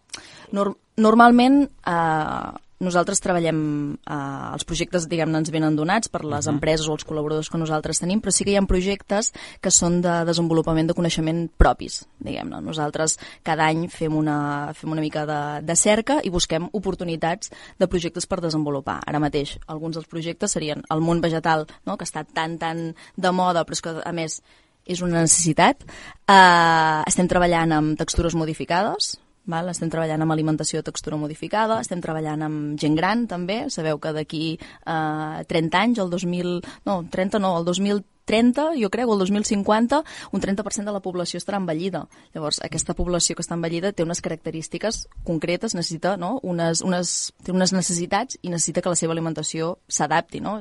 Nor 0.56 0.73
normalment 0.97 1.65
eh, 1.67 2.50
nosaltres 2.80 3.22
treballem, 3.24 3.98
eh, 4.06 4.54
els 4.54 4.66
projectes 4.68 5.08
diguem-ne 5.10 5.40
ens 5.42 5.52
venen 5.52 5.76
donats 5.76 6.10
per 6.10 6.24
les 6.24 6.46
Mhm. 6.46 6.56
empreses 6.56 6.88
o 6.88 6.94
els 6.94 7.06
col·laboradors 7.06 7.50
que 7.50 7.58
nosaltres 7.58 8.00
tenim, 8.00 8.22
però 8.22 8.32
sí 8.32 8.44
que 8.44 8.52
hi 8.52 8.56
ha 8.56 8.62
projectes 8.62 9.34
que 9.62 9.72
són 9.72 10.02
de 10.02 10.26
desenvolupament 10.26 10.88
de 10.88 10.94
coneixement 10.94 11.50
propis, 11.58 12.06
diguem-ne. 12.20 12.62
Nosaltres 12.62 13.18
cada 13.44 13.66
any 13.66 13.90
fem 13.90 14.16
una, 14.16 14.74
fem 14.74 14.92
una 14.92 15.02
mica 15.02 15.26
de, 15.26 15.66
de 15.66 15.76
cerca 15.76 16.20
i 16.24 16.30
busquem 16.30 16.70
oportunitats 16.72 17.52
de 17.80 17.88
projectes 17.88 18.26
per 18.26 18.42
desenvolupar. 18.42 19.02
Ara 19.06 19.20
mateix, 19.20 19.58
alguns 19.68 19.96
dels 19.96 20.08
projectes 20.08 20.52
serien 20.52 20.84
el 20.90 21.02
món 21.02 21.22
vegetal, 21.22 21.66
no? 21.86 21.98
que 21.98 22.06
està 22.06 22.26
tan, 22.26 22.58
tan 22.58 22.96
de 23.16 23.32
moda, 23.32 23.66
però 23.66 23.74
és 23.74 23.82
que, 23.82 24.02
a 24.04 24.12
més, 24.12 24.42
és 24.86 25.02
una 25.02 25.22
necessitat. 25.22 25.84
Uh, 26.28 27.04
estem 27.08 27.28
treballant 27.28 27.72
amb 27.72 27.98
textures 28.00 28.36
modificades, 28.36 29.18
Val? 29.47 29.69
Estem 29.71 29.89
treballant 29.93 30.21
amb 30.23 30.36
alimentació 30.36 30.83
textura 30.86 31.17
modificada, 31.19 31.79
estem 31.81 32.01
treballant 32.03 32.43
amb 32.45 32.75
gent 32.79 32.95
gran 32.99 33.25
també, 33.31 33.63
sabeu 33.73 33.99
que 34.03 34.13
d'aquí 34.15 34.43
eh, 34.60 35.43
30 35.47 35.81
anys, 35.81 36.03
el 36.03 36.12
2000... 36.13 36.60
No, 36.86 37.01
30 37.10 37.39
no, 37.39 37.53
el 37.60 37.65
2030, 37.65 38.73
jo 38.75 38.89
crec, 38.91 39.07
o 39.07 39.13
el 39.15 39.19
2050, 39.23 40.01
un 40.36 40.41
30% 40.43 40.83
de 40.91 40.95
la 40.95 40.99
població 40.99 41.39
estarà 41.39 41.62
envellida. 41.62 42.03
Llavors, 42.36 42.60
aquesta 42.65 42.93
població 42.97 43.38
que 43.38 43.45
està 43.45 43.55
envellida 43.55 43.93
té 43.95 44.03
unes 44.03 44.19
característiques 44.21 45.05
concretes, 45.23 45.75
necessita 45.79 46.17
no? 46.19 46.33
unes, 46.43 46.83
unes, 46.83 47.13
té 47.43 47.55
unes 47.55 47.71
necessitats 47.71 48.36
i 48.41 48.51
necessita 48.51 48.83
que 48.83 48.91
la 48.91 48.99
seva 48.99 49.15
alimentació 49.15 49.77
s'adapti, 49.88 50.43
no? 50.43 50.57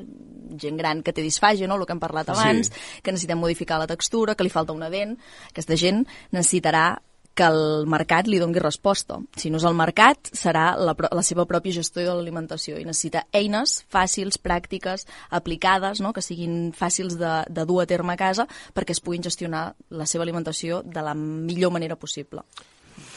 Gent 0.63 0.79
gran 0.79 1.03
que 1.03 1.13
té 1.13 1.27
disfàgia, 1.27 1.67
no? 1.67 1.75
el 1.75 1.85
que 1.87 1.93
hem 1.97 2.01
parlat 2.01 2.31
abans, 2.31 2.71
Sí. 2.71 3.03
que 3.03 3.13
necessitem 3.13 3.43
modificar 3.43 3.81
la 3.83 3.91
textura, 3.91 4.37
que 4.37 4.47
li 4.47 4.51
falta 4.55 4.73
una 4.73 4.89
dent, 4.89 5.19
aquesta 5.51 5.75
gent 5.77 6.07
necessitarà 6.31 7.01
que 7.37 7.47
el 7.47 7.87
mercat 7.91 8.29
li 8.31 8.41
dongui 8.41 8.63
resposta. 8.63 9.19
Si 9.37 9.51
no 9.53 9.61
és 9.61 9.67
el 9.69 9.77
mercat, 9.77 10.31
serà 10.37 10.71
la, 10.81 10.95
la 10.97 11.25
seva 11.27 11.45
pròpia 11.49 11.77
gestió 11.77 12.03
de 12.07 12.15
l'alimentació 12.17 12.79
i 12.81 12.87
necessita 12.89 13.27
eines 13.37 13.83
fàcils, 13.93 14.41
pràctiques, 14.43 15.05
aplicades, 15.31 16.01
no? 16.01 16.15
que 16.17 16.25
siguin 16.25 16.73
fàcils 16.77 17.19
de, 17.21 17.35
de 17.53 17.67
dur 17.69 17.83
a 17.85 17.87
terme 17.91 18.17
a 18.17 18.21
casa 18.21 18.49
perquè 18.75 18.97
es 18.97 19.03
puguin 19.05 19.23
gestionar 19.27 19.69
la 19.91 20.07
seva 20.09 20.25
alimentació 20.25 20.81
de 20.83 21.05
la 21.05 21.15
millor 21.15 21.75
manera 21.77 21.97
possible. 22.01 22.43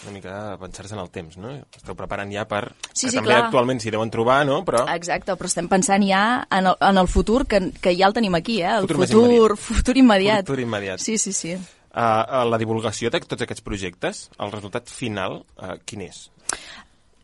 Una 0.03 0.12
mica 0.12 0.58
pensar-se 0.60 0.93
en 0.95 0.99
el 1.01 1.10
temps, 1.12 1.36
no? 1.39 1.53
Esteu 1.75 1.95
preparant 1.95 2.32
ja 2.32 2.45
per... 2.47 2.73
Sí, 2.91 3.08
que 3.08 3.12
sí, 3.12 3.15
també 3.17 3.32
clar. 3.34 3.45
actualment 3.47 3.79
s'hi 3.84 3.91
deuen 3.95 4.12
trobar, 4.12 4.41
no? 4.47 4.62
Però 4.67 4.86
Exacte, 4.93 5.36
però 5.39 5.47
estem 5.47 5.67
pensant 5.71 6.03
ja 6.08 6.21
en 6.51 6.67
el, 6.71 6.75
en 6.88 6.99
el 6.99 7.08
futur, 7.12 7.45
que, 7.47 7.62
que 7.79 7.95
ja 7.95 8.08
el 8.08 8.15
tenim 8.15 8.36
aquí, 8.39 8.62
eh? 8.62 8.71
el 8.77 8.88
Futur 8.88 9.01
futur, 9.05 9.25
immediat. 9.25 9.60
futur 9.65 9.97
immediat. 10.03 10.43
Futur 10.47 10.63
immediat. 10.63 11.03
Sí, 11.03 11.17
sí, 11.17 11.32
sí. 11.36 11.55
Uh, 11.93 12.43
la 12.49 12.60
divulgació 12.62 13.12
de 13.13 13.21
tots 13.25 13.45
aquests 13.45 13.65
projectes, 13.65 14.28
el 14.39 14.54
resultat 14.54 14.91
final, 14.91 15.43
uh, 15.58 15.75
quin 15.86 16.08
és? 16.10 16.28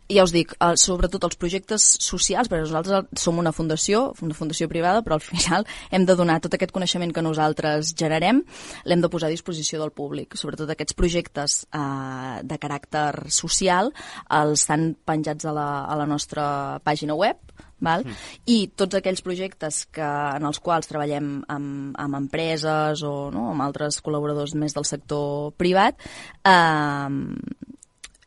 ja 0.09 0.23
us 0.23 0.33
dic, 0.33 0.53
eh, 0.59 0.75
sobretot 0.77 1.23
els 1.25 1.37
projectes 1.37 1.83
socials, 2.03 2.49
perquè 2.49 2.65
nosaltres 2.65 3.21
som 3.21 3.39
una 3.41 3.51
fundació, 3.51 4.13
una 4.21 4.37
fundació 4.37 4.67
privada, 4.69 5.01
però 5.01 5.17
al 5.17 5.23
final 5.23 5.65
hem 5.91 6.05
de 6.05 6.15
donar 6.15 6.39
tot 6.41 6.53
aquest 6.53 6.71
coneixement 6.71 7.13
que 7.13 7.23
nosaltres 7.25 7.95
generem, 7.97 8.43
l'hem 8.85 9.01
de 9.01 9.09
posar 9.09 9.27
a 9.27 9.33
disposició 9.33 9.79
del 9.81 9.91
públic. 9.91 10.37
Sobretot 10.37 10.69
aquests 10.69 10.93
projectes 10.93 11.65
eh, 11.73 12.41
de 12.43 12.57
caràcter 12.61 13.29
social 13.29 13.91
els 14.29 14.61
estan 14.65 14.93
penjats 15.05 15.45
a 15.45 15.53
la, 15.53 15.69
a 15.85 15.95
la 15.97 16.05
nostra 16.05 16.79
pàgina 16.85 17.15
web, 17.15 17.37
Val? 17.83 18.05
Mm. 18.05 18.19
I 18.51 18.57
tots 18.77 18.95
aquells 18.95 19.23
projectes 19.25 19.83
que, 19.91 20.05
en 20.05 20.47
els 20.47 20.61
quals 20.63 20.87
treballem 20.87 21.37
amb, 21.51 21.95
amb 21.99 22.19
empreses 22.21 23.03
o 23.03 23.15
no, 23.35 23.49
amb 23.51 23.65
altres 23.65 23.99
col·laboradors 24.05 24.55
més 24.55 24.75
del 24.77 24.87
sector 24.87 25.51
privat, 25.59 25.99
eh, 26.47 27.09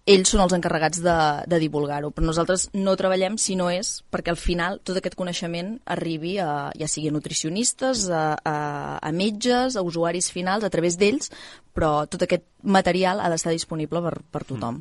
ells 0.09 0.31
són 0.33 0.41
els 0.41 0.55
encarregats 0.57 1.03
de, 1.05 1.17
de 1.51 1.59
divulgar-ho, 1.61 2.11
però 2.15 2.25
nosaltres 2.31 2.69
no 2.77 2.95
treballem 2.97 3.37
si 3.41 3.59
no 3.61 3.69
és 3.73 3.99
perquè 4.13 4.33
al 4.33 4.41
final 4.41 4.79
tot 4.81 4.97
aquest 4.97 5.17
coneixement 5.19 5.75
arribi 5.97 6.39
a, 6.41 6.71
ja 6.81 6.89
sigui 6.89 7.11
a 7.11 7.15
nutricionistes, 7.15 8.07
a, 8.09 8.23
a, 8.41 8.57
a 9.05 9.13
metges, 9.13 9.77
a 9.77 9.85
usuaris 9.85 10.31
finals, 10.33 10.65
a 10.65 10.73
través 10.73 10.97
d'ells, 11.01 11.33
però 11.77 12.07
tot 12.09 12.25
aquest 12.25 12.47
material 12.65 13.21
ha 13.21 13.29
d'estar 13.33 13.53
disponible 13.53 14.01
per, 14.05 14.15
per 14.33 14.47
tothom. 14.49 14.81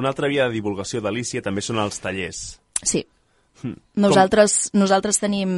Una 0.00 0.08
altra 0.08 0.30
via 0.32 0.48
de 0.48 0.56
divulgació 0.56 1.02
d'Alícia 1.04 1.44
també 1.44 1.60
són 1.60 1.82
els 1.82 2.00
tallers. 2.00 2.42
Sí. 2.80 3.04
Nosaltres, 4.02 4.70
nosaltres 4.74 5.20
tenim 5.22 5.52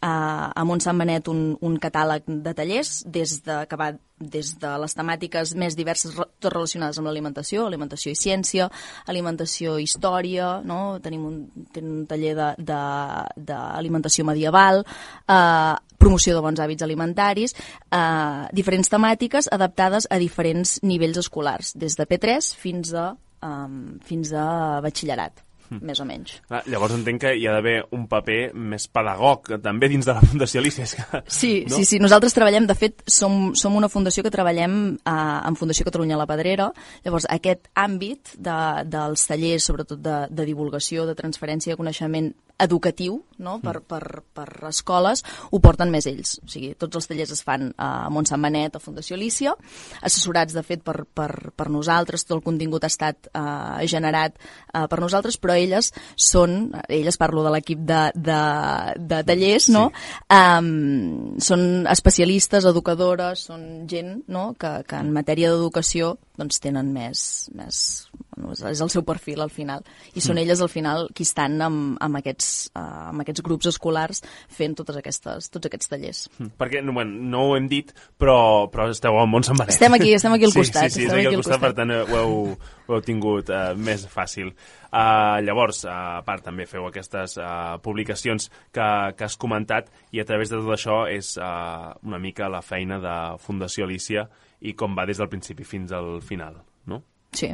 a, 0.00 0.52
a 0.52 0.64
Montsant 0.66 0.98
Benet 0.98 1.28
un, 1.32 1.54
un 1.62 1.78
catàleg 1.80 2.26
de 2.26 2.52
tallers 2.56 2.98
des 3.06 3.38
de, 3.46 3.62
que 3.70 3.78
va 3.80 3.92
des 4.18 4.54
de 4.58 4.70
les 4.80 4.94
temàtiques 4.96 5.52
més 5.60 5.76
diverses 5.76 6.14
tot 6.16 6.48
relacionades 6.52 6.98
amb 6.98 7.10
l'alimentació, 7.10 7.66
alimentació 7.66 8.14
i 8.14 8.18
ciència, 8.18 8.68
alimentació 9.12 9.76
i 9.78 9.84
història, 9.84 10.56
no? 10.64 10.98
tenim 11.04 11.26
un, 11.28 11.36
tenim 11.74 12.00
un 12.00 12.06
taller 12.08 12.32
d'alimentació 12.56 14.24
medieval, 14.24 14.82
eh, 15.28 15.74
promoció 16.00 16.36
de 16.36 16.44
bons 16.44 16.60
hàbits 16.60 16.86
alimentaris, 16.86 17.56
eh, 17.92 18.48
diferents 18.56 18.92
temàtiques 18.92 19.50
adaptades 19.52 20.08
a 20.10 20.20
diferents 20.22 20.78
nivells 20.82 21.20
escolars, 21.26 21.74
des 21.76 21.96
de 21.96 22.08
P3 22.08 22.54
fins 22.56 22.94
a, 22.96 23.10
um, 23.44 23.98
fins 24.04 24.32
a 24.32 24.80
batxillerat, 24.84 25.45
més 25.70 26.00
o 26.00 26.06
menys. 26.08 26.36
Ah, 26.50 26.62
llavors 26.70 26.94
entenc 26.96 27.20
que 27.24 27.34
hi 27.36 27.46
ha 27.48 27.54
d'haver 27.56 27.76
un 27.96 28.06
paper 28.10 28.52
més 28.54 28.86
pedagog 28.88 29.50
també 29.62 29.88
dins 29.92 30.06
de 30.06 30.14
la 30.16 30.22
Fundació 30.24 30.60
Alicia. 30.62 30.84
És 30.84 30.94
que, 30.98 31.22
Sí, 31.26 31.52
no? 31.68 31.76
sí, 31.76 31.84
sí. 31.84 32.00
Nosaltres 32.02 32.34
treballem, 32.36 32.66
de 32.66 32.74
fet, 32.78 33.02
som, 33.10 33.52
som 33.58 33.76
una 33.76 33.88
fundació 33.92 34.22
que 34.26 34.32
treballem 34.34 34.78
eh, 34.96 35.10
amb 35.10 35.58
Fundació 35.58 35.86
Catalunya 35.88 36.18
La 36.20 36.26
Pedrera. 36.30 36.70
Llavors, 37.04 37.26
aquest 37.30 37.70
àmbit 37.74 38.36
de, 38.38 38.56
dels 38.86 39.26
tallers, 39.28 39.66
sobretot 39.66 40.00
de, 40.02 40.18
de 40.30 40.48
divulgació, 40.48 41.06
de 41.06 41.14
transferència 41.18 41.74
de 41.74 41.80
coneixement 41.80 42.32
educatiu 42.58 43.20
no? 43.38 43.58
per, 43.60 43.80
per, 43.84 44.22
per 44.32 44.48
escoles, 44.70 45.22
ho 45.50 45.60
porten 45.60 45.90
més 45.92 46.06
ells. 46.08 46.36
O 46.42 46.48
sigui, 46.50 46.72
tots 46.80 46.96
els 46.98 47.08
tallers 47.10 47.32
es 47.34 47.42
fan 47.44 47.68
a 47.76 48.08
Montsant 48.12 48.42
Benet, 48.42 48.76
a 48.76 48.82
Fundació 48.82 49.16
Alicia, 49.16 49.52
assessorats, 50.00 50.56
de 50.56 50.64
fet, 50.66 50.82
per, 50.86 51.04
per, 51.04 51.52
per 51.56 51.68
nosaltres, 51.72 52.24
tot 52.24 52.38
el 52.38 52.44
contingut 52.46 52.86
ha 52.86 52.92
estat 52.92 53.28
eh, 53.32 53.86
generat 53.90 54.36
eh, 54.38 54.86
per 54.88 55.00
nosaltres, 55.02 55.38
però 55.42 55.56
elles 55.56 55.92
són, 56.16 56.72
elles 56.88 57.20
parlo 57.20 57.44
de 57.44 57.52
l'equip 57.56 57.84
de, 57.86 58.02
de, 58.16 58.40
de 59.12 59.22
tallers, 59.28 59.68
no? 59.74 59.88
Um, 60.32 61.36
són 61.42 61.86
especialistes, 61.92 62.66
educadores, 62.68 63.46
són 63.50 63.86
gent 63.90 64.22
no? 64.32 64.48
que, 64.58 64.78
que 64.88 65.00
en 65.00 65.12
matèria 65.14 65.52
d'educació 65.52 66.16
doncs, 66.36 66.60
tenen 66.62 66.92
més, 66.92 67.20
més 67.56 68.05
és- 68.52 68.62
és 68.62 68.80
el 68.80 68.90
seu 68.90 69.02
perfil 69.04 69.40
al 69.40 69.50
final 69.50 69.82
i 70.14 70.20
són 70.20 70.36
Mm. 70.36 70.38
elles 70.44 70.60
al 70.60 70.68
final 70.68 71.08
qui 71.14 71.22
estan 71.22 71.60
amb, 71.62 71.96
amb, 72.00 72.16
aquests, 72.16 72.70
uh, 72.74 73.08
amb 73.10 73.20
aquests 73.20 73.42
grups 73.42 73.66
escolars 73.66 74.22
fent 74.48 74.74
totes 74.76 74.96
aquestes, 74.96 75.50
tots 75.50 75.66
aquests 75.66 75.88
tallers. 75.88 76.28
Mm. 76.38 76.50
Perquè, 76.58 76.82
no, 76.84 76.92
bueno, 76.92 77.10
no 77.10 77.42
ho 77.50 77.56
hem 77.56 77.68
dit, 77.68 77.92
però, 78.18 78.70
però 78.70 78.88
esteu 78.90 79.18
al 79.18 79.26
Montsant 79.28 79.58
Benet. 79.58 79.70
Estem 79.74 79.92
aquí, 79.94 80.12
estem 80.14 80.32
aquí 80.32 80.44
al 80.44 80.52
sí, 80.56 80.58
costat, 80.58 80.90
Sí, 80.90 81.00
sí, 81.00 81.06
estem 81.06 81.18
estem 81.18 81.18
aquí 81.18 81.26
aquí 81.26 81.34
al 81.34 81.40
al 81.40 81.42
costat, 81.42 81.60
per 81.60 81.70
costat. 81.70 81.76
tant 81.76 81.90
eh, 81.90 82.02
ho 82.02 82.16
heu, 82.16 82.58
ho 82.88 82.94
heu 82.94 83.00
tingut 83.02 83.48
uh, 83.50 83.74
més 83.76 84.06
fàcil. 84.06 84.52
Uh, 84.92 85.40
llavors, 85.44 85.84
uh, 85.84 86.18
a 86.18 86.22
part, 86.24 86.42
també 86.44 86.64
feu 86.66 86.86
aquestes 86.86 87.36
uh, 87.38 87.76
publicacions 87.82 88.48
que, 88.72 88.86
que 89.16 89.24
has 89.24 89.36
comentat 89.36 89.90
i 90.12 90.20
a 90.20 90.24
través 90.24 90.48
de 90.48 90.56
tot 90.56 90.70
això 90.72 91.02
és 91.10 91.36
uh, 91.36 91.92
una 92.06 92.18
mica 92.18 92.48
la 92.48 92.62
feina 92.62 92.98
de 93.02 93.16
Fundació 93.42 93.84
Alicia 93.84 94.28
i 94.60 94.72
com 94.74 94.94
va 94.96 95.04
des 95.04 95.18
del 95.18 95.28
principi 95.28 95.64
fins 95.64 95.92
al 95.92 96.22
final, 96.22 96.62
no? 96.86 97.02
Sí. 97.32 97.50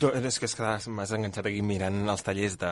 Do, 0.00 0.12
és 0.16 0.38
que, 0.40 0.46
és 0.48 0.54
que 0.56 0.68
m'has 0.94 1.10
enganxat 1.12 1.48
aquí 1.50 1.60
mirant 1.66 1.98
els 2.08 2.22
tallers 2.24 2.54
de, 2.60 2.70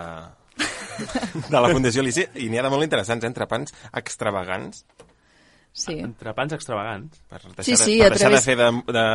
de 1.51 1.61
la 1.61 1.69
Fundació 1.75 2.01
Alicia 2.05 2.31
i 2.41 2.47
n'hi 2.49 2.61
ha 2.61 2.65
de 2.65 2.71
molt 2.73 2.87
interessants, 2.87 3.27
eh? 3.27 3.29
entrepans 3.29 3.75
extravagants. 4.01 4.85
Sí. 5.77 5.99
Entrepans 6.01 6.55
extravagants. 6.57 7.21
Per 7.29 7.43
deixar, 7.43 7.65
Sí, 7.67 7.77
sí, 7.77 7.99
per 8.01 8.15
deixar 8.15 8.31
través- 8.31 8.47
de 8.47 8.55
fer 8.55 8.57
de, 8.63 8.71
de 8.97 9.07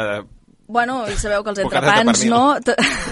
Bueno, 0.74 1.02
i 1.12 1.18
sabeu 1.20 1.44
que 1.44 1.52
els 1.52 1.60
entrepans, 1.60 2.22
no? 2.32 2.56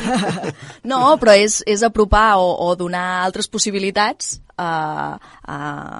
No, 0.91 1.01
però 1.19 1.33
és, 1.35 1.57
és 1.67 1.83
apropar 1.83 2.37
o, 2.39 2.47
o 2.63 2.69
donar 2.79 3.25
altres 3.25 3.49
possibilitats 3.51 4.37
a, 4.55 5.17
a, 5.43 5.57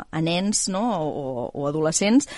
a 0.07 0.21
nens 0.23 0.69
no? 0.71 0.83
o, 1.03 1.49
o 1.51 1.67
adolescents 1.67 2.29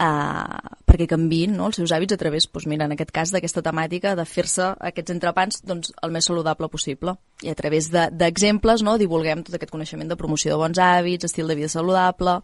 uh, 0.00 0.76
perquè 0.86 1.06
canviïn 1.10 1.56
no? 1.56 1.68
els 1.70 1.78
seus 1.80 1.92
hàbits 1.92 2.14
a 2.14 2.18
través, 2.20 2.46
doncs 2.52 2.66
mira, 2.70 2.86
en 2.86 2.94
aquest 2.94 3.12
cas, 3.14 3.32
d'aquesta 3.34 3.62
temàtica 3.64 4.14
de 4.18 4.24
fer-se 4.28 4.68
aquests 4.90 5.14
entrepans 5.14 5.62
doncs, 5.66 5.92
el 6.02 6.14
més 6.14 6.28
saludable 6.28 6.68
possible. 6.72 7.16
I 7.44 7.50
a 7.52 7.56
través 7.58 7.90
de- 7.92 8.08
d'exemples 8.12 8.84
no? 8.86 8.96
divulguem 9.00 9.42
tot 9.44 9.58
aquest 9.58 9.72
coneixement 9.72 10.08
de 10.08 10.16
promoció 10.16 10.54
de 10.54 10.60
bons 10.60 10.80
hàbits, 10.80 11.28
estil 11.28 11.48
de 11.48 11.58
vida 11.58 11.68
saludable, 11.72 12.38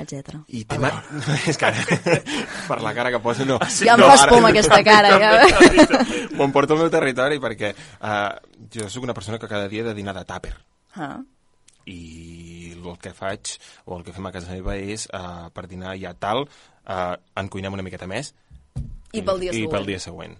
etc. 0.00 0.38
I 0.48 0.64
tema... 0.64 0.92
és 1.50 1.58
que 1.58 1.68
ara, 1.68 2.00
per 2.70 2.80
la 2.82 2.94
cara 2.96 3.12
que 3.14 3.22
poso, 3.22 3.46
no. 3.48 3.60
Ja 3.82 3.96
em 3.96 4.02
no, 4.02 4.10
fas 4.10 4.26
por 4.28 4.40
amb 4.40 4.50
aquesta 4.52 4.82
cara, 4.86 5.14
ja. 5.20 6.02
M'ho 6.32 6.48
emporto 6.48 6.74
al 6.74 6.84
meu 6.86 6.90
territori 6.92 7.38
perquè 7.42 7.74
uh, 7.74 8.32
jo 8.72 8.88
sóc 8.90 9.04
una 9.04 9.14
persona 9.14 9.38
que 9.38 9.50
cada 9.50 9.68
dia 9.68 9.82
he 9.82 9.90
de 9.90 9.94
dinar 9.98 10.16
de 10.16 10.26
tàper. 10.26 10.56
Ah. 10.96 11.18
I 11.86 12.74
el 12.82 12.98
que 12.98 13.12
faig, 13.14 13.56
o 13.86 13.96
el 13.98 14.04
que 14.04 14.12
fem 14.12 14.26
a 14.26 14.32
casa 14.32 14.52
meva 14.52 14.76
és, 14.76 15.08
uh, 15.12 15.50
per 15.54 15.66
dinar 15.70 15.96
ja 15.98 16.14
tal, 16.14 16.44
uh, 16.86 17.14
en 17.36 17.48
cuinem 17.48 17.72
una 17.72 17.82
miqueta 17.82 18.06
més. 18.06 18.34
I 19.12 19.22
pel 19.22 19.40
dia 19.40 19.50
I 19.52 19.54
següent. 19.62 19.70
pel 19.72 19.86
dia 19.86 19.98
següent. 20.00 20.38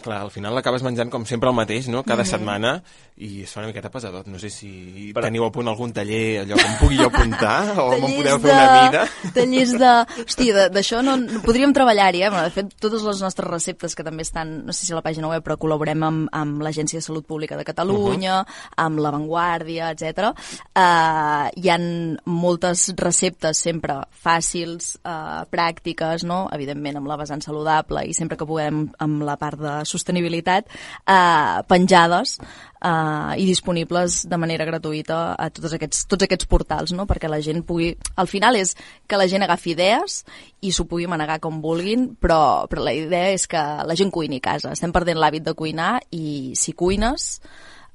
Clar, 0.00 0.22
al 0.24 0.30
final 0.32 0.54
l'acabes 0.56 0.82
menjant 0.82 1.10
com 1.12 1.26
sempre 1.28 1.50
el 1.50 1.54
mateix, 1.56 1.88
no?, 1.92 2.02
cada 2.04 2.22
Mhm. 2.22 2.30
setmana, 2.30 2.82
i 3.20 3.42
es 3.44 3.52
fa 3.52 3.60
una 3.60 3.68
miqueta 3.68 3.90
pesadot. 3.92 4.28
No 4.32 4.38
sé 4.40 4.48
si 4.52 5.10
teniu 5.12 5.44
a 5.44 5.50
punt 5.52 5.68
algun 5.68 5.92
taller, 5.92 6.40
allò 6.42 6.56
que 6.56 6.66
em 6.66 6.76
pugui 6.80 6.96
jo 6.96 7.08
apuntar, 7.10 7.74
o 7.82 7.90
me'n 8.00 8.14
podeu 8.16 8.38
fer 8.40 8.54
una 8.54 8.68
mida. 8.86 9.02
Tallers 9.36 9.74
de... 9.76 9.90
Hòstia, 10.24 10.54
de- 10.56 10.68
d'això 10.72 11.02
no, 11.04 11.18
no 11.20 11.42
podríem 11.44 11.74
treballar-hi, 11.76 12.22
eh? 12.24 12.30
Bueno, 12.32 12.46
de 12.48 12.54
fet, 12.54 12.72
totes 12.80 13.04
les 13.04 13.20
nostres 13.20 13.48
receptes 13.50 13.96
que 13.96 14.06
també 14.06 14.24
estan, 14.24 14.54
no 14.64 14.76
sé 14.76 14.86
si 14.86 14.94
a 14.94 14.98
la 14.98 15.04
pàgina 15.04 15.28
web, 15.28 15.44
però 15.44 15.58
col·laborem 15.60 16.06
amb, 16.06 16.30
amb 16.36 16.64
l'Agència 16.64 17.00
de 17.00 17.04
Salut 17.04 17.28
Pública 17.28 17.58
de 17.60 17.66
Catalunya, 17.68 18.40
uh 18.40 18.46
-huh. 18.46 18.72
amb 18.86 19.04
La 19.04 19.12
Vanguardia, 19.12 19.90
etc. 19.90 20.32
Uh, 20.72 21.52
hi 21.60 21.68
han 21.68 22.18
moltes 22.24 22.94
receptes 22.96 23.58
sempre 23.58 24.00
fàcils, 24.24 24.96
uh, 25.04 25.44
pràctiques, 25.50 26.24
no? 26.24 26.48
evidentment 26.52 26.96
amb 26.96 27.06
la 27.06 27.16
vessant 27.16 27.42
saludable 27.42 28.06
i 28.06 28.14
sempre 28.14 28.36
que 28.36 28.46
puguem 28.46 28.90
amb 28.98 29.22
la 29.22 29.36
part 29.36 29.58
de 29.60 29.84
sostenibilitat, 29.84 30.66
uh, 31.06 31.62
penjades 31.68 32.38
uh, 32.80 33.32
i 33.36 33.46
disponibles 33.48 34.24
de 34.28 34.38
manera 34.40 34.66
gratuïta 34.68 35.20
a 35.38 35.48
tots 35.54 35.76
aquests, 35.76 36.04
tots 36.10 36.26
aquests 36.26 36.48
portals, 36.50 36.94
no? 36.96 37.06
perquè 37.10 37.30
la 37.30 37.40
gent 37.44 37.62
pugui... 37.66 37.92
Al 38.20 38.28
final 38.30 38.58
és 38.60 38.74
que 39.08 39.20
la 39.20 39.28
gent 39.30 39.44
agafi 39.46 39.74
idees 39.74 40.22
i 40.64 40.72
s'ho 40.72 40.86
pugui 40.88 41.08
manegar 41.10 41.40
com 41.44 41.60
vulguin, 41.64 42.10
però, 42.20 42.66
però 42.70 42.84
la 42.86 42.94
idea 42.96 43.34
és 43.34 43.46
que 43.50 43.60
la 43.86 43.96
gent 43.98 44.12
cuini 44.14 44.40
a 44.40 44.46
casa. 44.50 44.74
Estem 44.76 44.92
perdent 44.92 45.20
l'hàbit 45.20 45.46
de 45.46 45.56
cuinar 45.56 45.98
i 46.10 46.52
si 46.58 46.76
cuines 46.76 47.36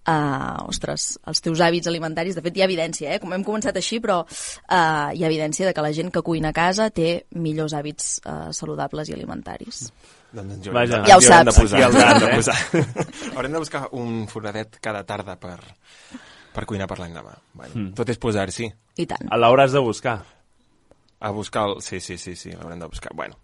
Uh, 0.05 0.67
ostres, 0.69 1.15
els 1.25 1.41
teus 1.41 1.61
hàbits 1.65 1.89
alimentaris, 1.89 2.35
de 2.37 2.41
fet 2.45 2.57
hi 2.57 2.61
ha 2.61 2.67
evidència, 2.69 3.15
eh? 3.15 3.19
com 3.21 3.31
hem 3.33 3.41
començat 3.47 3.73
així, 3.79 3.97
però 4.03 4.19
uh, 4.21 5.09
hi 5.09 5.23
ha 5.23 5.29
evidència 5.31 5.65
de 5.65 5.73
que 5.73 5.81
la 5.81 5.89
gent 5.97 6.11
que 6.13 6.21
cuina 6.21 6.51
a 6.53 6.53
casa 6.53 6.91
té 6.93 7.23
millors 7.41 7.73
hàbits 7.73 8.19
uh, 8.21 8.51
saludables 8.53 9.09
i 9.09 9.15
alimentaris. 9.17 9.87
Doncs 10.35 10.57
ens 10.59 10.69
Vaja. 10.75 11.01
Ja 11.07 11.17
ho 11.17 11.23
saps. 11.23 11.49
De 11.49 11.55
posar, 11.57 11.79
hi 11.79 11.87
haurem 11.87 12.21
de 12.21 12.29
posar. 12.35 12.57
haurem 13.35 13.55
de 13.55 13.63
buscar 13.63 13.83
un 13.97 14.25
fornadet 14.29 14.77
cada 14.83 15.01
tarda 15.07 15.37
per, 15.41 15.57
per 16.53 16.65
cuinar 16.69 16.89
per 16.91 16.99
l'endemà. 17.01 17.33
Bueno, 17.53 17.73
Mm. 17.75 17.93
Tot 17.97 18.09
és 18.13 18.21
posar-s'hi. 18.21 18.69
I 19.01 19.05
tant. 19.09 19.31
L'hauràs 19.31 19.73
de 19.73 19.81
buscar. 19.83 20.19
A 21.19 21.31
buscar 21.31 21.65
el... 21.69 21.81
Sí, 21.81 21.99
sí, 22.03 22.17
sí, 22.21 22.35
sí, 22.35 22.51
l'haurem 22.51 22.79
de 22.83 22.91
buscar. 22.91 23.15
Bueno, 23.15 23.39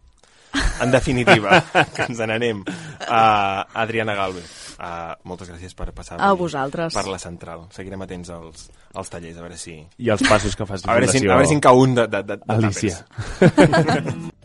en 0.82 0.92
definitiva, 0.92 1.62
que 1.96 2.08
ens 2.10 2.20
n'anem. 2.20 2.62
Uh, 2.62 3.64
Adriana 3.84 4.16
Galvez, 4.18 4.50
uh, 4.80 5.14
moltes 5.28 5.50
gràcies 5.52 5.76
per 5.78 5.92
passar 5.96 6.18
A 6.20 6.32
vosaltres. 6.38 6.94
per 6.96 7.06
la 7.08 7.20
central. 7.22 7.68
Seguirem 7.76 8.02
atents 8.08 8.30
als, 8.34 8.70
als 8.94 9.10
tallers, 9.14 9.38
a 9.38 9.46
veure 9.48 9.58
si... 9.58 9.78
I 9.98 10.10
els 10.16 10.24
passos 10.28 10.56
que 10.56 10.66
fas 10.70 10.86
A 10.86 10.96
veure 10.96 11.08
si, 11.08 11.20
Fundació 11.20 11.34
a 11.34 11.40
veure 11.40 11.52
si 11.52 11.58
en 11.60 11.64
cau 11.64 11.82
un 11.82 11.96
de, 11.96 12.08
de, 12.08 12.24
de, 12.24 12.38
de 12.42 12.54
Alicia. 12.60 13.02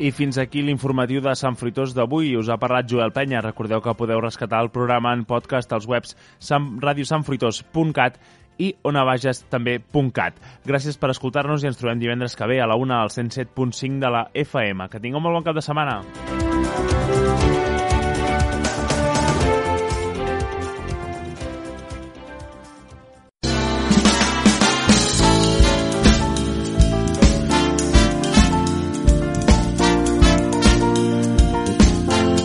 I 0.00 0.14
fins 0.16 0.38
aquí 0.40 0.62
l'informatiu 0.64 1.20
de 1.20 1.34
Sant 1.36 1.58
Fruitós 1.60 1.92
d'avui. 1.92 2.30
Us 2.40 2.48
ha 2.48 2.56
parlat 2.56 2.86
Joel 2.88 3.12
Penya. 3.12 3.42
Recordeu 3.44 3.82
que 3.84 3.92
podeu 3.98 4.22
rescatar 4.24 4.62
el 4.64 4.70
programa 4.72 5.12
en 5.12 5.26
podcast 5.28 5.74
als 5.76 5.84
webs 5.84 6.16
radiosantfruitós.cat 6.80 8.16
i 8.56 8.70
també.cat. 9.52 10.40
Gràcies 10.64 10.96
per 10.96 11.12
escoltar-nos 11.12 11.64
i 11.64 11.68
ens 11.68 11.76
trobem 11.76 12.00
divendres 12.00 12.36
que 12.36 12.48
ve 12.48 12.62
a 12.64 12.68
la 12.68 12.80
una 12.80 13.02
al 13.02 13.12
107.5 13.12 14.00
de 14.00 14.14
la 14.16 14.24
FM. 14.32 14.88
Que 14.88 15.04
tingueu 15.04 15.20
molt 15.20 15.36
bon 15.36 15.44
cap 15.44 15.60
de 15.60 15.68
setmana. 15.68 16.00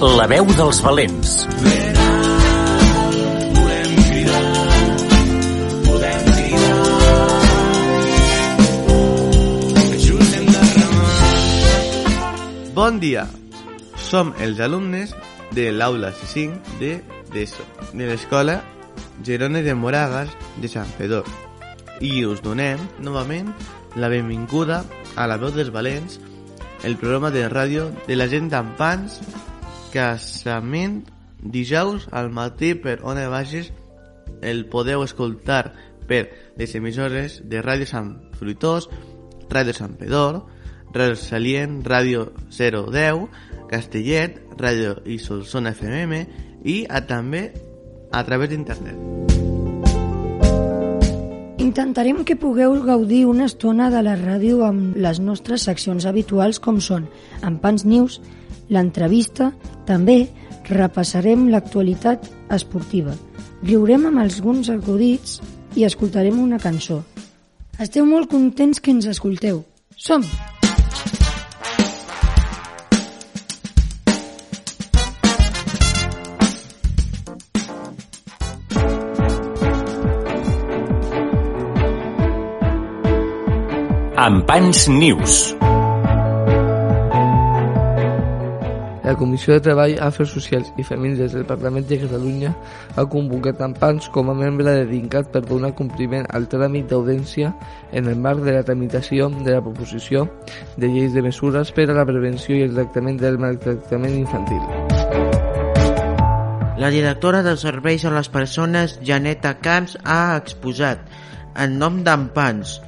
La 0.06 0.28
veu 0.30 0.46
dels 0.54 0.78
valents. 0.86 1.30
Cridar, 1.58 2.10
podem 3.56 3.94
cridar. 4.06 4.44
Bon 12.76 13.00
dia! 13.02 13.24
Som 13.98 14.36
els 14.38 14.62
alumnes 14.62 15.16
de 15.58 15.72
l'aula 15.74 16.14
5 16.14 16.78
de 16.78 17.00
d'ESO, 17.34 17.66
de 17.98 18.06
l'escola 18.12 18.60
Gerone 19.26 19.64
de 19.66 19.74
Moragas 19.74 20.30
de 20.62 20.70
Sant 20.70 20.92
Pedor. 21.00 21.26
I 21.98 22.28
us 22.30 22.46
donem, 22.46 22.78
novament, 23.02 23.50
la 23.98 24.14
benvinguda 24.14 24.84
a 25.18 25.26
la 25.26 25.42
veu 25.42 25.50
dels 25.50 25.74
valents, 25.74 26.20
el 26.86 26.94
programa 27.02 27.34
de 27.34 27.50
ràdio 27.50 27.90
de 28.06 28.22
la 28.22 28.30
gent 28.30 28.54
amb 28.54 28.78
pans 28.78 29.18
casament 29.96 31.06
dijous 31.40 32.10
al 32.12 32.32
matí 32.36 32.74
per 32.76 33.00
Ona 33.08 33.30
Bages 33.32 33.72
el 34.44 34.66
podeu 34.68 35.06
escoltar 35.06 35.72
per 36.10 36.26
les 36.60 36.76
emissores 36.76 37.40
de 37.48 37.62
Ràdio 37.64 37.88
Sant 37.90 38.12
Fruitós, 38.38 38.90
Ràdio 39.50 39.74
Sant 39.74 39.96
Pedor, 39.98 40.44
Ràdio 40.94 41.18
Salient, 41.20 41.80
Ràdio 41.86 42.28
010, 42.52 43.28
Castellet, 43.72 44.42
Ràdio 44.60 44.98
i 45.06 45.18
Solsona 45.20 45.74
FM 45.74 46.22
i 46.66 46.84
a, 46.90 47.02
també 47.08 47.50
a 48.12 48.24
través 48.28 48.52
d'internet. 48.52 49.00
Intentarem 51.66 52.22
que 52.24 52.38
pugueu 52.38 52.78
gaudir 52.86 53.26
una 53.26 53.48
estona 53.50 53.90
de 53.90 54.04
la 54.06 54.14
ràdio 54.20 54.62
amb 54.68 54.96
les 54.96 55.20
nostres 55.20 55.66
seccions 55.66 56.06
habituals 56.06 56.60
com 56.62 56.78
són 56.80 57.10
Pans 57.62 57.84
News, 57.90 58.20
l'entrevista, 58.70 59.52
també 59.86 60.26
repassarem 60.70 61.48
l'actualitat 61.52 62.26
esportiva, 62.56 63.14
riurem 63.64 64.08
amb 64.10 64.24
alguns 64.24 64.72
acudits 64.74 65.40
i 65.76 65.86
escoltarem 65.86 66.40
una 66.42 66.60
cançó. 66.60 67.04
Esteu 67.80 68.06
molt 68.08 68.32
contents 68.32 68.80
que 68.80 68.94
ens 68.96 69.10
escolteu. 69.12 69.64
Som! 69.96 70.24
Ampans 84.26 84.88
News. 84.88 85.65
Comissió 89.16 89.54
de 89.54 89.64
Treball, 89.66 89.96
Afers 90.02 90.32
Socials 90.36 90.72
i 90.78 90.84
Famílies 90.84 91.34
del 91.34 91.46
Parlament 91.48 91.88
de 91.88 91.98
Catalunya 92.02 92.52
ha 92.96 93.06
convocat 93.12 93.62
Ampans 93.66 94.10
com 94.14 94.30
a 94.32 94.36
membre 94.38 94.74
dedicat 94.82 95.32
per 95.34 95.42
donar 95.46 95.74
compliment 95.78 96.28
al 96.30 96.48
tràmit 96.52 96.90
d'audiència 96.92 97.54
en 97.92 98.10
el 98.12 98.20
marc 98.20 98.44
de 98.46 98.56
la 98.56 98.64
tramitació 98.68 99.30
de 99.36 99.56
la 99.56 99.62
proposició 99.66 100.26
de 100.78 100.90
lleis 100.92 101.14
de 101.14 101.24
mesures 101.26 101.72
per 101.76 101.90
a 101.90 101.98
la 101.98 102.08
prevenció 102.08 102.58
i 102.58 102.66
el 102.68 102.76
tractament 102.76 103.22
del 103.22 103.40
maltractament 103.40 104.20
infantil. 104.20 104.64
La 106.76 106.90
directora 106.92 107.40
dels 107.42 107.64
serveis 107.64 108.04
a 108.04 108.12
les 108.12 108.28
persones, 108.30 109.00
Janeta 109.02 109.56
Camps, 109.64 109.96
ha 110.04 110.36
exposat, 110.36 111.08
en 111.56 111.80
nom 111.80 112.04
d'Ampans, 112.04 112.82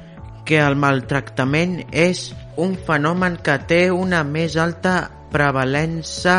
que 0.48 0.56
el 0.64 0.78
maltractament 0.80 1.82
és 1.92 2.30
un 2.56 2.72
fenomen 2.86 3.36
que 3.44 3.58
té 3.68 3.82
una 3.92 4.22
més 4.24 4.56
alta 4.56 5.10
prevalença 5.28 6.38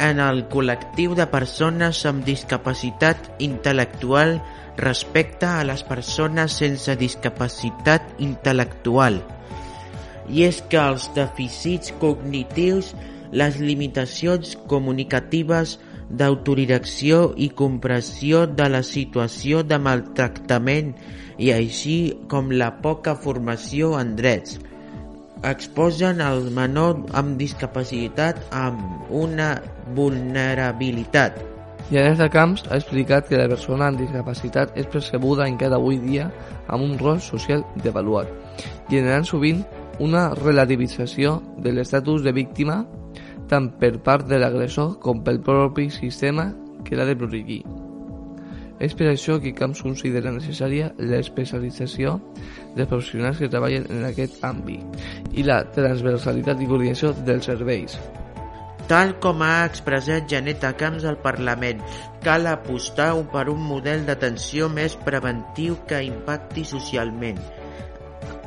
en 0.00 0.22
el 0.24 0.46
col·lectiu 0.48 1.12
de 1.18 1.26
persones 1.28 2.00
amb 2.08 2.24
discapacitat 2.24 3.28
intel·lectual 3.44 4.38
respecte 4.80 5.44
a 5.44 5.60
les 5.68 5.84
persones 5.84 6.56
sense 6.62 6.96
discapacitat 6.96 8.16
intel·lectual. 8.24 9.20
I 10.32 10.46
és 10.48 10.62
que 10.72 10.80
els 10.80 11.10
dèficits 11.12 11.92
cognitius, 12.00 12.94
les 13.28 13.60
limitacions 13.60 14.56
comunicatives, 14.72 15.76
d'autodirecció 16.08 17.34
i 17.36 17.52
compressió 17.56 18.46
de 18.48 18.72
la 18.72 18.82
situació 18.84 19.60
de 19.64 19.78
maltractament 19.80 20.94
i 21.42 21.50
així 21.50 21.96
com 22.30 22.52
la 22.54 22.70
poca 22.84 23.16
formació 23.18 23.96
en 23.98 24.14
drets, 24.18 24.60
exposen 25.42 26.22
el 26.22 26.46
menor 26.54 27.00
amb 27.18 27.34
discapacitat 27.40 28.38
amb 28.54 29.10
una 29.10 29.56
vulnerabilitat. 29.96 31.40
Janessa 31.90 32.28
Camps 32.30 32.62
ha 32.70 32.78
explicat 32.78 33.26
que 33.28 33.40
la 33.40 33.48
persona 33.50 33.90
amb 33.90 33.98
discapacitat 34.00 34.78
és 34.78 34.86
percebuda 34.88 35.48
encara 35.50 35.80
avui 35.80 35.98
dia 36.00 36.30
amb 36.68 36.86
un 36.86 36.96
rol 37.00 37.20
social 37.20 37.66
devaluat, 37.82 38.30
generant 38.88 39.26
sovint 39.26 39.64
una 40.00 40.28
relativització 40.38 41.40
de 41.58 41.74
l'estatus 41.74 42.22
de 42.22 42.32
víctima 42.32 42.84
tant 43.50 43.68
per 43.82 43.96
part 44.00 44.30
de 44.30 44.38
l'agressor 44.40 44.96
com 45.02 45.20
pel 45.26 45.42
propi 45.44 45.90
sistema 45.92 46.52
que 46.86 46.96
l'ha 46.96 47.08
de 47.10 47.18
protegir. 47.18 47.64
És 48.82 48.96
per 48.98 49.06
això 49.12 49.36
que 49.42 49.52
Camps 49.54 49.82
considera 49.84 50.32
necessària 50.34 50.88
l'especialització 50.98 52.16
dels 52.74 52.88
professionals 52.90 53.38
que 53.38 53.50
treballen 53.52 53.86
en 53.94 54.08
aquest 54.08 54.42
àmbit 54.48 55.38
i 55.38 55.46
la 55.46 55.60
transversalitat 55.76 56.60
i 56.60 56.66
coordinació 56.70 57.12
dels 57.22 57.46
serveis. 57.46 57.94
Tal 58.90 59.14
com 59.22 59.44
ha 59.46 59.62
expressat 59.64 60.26
Janeta 60.28 60.72
Camps 60.76 61.06
al 61.06 61.20
Parlament, 61.22 61.78
cal 62.26 62.48
apostar 62.50 63.12
per 63.30 63.46
un 63.52 63.62
model 63.62 64.02
d'atenció 64.08 64.66
més 64.68 64.98
preventiu 65.06 65.78
que 65.88 66.02
impacti 66.02 66.66
socialment, 66.66 67.38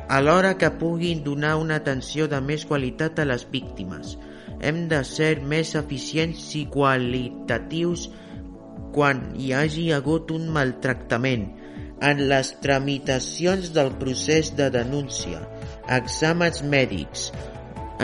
alhora 0.08 0.52
que 0.60 0.70
puguin 0.70 1.24
donar 1.24 1.56
una 1.56 1.80
atenció 1.80 2.28
de 2.28 2.42
més 2.44 2.68
qualitat 2.68 3.18
a 3.18 3.26
les 3.26 3.48
víctimes. 3.50 4.18
Hem 4.60 4.86
de 4.92 5.02
ser 5.04 5.40
més 5.40 5.74
eficients 5.80 6.44
i 6.60 6.66
qualitatius 6.72 8.06
quan 8.94 9.22
hi 9.36 9.52
hagi 9.56 9.90
hagut 9.92 10.32
un 10.34 10.48
maltractament, 10.52 11.48
en 12.02 12.22
les 12.28 12.52
tramitacions 12.60 13.72
del 13.76 13.92
procés 14.00 14.52
de 14.56 14.68
denúncia, 14.72 15.40
exàmens 15.88 16.62
mèdics, 16.64 17.30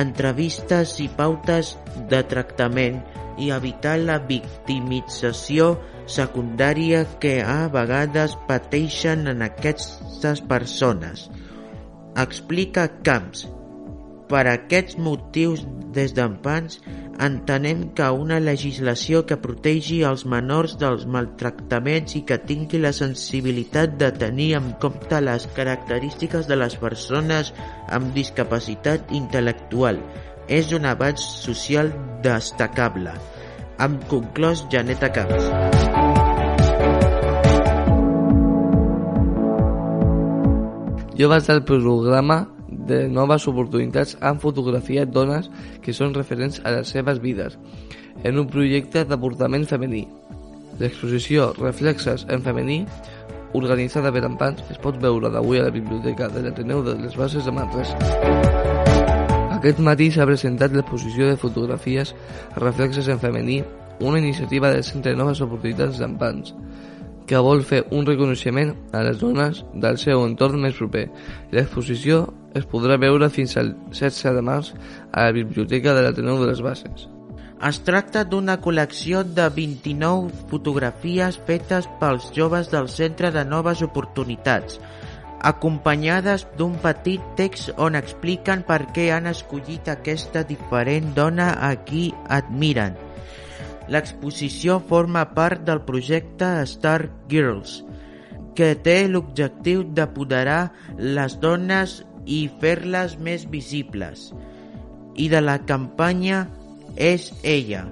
entrevistes 0.01 0.97
i 1.05 1.09
pautes 1.13 1.75
de 2.09 2.23
tractament 2.29 3.03
i 3.41 3.51
evitar 3.53 3.99
la 4.01 4.19
victimització 4.29 5.75
secundària 6.09 7.05
que 7.21 7.39
a 7.45 7.69
vegades 7.73 8.37
pateixen 8.49 9.29
en 9.31 9.45
aquestes 9.45 10.43
persones. 10.49 11.29
Explica 12.19 12.89
Camps. 13.05 13.47
Per 14.29 14.45
aquests 14.49 14.97
motius, 14.97 15.65
des 15.93 16.15
d'Empans, 16.17 16.79
entenem 17.21 17.89
que 17.97 18.09
una 18.11 18.39
legislació 18.41 19.23
que 19.29 19.37
protegi 19.41 20.01
els 20.09 20.25
menors 20.29 20.77
dels 20.81 21.05
maltractaments 21.05 22.17
i 22.19 22.23
que 22.29 22.39
tingui 22.49 22.81
la 22.83 22.93
sensibilitat 22.97 23.99
de 24.01 24.11
tenir 24.23 24.53
en 24.59 24.73
compte 24.83 25.21
les 25.21 25.47
característiques 25.57 26.49
de 26.49 26.57
les 26.57 26.77
persones 26.81 27.53
amb 27.89 28.15
discapacitat 28.17 29.13
intel·lectual 29.13 30.01
és 30.49 30.73
un 30.73 30.89
avanç 30.89 31.23
social 31.23 31.93
destacable. 32.25 33.15
Amb 33.83 34.03
conclòs 34.11 34.67
Janeta 34.73 35.11
Camps. 35.13 35.49
Jo 41.19 41.29
vaig 41.29 41.49
al 41.53 41.63
programa 41.69 42.52
de 42.89 43.07
noves 43.09 43.47
oportunitats 43.49 44.17
han 44.21 44.41
fotografiat 44.43 45.13
dones 45.15 45.49
que 45.83 45.95
són 45.97 46.15
referents 46.17 46.61
a 46.65 46.75
les 46.77 46.93
seves 46.95 47.21
vides 47.23 47.59
en 48.25 48.39
un 48.39 48.49
projecte 48.51 49.05
d'aportament 49.09 49.67
femení. 49.69 50.05
L'exposició 50.81 51.53
Reflexes 51.59 52.27
en 52.33 52.43
femení, 52.45 52.83
organitzada 53.59 54.13
per 54.13 54.25
Ampans, 54.27 54.63
es 54.73 54.81
pot 54.83 54.99
veure 55.01 55.31
d'avui 55.31 55.61
a 55.61 55.67
la 55.69 55.75
Biblioteca 55.75 56.29
de 56.33 56.43
l'Ateneu 56.45 56.83
de 56.87 56.97
les 57.01 57.17
Bases 57.17 57.45
de 57.45 57.55
Manresa. 57.55 57.99
Aquest 59.59 59.79
matí 59.79 60.11
s'ha 60.11 60.27
presentat 60.27 60.73
l'exposició 60.75 61.29
de 61.29 61.39
fotografies 61.39 62.15
Reflexes 62.57 63.09
en 63.13 63.21
femení, 63.23 63.63
una 64.01 64.19
iniciativa 64.19 64.73
del 64.73 64.83
Centre 64.83 65.13
de 65.13 65.21
Noves 65.21 65.43
Oportunitats 65.45 66.01
d'Ampans, 66.01 66.55
que 67.27 67.41
vol 67.41 67.63
fer 67.67 67.83
un 67.91 68.07
reconeixement 68.07 68.75
a 68.93 69.03
les 69.07 69.19
dones 69.21 69.63
del 69.75 69.99
seu 70.03 70.25
entorn 70.27 70.61
més 70.63 70.77
proper. 70.79 71.09
L'exposició 71.55 72.27
es 72.59 72.69
podrà 72.69 72.99
veure 73.01 73.31
fins 73.33 73.57
al 73.57 73.75
16 73.91 74.37
de 74.37 74.45
març 74.45 74.73
a 75.11 75.29
la 75.29 75.35
Biblioteca 75.37 75.95
de 75.97 76.05
l'Ateneu 76.05 76.41
de 76.43 76.51
les 76.51 76.63
Bases. 76.65 77.09
Es 77.63 77.79
tracta 77.87 78.25
d'una 78.27 78.57
col·lecció 78.59 79.23
de 79.23 79.45
29 79.55 80.49
fotografies 80.51 81.39
fetes 81.47 81.87
pels 82.01 82.33
joves 82.35 82.73
del 82.73 82.89
Centre 82.91 83.31
de 83.31 83.45
Noves 83.47 83.85
Oportunitats, 83.87 84.81
acompanyades 85.43 86.47
d'un 86.59 86.75
petit 86.83 87.23
text 87.39 87.71
on 87.79 87.99
expliquen 87.99 88.67
per 88.67 88.83
què 88.95 89.09
han 89.15 89.31
escollit 89.31 89.91
aquesta 89.95 90.43
diferent 90.47 91.15
dona 91.19 91.53
a 91.71 91.75
qui 91.87 92.11
admiren. 92.31 92.99
L'exposició 93.91 94.79
forma 94.87 95.25
part 95.35 95.65
del 95.67 95.83
projecte 95.87 96.51
Star 96.71 97.09
Girls, 97.31 97.81
que 98.55 98.75
té 98.77 99.09
l'objectiu 99.09 99.83
d'apoderar 99.97 100.73
les 100.99 101.39
dones 101.41 102.03
i 102.27 102.45
fer-les 102.61 103.19
més 103.19 103.49
visibles. 103.51 104.33
i 105.17 105.29
de 105.29 105.41
la 105.43 105.59
campanya 105.69 106.47
És 106.97 107.33
ella, 107.43 107.87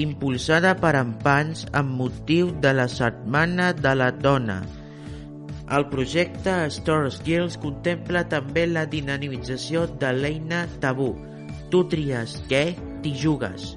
impulsada 0.00 0.74
per 0.80 0.94
Empans 0.96 1.66
amb 1.76 1.92
motiu 1.98 2.54
de 2.60 2.72
la 2.72 2.86
Setmana 2.88 3.72
de 3.76 3.92
la 3.94 4.10
Dona. 4.10 4.62
El 5.68 5.86
projecte 5.92 6.54
Store 6.72 7.10
Skills 7.12 7.58
contempla 7.60 8.24
també 8.28 8.66
la 8.66 8.86
dinamització 8.88 9.86
de 10.00 10.12
l'eina 10.16 10.64
Tabú. 10.80 11.14
Tu 11.70 11.84
tries 11.92 12.36
què? 12.48 12.64
T'hi 13.04 13.12
jugues. 13.12 13.74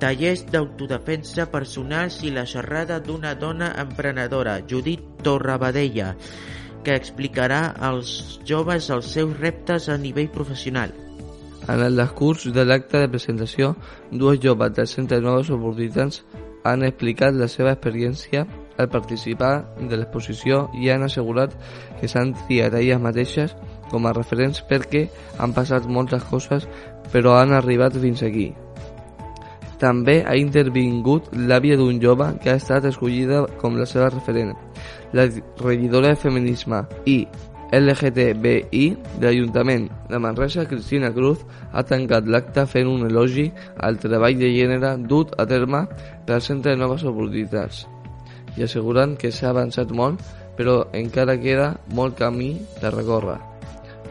Tallers 0.00 0.46
d'autodefensa 0.48 1.50
personals 1.52 2.22
i 2.24 2.30
la 2.32 2.46
xerrada 2.48 2.96
d'una 3.04 3.34
dona 3.36 3.74
emprenedora, 3.82 4.54
Judit 4.64 5.02
Torrabadella, 5.26 6.14
que 6.84 6.94
explicarà 6.96 7.74
als 7.88 8.40
joves 8.48 8.88
els 8.94 9.10
seus 9.12 9.34
reptes 9.36 9.90
a 9.92 9.98
nivell 10.00 10.30
professional. 10.32 10.94
En 11.68 11.82
el 11.84 12.00
discurs 12.00 12.46
de 12.48 12.64
l'acte 12.64 13.02
de 13.02 13.10
presentació, 13.12 13.74
dues 14.10 14.40
joves 14.40 14.72
del 14.78 14.88
Centre 14.88 15.20
de 15.20 15.26
Noves 15.26 15.52
Oportunitats 15.52 16.24
han 16.64 16.86
explicat 16.88 17.36
la 17.36 17.50
seva 17.52 17.76
experiència 17.76 18.46
al 18.80 18.88
participar 18.88 19.52
de 19.76 20.00
l'exposició 20.00 20.62
i 20.80 20.88
han 20.88 21.04
assegurat 21.04 21.52
que 22.00 22.08
s'han 22.08 22.32
triat 22.46 22.78
elles 22.80 23.04
mateixes 23.04 23.52
com 23.92 24.08
a 24.08 24.16
referents 24.16 24.64
perquè 24.64 25.06
han 25.36 25.52
passat 25.52 25.84
moltes 25.84 26.24
coses 26.32 26.64
però 27.12 27.36
han 27.36 27.52
arribat 27.52 28.00
fins 28.00 28.24
aquí. 28.24 28.48
També 29.80 30.18
ha 30.28 30.36
intervingut 30.36 31.30
l'àvia 31.32 31.78
d'un 31.80 32.00
jove 32.02 32.26
que 32.42 32.52
ha 32.52 32.58
estat 32.60 32.84
escollida 32.90 33.46
com 33.60 33.78
la 33.80 33.86
seva 33.88 34.10
referent, 34.12 34.52
la 35.16 35.24
regidora 35.62 36.12
de 36.12 36.20
Feminisme 36.20 36.82
i 37.08 37.22
LGTBI 37.72 38.84
de 39.20 39.28
l'Ajuntament 39.28 39.86
de 40.10 40.18
Manresa, 40.18 40.66
Cristina 40.66 41.12
Cruz, 41.14 41.44
ha 41.72 41.84
tancat 41.86 42.26
l'acte 42.26 42.66
fent 42.66 42.90
un 42.90 43.06
elogi 43.06 43.46
al 43.78 43.98
treball 44.02 44.36
de 44.40 44.50
gènere 44.56 44.96
dut 45.06 45.32
a 45.38 45.46
terme 45.46 45.84
pel 46.26 46.42
Centre 46.42 46.74
de 46.74 46.82
Noves 46.82 47.06
Oportunitats 47.06 47.86
i 48.58 48.66
assegurant 48.66 49.14
que 49.16 49.30
s'ha 49.30 49.52
avançat 49.54 49.94
molt, 49.94 50.20
però 50.58 50.82
encara 50.98 51.38
queda 51.38 51.76
molt 51.94 52.18
camí 52.18 52.56
de 52.82 52.90
recórrer. 52.90 53.38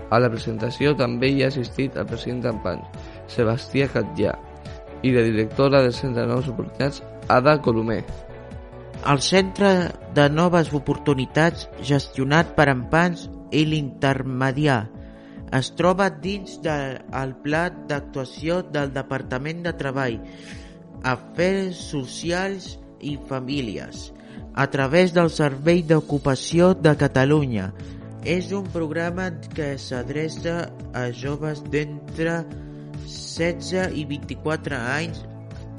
A 0.10 0.18
la 0.24 0.32
presentació 0.32 0.96
també 0.98 1.30
hi 1.30 1.44
ha 1.44 1.52
assistit 1.52 2.00
el 2.00 2.08
president 2.10 2.46
d'Ampans, 2.48 3.04
Sebastià 3.30 3.92
Catllà, 3.92 4.38
i 5.04 5.12
la 5.16 5.24
directora 5.24 5.82
del 5.82 5.94
Centre 5.94 6.22
de 6.22 6.28
Noves 6.28 6.50
Oportunitats, 6.52 7.04
Ada 7.28 7.60
Colomer. 7.62 8.04
El 9.08 9.22
Centre 9.24 9.92
de 10.16 10.30
Noves 10.30 10.74
Oportunitats, 10.76 11.70
gestionat 11.88 12.56
per 12.58 12.68
Empans 12.72 13.30
i 13.56 13.64
l'Intermediar, 13.66 14.82
es 15.56 15.72
troba 15.74 16.10
dins 16.12 16.60
del 16.62 17.34
Pla 17.44 17.64
d'actuació 17.90 18.60
del 18.70 18.92
Departament 18.94 19.64
de 19.66 19.74
Treball, 19.80 20.20
Afers 21.08 21.80
Socials 21.90 22.76
i 23.00 23.16
Famílies, 23.30 24.10
a 24.54 24.68
través 24.70 25.16
del 25.16 25.32
Servei 25.34 25.82
d'Ocupació 25.82 26.74
de 26.76 26.94
Catalunya. 27.00 27.72
És 28.28 28.52
un 28.52 28.68
programa 28.68 29.30
que 29.56 29.72
s'adreça 29.80 30.68
a 30.94 31.08
joves 31.16 31.64
d'entre 31.72 32.44
16 33.10 33.98
i 33.98 34.06
24 34.06 34.78
anys 34.78 35.26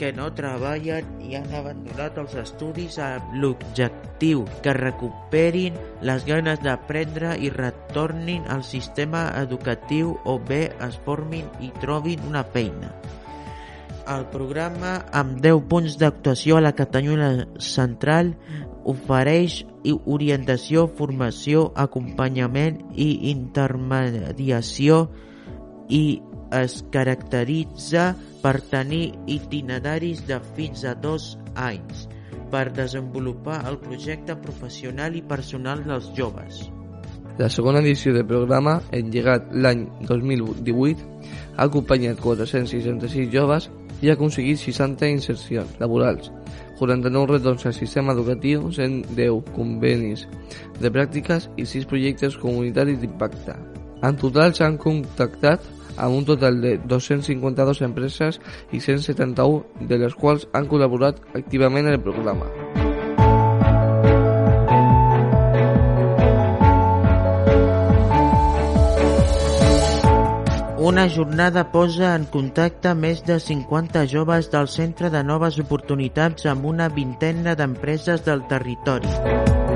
que 0.01 0.14
no 0.16 0.31
treballen 0.33 1.09
i 1.20 1.35
han 1.37 1.51
abandonat 1.53 2.16
els 2.22 2.33
estudis 2.41 2.97
amb 3.05 3.35
l'objectiu 3.43 4.47
que 4.64 4.72
recuperin 4.76 5.76
les 6.09 6.24
ganes 6.24 6.62
d'aprendre 6.64 7.35
i 7.37 7.53
retornin 7.53 8.49
al 8.49 8.64
sistema 8.64 9.26
educatiu 9.43 10.14
o 10.24 10.39
bé 10.41 10.62
es 10.89 10.97
formin 11.05 11.45
i 11.61 11.68
trobin 11.83 12.24
una 12.31 12.47
feina. 12.57 12.95
El 14.11 14.24
programa, 14.33 14.95
amb 15.12 15.37
10 15.45 15.61
punts 15.68 15.99
d'actuació 16.01 16.57
a 16.57 16.64
la 16.64 16.72
Catalunya 16.74 17.45
Central, 17.62 18.33
ofereix 18.89 19.61
orientació, 19.85 20.89
formació, 20.97 21.68
acompanyament 21.76 22.81
i 22.97 23.11
intermediació 23.31 25.05
i 25.93 26.22
es 26.53 26.80
caracteritza 26.90 28.14
per 28.42 28.61
tenir 28.72 29.12
itineraris 29.26 30.24
de 30.28 30.40
fins 30.57 30.84
a 30.84 30.94
dos 30.94 31.36
anys 31.55 32.09
per 32.51 32.72
desenvolupar 32.74 33.62
el 33.70 33.78
projecte 33.78 34.34
professional 34.36 35.16
i 35.16 35.22
personal 35.22 35.84
dels 35.86 36.11
joves. 36.16 36.66
La 37.38 37.48
segona 37.48 37.80
edició 37.80 38.12
del 38.12 38.26
programa, 38.26 38.80
engegat 38.92 39.53
l'any 39.55 39.86
2018, 40.09 41.07
ha 41.57 41.64
acompanyat 41.68 42.20
466 42.20 43.30
joves 43.32 43.70
i 44.03 44.11
ha 44.11 44.16
aconseguit 44.16 44.59
60 44.61 45.09
insercions 45.09 45.78
laborals, 45.80 46.28
49 46.80 47.36
retorns 47.36 47.66
al 47.68 47.76
sistema 47.76 48.12
educatiu, 48.16 48.68
110 48.72 49.55
convenis 49.55 50.26
de 50.80 50.92
pràctiques 50.92 51.48
i 51.57 51.66
6 51.68 51.88
projectes 51.88 52.36
comunitaris 52.40 53.01
d'impacte. 53.01 53.57
En 54.03 54.16
total 54.16 54.57
s'han 54.57 54.78
contactat 54.80 55.64
amb 55.97 56.16
un 56.16 56.24
total 56.28 56.61
de 56.61 56.76
252 56.84 57.82
empreses 57.86 58.41
i 58.72 58.80
171 58.80 59.86
de 59.88 59.99
les 60.05 60.14
quals 60.14 60.49
han 60.53 60.68
col·laborat 60.70 61.22
activament 61.34 61.86
en 61.86 61.99
el 61.99 62.05
programa. 62.05 62.49
Una 70.91 71.09
jornada 71.09 71.70
posa 71.70 72.14
en 72.16 72.24
contacte 72.32 72.95
més 72.99 73.20
de 73.22 73.36
50 73.38 74.07
joves 74.11 74.49
del 74.51 74.66
Centre 74.66 75.11
de 75.14 75.20
Noves 75.22 75.61
Oportunitats 75.62 76.49
amb 76.51 76.66
una 76.72 76.88
vintena 76.88 77.55
d'empreses 77.55 78.24
del 78.26 78.43
territori. 78.49 79.70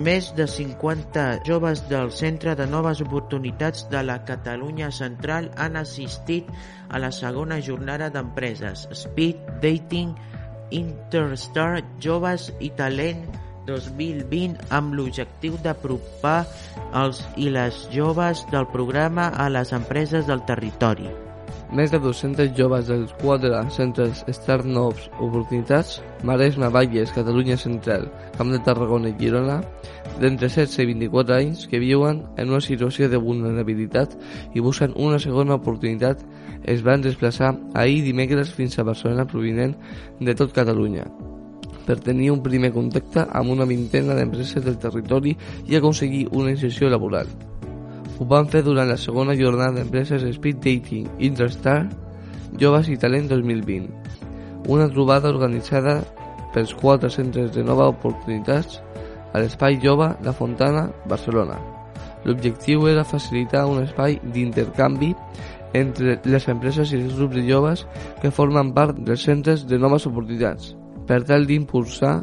Més 0.00 0.30
de 0.32 0.46
50 0.48 1.22
joves 1.44 1.82
del 1.90 2.08
Centre 2.16 2.54
de 2.56 2.64
Noves 2.64 3.02
Oportunitats 3.04 3.82
de 3.92 4.00
la 4.00 4.16
Catalunya 4.24 4.88
Central 4.96 5.50
han 5.60 5.76
assistit 5.76 6.48
a 6.88 7.00
la 7.02 7.10
segona 7.12 7.58
jornada 7.60 8.08
d'empreses 8.14 8.86
Speed 8.96 9.60
Dating 9.60 10.14
Interstar 10.72 11.82
Joves 12.00 12.48
i 12.64 12.72
Talent 12.80 13.26
2020 13.68 14.70
amb 14.72 14.96
l'objectiu 14.96 15.60
d'apropar 15.60 16.38
els 17.04 17.20
i 17.36 17.52
les 17.52 17.84
joves 17.92 18.46
del 18.54 18.70
programa 18.72 19.28
a 19.36 19.50
les 19.52 19.76
empreses 19.76 20.24
del 20.30 20.46
territori. 20.48 21.12
Més 21.70 21.92
de 21.92 22.00
200 22.02 22.48
joves 22.58 22.88
dels 22.90 23.12
quatre 23.20 23.60
centres 23.70 24.24
Start 24.34 24.66
Noves 24.66 25.04
Oportunitats, 25.22 26.00
Maresme, 26.26 26.66
Valles, 26.66 27.12
Catalunya 27.14 27.54
Central, 27.56 28.08
Camp 28.34 28.50
de 28.50 28.58
Tarragona 28.66 29.12
i 29.12 29.14
Girona, 29.20 29.60
d'entre 30.18 30.48
16 30.50 30.80
i 30.82 30.86
24 30.88 31.36
anys 31.36 31.68
que 31.70 31.78
viuen 31.78 32.24
en 32.36 32.50
una 32.50 32.60
situació 32.64 33.06
de 33.08 33.20
vulnerabilitat 33.22 34.16
i 34.54 34.64
busquen 34.64 34.96
una 34.98 35.20
segona 35.22 35.60
oportunitat 35.60 36.24
es 36.64 36.82
van 36.82 37.06
desplaçar 37.06 37.52
ahir 37.78 38.02
dimecres 38.02 38.50
fins 38.56 38.74
a 38.74 38.86
Barcelona 38.90 39.28
provinent 39.30 39.76
de 40.18 40.34
tot 40.34 40.50
Catalunya 40.56 41.06
per 41.86 42.00
tenir 42.02 42.32
un 42.34 42.42
primer 42.42 42.72
contacte 42.74 43.28
amb 43.30 43.54
una 43.54 43.68
vintena 43.70 44.18
d'empreses 44.18 44.66
del 44.66 44.78
territori 44.82 45.36
i 45.70 45.78
aconseguir 45.78 46.26
una 46.30 46.50
inserció 46.50 46.90
laboral. 46.90 47.30
Ho 48.20 48.26
van 48.28 48.50
fer 48.52 48.60
durant 48.60 48.84
la 48.84 48.98
segona 49.00 49.32
jornada 49.32 49.78
d'empreses 49.78 50.26
Speed 50.36 50.58
Dating 50.60 51.06
Interstar 51.24 51.86
Joves 52.60 52.90
i 52.92 52.98
Talent 53.00 53.30
2020, 53.30 53.86
una 54.68 54.90
trobada 54.92 55.30
organitzada 55.32 55.94
pels 56.52 56.74
quatre 56.76 57.08
centres 57.08 57.48
de 57.54 57.64
nova 57.64 57.86
oportunitats 57.88 58.82
a 59.32 59.40
l'Espai 59.40 59.78
Jove 59.80 60.10
La 60.26 60.34
Fontana, 60.36 60.90
Barcelona. 61.08 61.56
L'objectiu 62.26 62.84
era 62.90 63.06
facilitar 63.08 63.64
un 63.70 63.80
espai 63.86 64.18
d'intercanvi 64.34 65.14
entre 65.72 66.18
les 66.28 66.48
empreses 66.52 66.92
i 66.92 67.00
els 67.00 67.16
grups 67.16 67.38
de 67.38 67.46
joves 67.48 67.86
que 68.20 68.34
formen 68.34 68.74
part 68.76 69.00
dels 69.00 69.24
centres 69.24 69.64
de 69.64 69.80
noves 69.80 70.04
oportunitats, 70.10 70.74
per 71.08 71.22
tal 71.24 71.48
d'impulsar 71.48 72.18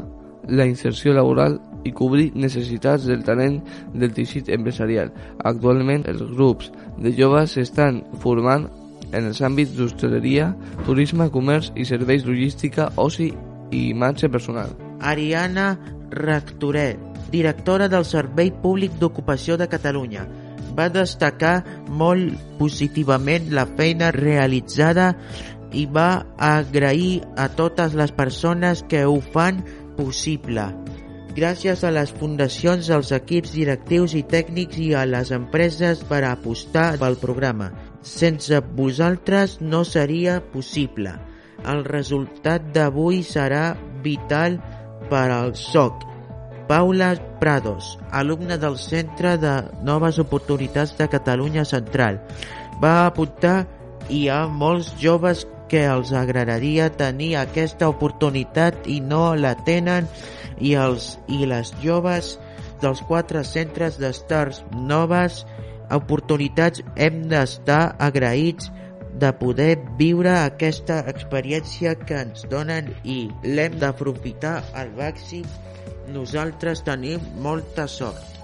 la 0.46 0.70
inserció 0.70 1.18
laboral 1.18 1.58
i 1.88 1.94
cobrir 1.96 2.32
necessitats 2.36 3.08
del 3.08 3.24
talent 3.28 3.62
del 3.96 4.14
teixit 4.16 4.52
empresarial. 4.54 5.14
Actualment, 5.48 6.06
els 6.12 6.24
grups 6.36 6.72
de 7.00 7.14
joves 7.16 7.56
s'estan 7.56 8.04
formant 8.24 8.68
en 9.12 9.30
els 9.30 9.40
àmbits 9.42 9.76
d'hostaleria, 9.78 10.52
turisme, 10.86 11.30
comerç 11.32 11.72
i 11.76 11.86
serveis 11.88 12.26
logística, 12.28 12.92
oci 13.00 13.32
i 13.72 13.88
imatge 13.92 14.30
personal. 14.32 14.74
Ariana 15.00 15.76
Rectoret, 16.12 17.00
directora 17.32 17.88
del 17.92 18.06
Servei 18.08 18.52
Públic 18.52 18.96
d'Ocupació 19.00 19.58
de 19.60 19.68
Catalunya, 19.72 20.26
va 20.78 20.90
destacar 20.94 21.64
molt 21.90 22.36
positivament 22.60 23.50
la 23.56 23.66
feina 23.80 24.12
realitzada 24.14 25.14
i 25.74 25.86
va 25.90 26.26
agrair 26.38 27.24
a 27.36 27.50
totes 27.50 27.98
les 27.98 28.14
persones 28.16 28.86
que 28.88 29.04
ho 29.06 29.20
fan 29.34 29.64
possible 29.98 30.70
gràcies 31.38 31.84
a 31.86 31.92
les 31.94 32.10
fundacions, 32.18 32.90
als 32.90 33.12
equips 33.14 33.54
directius 33.54 34.16
i 34.18 34.24
tècnics 34.26 34.80
i 34.82 34.90
a 34.98 35.06
les 35.06 35.30
empreses 35.36 36.02
per 36.10 36.24
apostar 36.26 36.96
pel 36.98 37.18
programa. 37.22 37.70
Sense 38.02 38.60
vosaltres 38.78 39.60
no 39.62 39.84
seria 39.86 40.40
possible. 40.54 41.14
El 41.66 41.84
resultat 41.86 42.72
d'avui 42.74 43.22
serà 43.26 43.76
vital 44.04 44.58
per 45.12 45.28
al 45.32 45.54
SOC. 45.56 46.06
Paula 46.68 47.14
Prados, 47.40 47.96
alumna 48.12 48.58
del 48.60 48.76
Centre 48.82 49.38
de 49.40 49.54
Noves 49.88 50.18
Oportunitats 50.20 50.98
de 50.98 51.08
Catalunya 51.08 51.64
Central, 51.66 52.20
va 52.82 53.06
apuntar 53.06 53.68
hi 54.10 54.26
ha 54.28 54.48
molts 54.48 54.92
joves 55.00 55.46
que 55.72 55.84
els 55.86 56.12
agradaria 56.16 56.90
tenir 56.96 57.36
aquesta 57.38 57.90
oportunitat 57.92 58.88
i 58.88 59.00
no 59.04 59.36
la 59.36 59.54
tenen 59.68 60.08
i, 60.60 60.74
els, 60.76 61.16
i 61.28 61.46
les 61.50 61.74
joves 61.84 62.36
dels 62.82 63.02
quatre 63.10 63.44
centres 63.48 63.98
d'estars 64.02 64.64
noves 64.74 65.44
oportunitats 65.94 66.84
hem 66.96 67.24
d'estar 67.32 67.96
agraïts 68.04 68.72
de 69.18 69.32
poder 69.40 69.78
viure 69.98 70.34
aquesta 70.44 71.00
experiència 71.10 71.96
que 72.04 72.20
ens 72.26 72.46
donen 72.52 72.92
i 73.04 73.24
l'hem 73.44 73.80
d'aprofitar 73.82 74.60
al 74.78 74.92
màxim. 74.98 75.46
Nosaltres 76.14 76.84
tenim 76.86 77.24
molta 77.44 77.88
sort. 77.90 78.36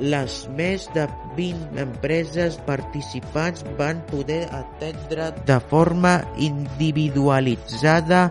Les 0.00 0.34
més 0.56 0.86
de 0.96 1.04
20 1.36 1.78
empreses 1.82 2.56
participants 2.66 3.62
van 3.78 4.00
poder 4.08 4.46
atendre 4.56 5.28
de 5.46 5.58
forma 5.70 6.14
individualitzada 6.40 8.30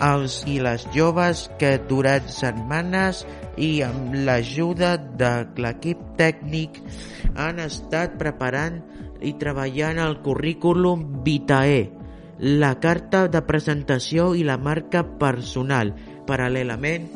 els 0.00 0.40
i 0.48 0.56
les 0.64 0.86
joves 0.94 1.44
que 1.60 1.74
durant 1.88 2.28
setmanes 2.32 3.24
i 3.60 3.82
amb 3.84 4.14
l'ajuda 4.26 4.94
de 5.20 5.32
l'equip 5.60 6.00
tècnic 6.20 6.80
han 7.36 7.60
estat 7.60 8.16
preparant 8.20 8.80
i 9.20 9.34
treballant 9.40 10.00
el 10.00 10.16
currículum 10.24 11.22
Vitae, 11.26 11.90
la 12.40 12.72
carta 12.80 13.26
de 13.28 13.42
presentació 13.44 14.32
i 14.34 14.46
la 14.48 14.56
marca 14.56 15.04
personal. 15.20 15.92
Paral·lelament, 16.24 17.10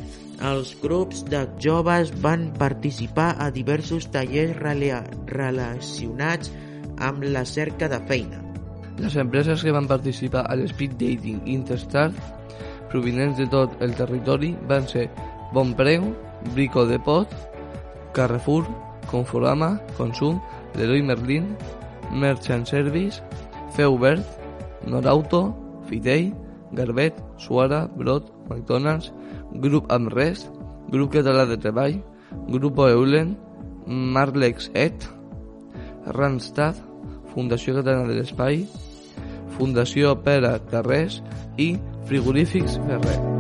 els 0.45 0.75
grups 0.83 1.25
de 1.31 1.47
joves 1.63 2.13
van 2.21 2.51
participar 2.59 3.33
a 3.41 3.49
diversos 3.55 4.11
tallers 4.13 4.59
relacionats 5.33 6.53
amb 7.01 7.25
la 7.25 7.45
cerca 7.49 7.89
de 7.89 8.01
feina. 8.11 8.43
Les 9.01 9.17
empreses 9.19 9.63
que 9.65 9.73
van 9.75 9.89
participar 9.91 10.45
a 10.47 10.55
l'Speed 10.59 10.99
Dating 11.01 11.41
Interstart 11.51 12.44
provinents 12.95 13.41
de 13.41 13.49
tot 13.51 13.75
el 13.83 13.97
territori 13.99 14.53
van 14.71 14.87
ser 14.87 15.09
Bonpreu, 15.55 16.13
Brico 16.55 16.85
de 16.87 17.01
Pot, 17.03 17.31
Carrefour, 18.15 18.69
Conforama, 19.11 19.81
Consum, 19.99 20.39
Leroy 20.79 21.03
Merlin, 21.03 21.57
Merchant 22.13 22.67
Service, 22.71 23.23
Feubert, 23.75 24.23
Norauto, 24.87 25.49
Fidei, 25.89 26.33
Garbet, 26.73 27.19
Suara, 27.37 27.89
Brot, 27.97 28.31
McDonald's, 28.49 29.13
Grup 29.53 29.91
Amrest, 29.91 30.51
Grup 30.89 31.13
Català 31.15 31.47
de 31.47 31.59
Treball, 31.59 31.99
Grupo 32.47 32.89
Eulen, 32.89 33.37
Marlex 33.87 34.71
Et, 34.75 34.95
Randstad, 36.07 36.79
Fundació 37.35 37.75
Catalana 37.81 38.07
de 38.13 38.21
l'Espai, 38.21 38.63
Fundació 39.59 40.15
Pere 40.23 40.55
Carrés 40.71 41.21
i 41.59 41.75
Frigorífics 42.07 42.79
Ferrer. 42.87 43.34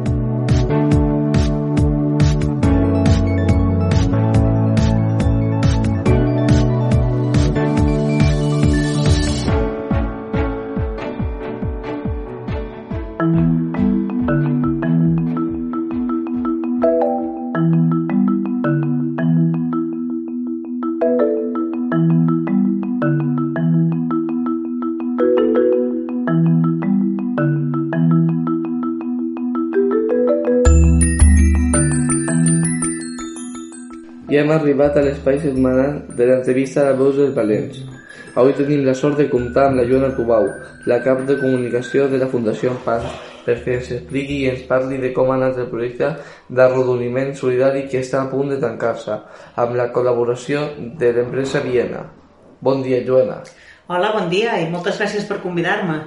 Arribat 34.74 34.96
a 34.98 35.02
l'espai 35.06 35.38
setmanal 35.38 36.00
de 36.18 36.26
l'entrevista 36.26 36.80
a 36.82 36.90
la 36.90 36.96
veus 36.98 37.14
dels 37.14 37.34
valents. 37.34 37.76
Avui 38.34 38.54
tenim 38.58 38.82
la 38.82 38.94
sort 38.94 39.20
de 39.20 39.28
comptar 39.30 39.68
amb 39.68 39.78
la 39.78 39.84
Joana 39.86 40.10
Tubau, 40.16 40.48
la 40.90 40.98
cap 41.04 41.20
de 41.28 41.36
comunicació 41.38 42.08
de 42.10 42.18
la 42.18 42.26
Fundació 42.26 42.72
Enfants, 42.72 43.06
perquè 43.46 43.76
ens 43.78 43.92
expliqui 43.94 44.40
i 44.42 44.48
ens 44.50 44.64
parli 44.66 44.98
de 44.98 45.12
com 45.14 45.30
ha 45.30 45.36
anat 45.38 45.60
el 45.62 45.70
projecte 45.70 46.10
d'arrodoniment 46.50 47.30
solidari 47.38 47.84
que 47.86 48.02
està 48.02 48.24
a 48.24 48.30
punt 48.32 48.50
de 48.50 48.58
tancar-se, 48.58 49.20
amb 49.54 49.78
la 49.78 49.92
col·laboració 49.94 50.66
de 50.98 51.12
l'empresa 51.14 51.62
Viena. 51.62 52.02
Bon 52.58 52.82
dia, 52.82 53.04
Joana. 53.06 53.44
Hola, 53.86 54.10
bon 54.18 54.26
dia 54.32 54.58
i 54.58 54.66
moltes 54.74 54.98
gràcies 54.98 55.30
per 55.30 55.38
convidar-me. 55.44 56.00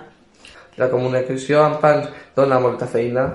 La 0.76 0.92
comunicació 0.92 1.64
amb 1.64 1.80
fans 1.80 2.12
dona 2.36 2.60
molta 2.60 2.86
feina. 2.92 3.30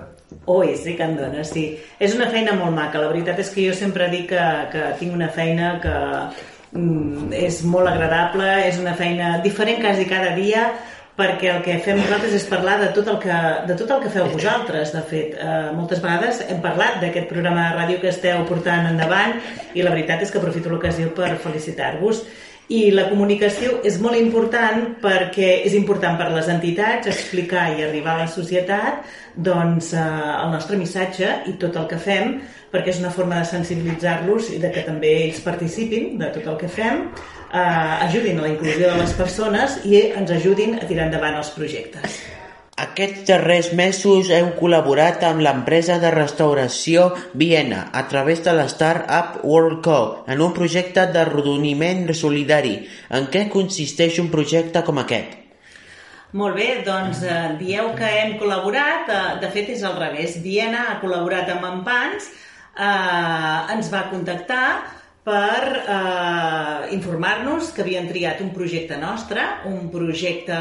Ui, 0.47 0.77
sí 0.77 0.97
que 0.97 1.07
en 1.07 1.17
dona, 1.19 1.45
sí. 1.47 1.67
És 2.03 2.17
una 2.17 2.29
feina 2.33 2.55
molt 2.59 2.75
maca. 2.77 3.01
La 3.03 3.11
veritat 3.13 3.39
és 3.43 3.53
que 3.55 3.67
jo 3.69 3.77
sempre 3.77 4.09
dic 4.13 4.31
que, 4.33 4.47
que 4.73 4.89
tinc 5.01 5.15
una 5.15 5.31
feina 5.33 5.75
que 5.83 5.95
mm, 6.79 7.31
és 7.37 7.63
molt 7.69 7.91
agradable, 7.91 8.49
és 8.67 8.81
una 8.83 8.97
feina 8.99 9.37
diferent 9.45 9.81
quasi 9.85 10.09
cada 10.11 10.35
dia, 10.39 10.71
perquè 11.17 11.51
el 11.53 11.61
que 11.65 11.77
fem 11.85 11.99
nosaltres 12.01 12.35
és 12.39 12.47
parlar 12.49 12.79
de 12.81 12.89
tot 12.97 13.09
el 13.13 13.19
que, 13.21 13.41
de 13.69 13.75
tot 13.77 13.91
el 13.93 14.01
que 14.05 14.13
feu 14.15 14.31
vosaltres, 14.33 14.95
de 14.95 15.03
fet. 15.11 15.35
Eh, 15.37 15.59
moltes 15.77 16.01
vegades 16.05 16.41
hem 16.49 16.63
parlat 16.65 17.03
d'aquest 17.03 17.29
programa 17.31 17.67
de 17.67 17.75
ràdio 17.77 18.01
que 18.01 18.13
esteu 18.13 18.47
portant 18.49 18.89
endavant 18.89 19.37
i 19.77 19.85
la 19.85 19.93
veritat 19.93 20.25
és 20.25 20.33
que 20.33 20.41
aprofito 20.41 20.73
l'ocasió 20.73 21.13
per 21.17 21.35
felicitar-vos. 21.45 22.25
I 22.73 22.87
la 22.95 23.09
comunicació 23.11 23.81
és 23.85 23.99
molt 24.01 24.17
important 24.17 24.95
perquè 25.03 25.51
és 25.67 25.75
important 25.77 26.17
per 26.17 26.31
les 26.33 26.49
entitats 26.49 27.11
explicar 27.11 27.67
i 27.75 27.85
arribar 27.85 28.15
a 28.15 28.23
la 28.23 28.31
societat 28.33 29.03
doncs, 29.37 29.93
eh, 29.93 30.01
el 30.01 30.53
nostre 30.55 30.79
missatge 30.81 31.35
i 31.53 31.57
tot 31.61 31.77
el 31.77 31.89
que 31.91 32.01
fem 32.01 32.39
perquè 32.73 32.95
és 32.95 33.01
una 33.03 33.13
forma 33.13 33.43
de 33.43 33.49
sensibilitzar-los 33.51 34.53
i 34.57 34.61
de 34.63 34.73
que 34.73 34.87
també 34.89 35.13
ells 35.27 35.43
participin 35.45 36.17
de 36.23 36.31
tot 36.33 36.49
el 36.55 36.61
que 36.63 36.71
fem, 36.73 37.09
eh, 37.53 38.07
ajudin 38.09 38.41
a 38.41 38.47
la 38.47 38.55
inclusió 38.55 38.89
de 38.89 39.01
les 39.03 39.13
persones 39.21 39.83
i 39.85 40.07
ens 40.09 40.31
ajudin 40.31 40.79
a 40.81 40.87
tirar 40.89 41.11
endavant 41.11 41.37
els 41.43 41.53
projectes. 41.59 42.23
Aquests 42.83 43.29
darrers 43.29 43.69
mesos 43.79 44.27
heu 44.35 44.49
col·laborat 44.57 45.21
amb 45.29 45.45
l'empresa 45.45 46.01
de 46.03 46.09
restauració 46.11 47.05
Viena 47.39 47.85
a 47.95 48.01
través 48.11 48.41
de 48.43 48.55
la 48.59 48.65
Startup 48.73 49.37
World 49.47 49.79
Co 49.85 49.99
en 50.27 50.43
un 50.43 50.51
projecte 50.57 51.05
d'arrodoniment 51.15 52.09
solidari. 52.19 52.75
En 53.15 53.29
què 53.31 53.45
consisteix 53.53 54.19
un 54.19 54.33
projecte 54.33 54.83
com 54.89 54.99
aquest? 54.99 55.37
Molt 56.41 56.59
bé, 56.59 56.69
doncs 56.83 57.23
eh, 57.23 57.37
dieu 57.61 57.93
que 57.95 58.09
hem 58.23 58.35
col·laborat, 58.41 59.13
eh, 59.15 59.23
de 59.45 59.53
fet 59.55 59.71
és 59.77 59.85
al 59.87 59.95
revés. 60.01 60.41
Viena 60.43 60.89
ha 60.89 60.99
col·laborat 61.05 61.53
amb 61.55 61.69
Empans, 61.69 62.33
eh, 62.75 63.75
ens 63.77 63.93
va 63.95 64.09
contactar 64.11 64.65
per 65.23 65.67
eh, 65.87 66.95
informar-nos 66.97 67.71
que 67.75 67.85
havien 67.85 68.09
triat 68.11 68.41
un 68.43 68.51
projecte 68.55 68.99
nostre, 68.99 69.45
un 69.71 69.87
projecte 69.93 70.57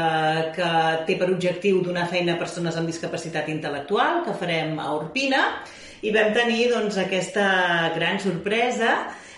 que 0.54 0.70
té 1.08 1.16
per 1.18 1.32
objectiu 1.32 1.80
donar 1.82 2.06
feina 2.10 2.36
a 2.36 2.40
persones 2.42 2.78
amb 2.78 2.90
discapacitat 2.90 3.50
intel·lectual, 3.50 4.22
que 4.26 4.36
farem 4.38 4.78
a 4.78 4.92
Urpina, 4.94 5.42
i 6.02 6.14
vam 6.14 6.30
tenir 6.34 6.70
doncs, 6.70 6.98
aquesta 6.98 7.90
gran 7.96 8.22
sorpresa 8.22 8.94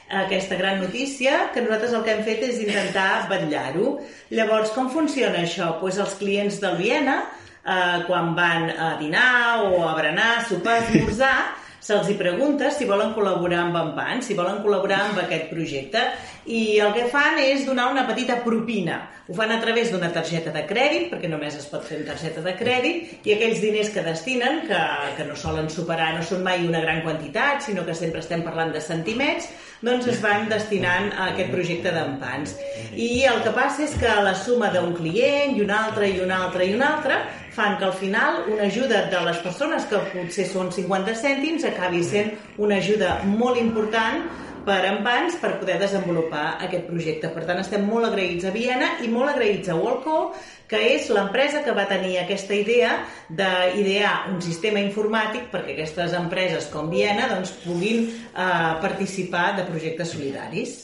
aquesta 0.09 0.57
gran 0.57 0.81
notícia, 0.81 1.51
que 1.53 1.62
nosaltres 1.62 1.95
el 1.97 2.05
que 2.05 2.12
hem 2.12 2.22
fet 2.27 2.43
és 2.45 2.61
intentar 2.62 3.25
vetllar-ho. 3.31 3.97
Llavors, 4.37 4.72
com 4.77 4.91
funciona 4.93 5.41
això? 5.43 5.75
Pues 5.81 5.99
els 5.99 6.14
clients 6.20 6.61
del 6.62 6.77
Viena, 6.77 7.22
eh, 7.64 8.05
quan 8.07 8.35
van 8.37 8.70
a 8.70 8.97
dinar 9.01 9.64
o 9.64 9.89
a 9.89 9.95
berenar, 9.97 10.45
sopar, 10.49 10.83
esmorzar, 10.85 11.64
se'ls 11.85 12.09
hi 12.09 12.14
pregunta 12.16 12.70
si 12.72 12.87
volen 12.89 13.12
col·laborar 13.12 13.66
amb 13.66 13.76
en 13.76 13.91
Pan, 13.97 14.22
si 14.24 14.37
volen 14.39 14.62
col·laborar 14.64 15.03
amb 15.11 15.18
aquest 15.20 15.51
projecte 15.51 16.01
i 16.49 16.78
el 16.80 16.95
que 16.97 17.11
fan 17.12 17.37
és 17.43 17.66
donar 17.68 17.91
una 17.93 18.07
petita 18.09 18.39
propina. 18.45 19.03
Ho 19.28 19.37
fan 19.37 19.53
a 19.53 19.61
través 19.61 19.91
d'una 19.93 20.11
targeta 20.12 20.53
de 20.53 20.62
crèdit, 20.68 21.07
perquè 21.12 21.28
només 21.32 21.57
es 21.57 21.66
pot 21.68 21.85
fer 21.85 22.01
amb 22.01 22.09
targeta 22.09 22.43
de 22.45 22.53
crèdit, 22.57 23.14
i 23.24 23.32
aquells 23.32 23.61
diners 23.61 23.93
que 23.93 24.05
destinen, 24.05 24.62
que, 24.68 24.80
que 25.16 25.28
no 25.28 25.37
solen 25.41 25.70
superar, 25.72 26.11
no 26.16 26.24
són 26.24 26.45
mai 26.45 26.64
una 26.68 26.82
gran 26.85 27.01
quantitat, 27.05 27.62
sinó 27.64 27.87
que 27.89 27.97
sempre 27.97 28.20
estem 28.20 28.45
parlant 28.45 28.74
de 28.74 28.85
centimets, 28.85 29.49
doncs 29.85 30.09
es 30.12 30.20
van 30.24 30.49
destinant 30.53 31.11
a 31.12 31.30
aquest 31.32 31.53
projecte 31.53 31.93
d'empans. 31.93 32.57
I 32.97 33.24
el 33.28 33.41
que 33.45 33.55
passa 33.57 33.85
és 33.89 33.97
que 34.01 34.12
la 34.24 34.37
suma 34.37 34.72
d'un 34.72 34.93
client 34.97 35.57
i 35.57 35.64
un 35.64 35.72
altre 35.72 36.12
i 36.12 36.20
un 36.20 36.32
altre 36.32 36.68
i 36.68 36.76
un 36.76 36.85
altre 36.85 37.20
fan 37.55 37.79
que 37.79 37.87
al 37.87 37.95
final 37.95 38.45
una 38.51 38.67
ajuda 38.69 39.05
de 39.11 39.21
les 39.29 39.39
persones 39.45 39.87
que 39.91 40.01
potser 40.13 40.47
són 40.51 40.73
50 40.75 41.15
cèntims 41.21 41.67
acabi 41.71 42.03
sent 42.07 42.35
una 42.59 42.81
ajuda 42.83 43.21
molt 43.29 43.61
important 43.61 44.27
per 44.65 44.81
Empans 44.89 45.37
per 45.41 45.59
poder 45.61 45.77
desenvolupar 45.79 46.57
aquest 46.65 46.87
projecte. 46.89 47.29
Per 47.35 47.45
tant, 47.45 47.61
estem 47.61 47.85
molt 47.87 48.09
agraïts 48.09 48.49
a 48.49 48.53
Viena 48.55 48.95
i 49.05 49.11
molt 49.13 49.35
agraïts 49.35 49.69
a 49.69 49.77
Walco, 49.77 50.33
que 50.69 50.81
és 50.95 51.11
l'empresa 51.13 51.61
que 51.65 51.75
va 51.77 51.85
tenir 51.91 52.17
aquesta 52.23 52.57
idea 52.57 52.95
d'idear 53.29 54.15
un 54.33 54.41
sistema 54.45 54.81
informàtic 54.81 55.51
perquè 55.53 55.77
aquestes 55.77 56.17
empreses 56.17 56.71
com 56.73 56.89
Viena 56.93 57.29
doncs, 57.35 57.53
puguin 57.65 58.09
eh, 58.09 58.73
participar 58.81 59.53
de 59.61 59.69
projectes 59.69 60.17
solidaris. 60.17 60.77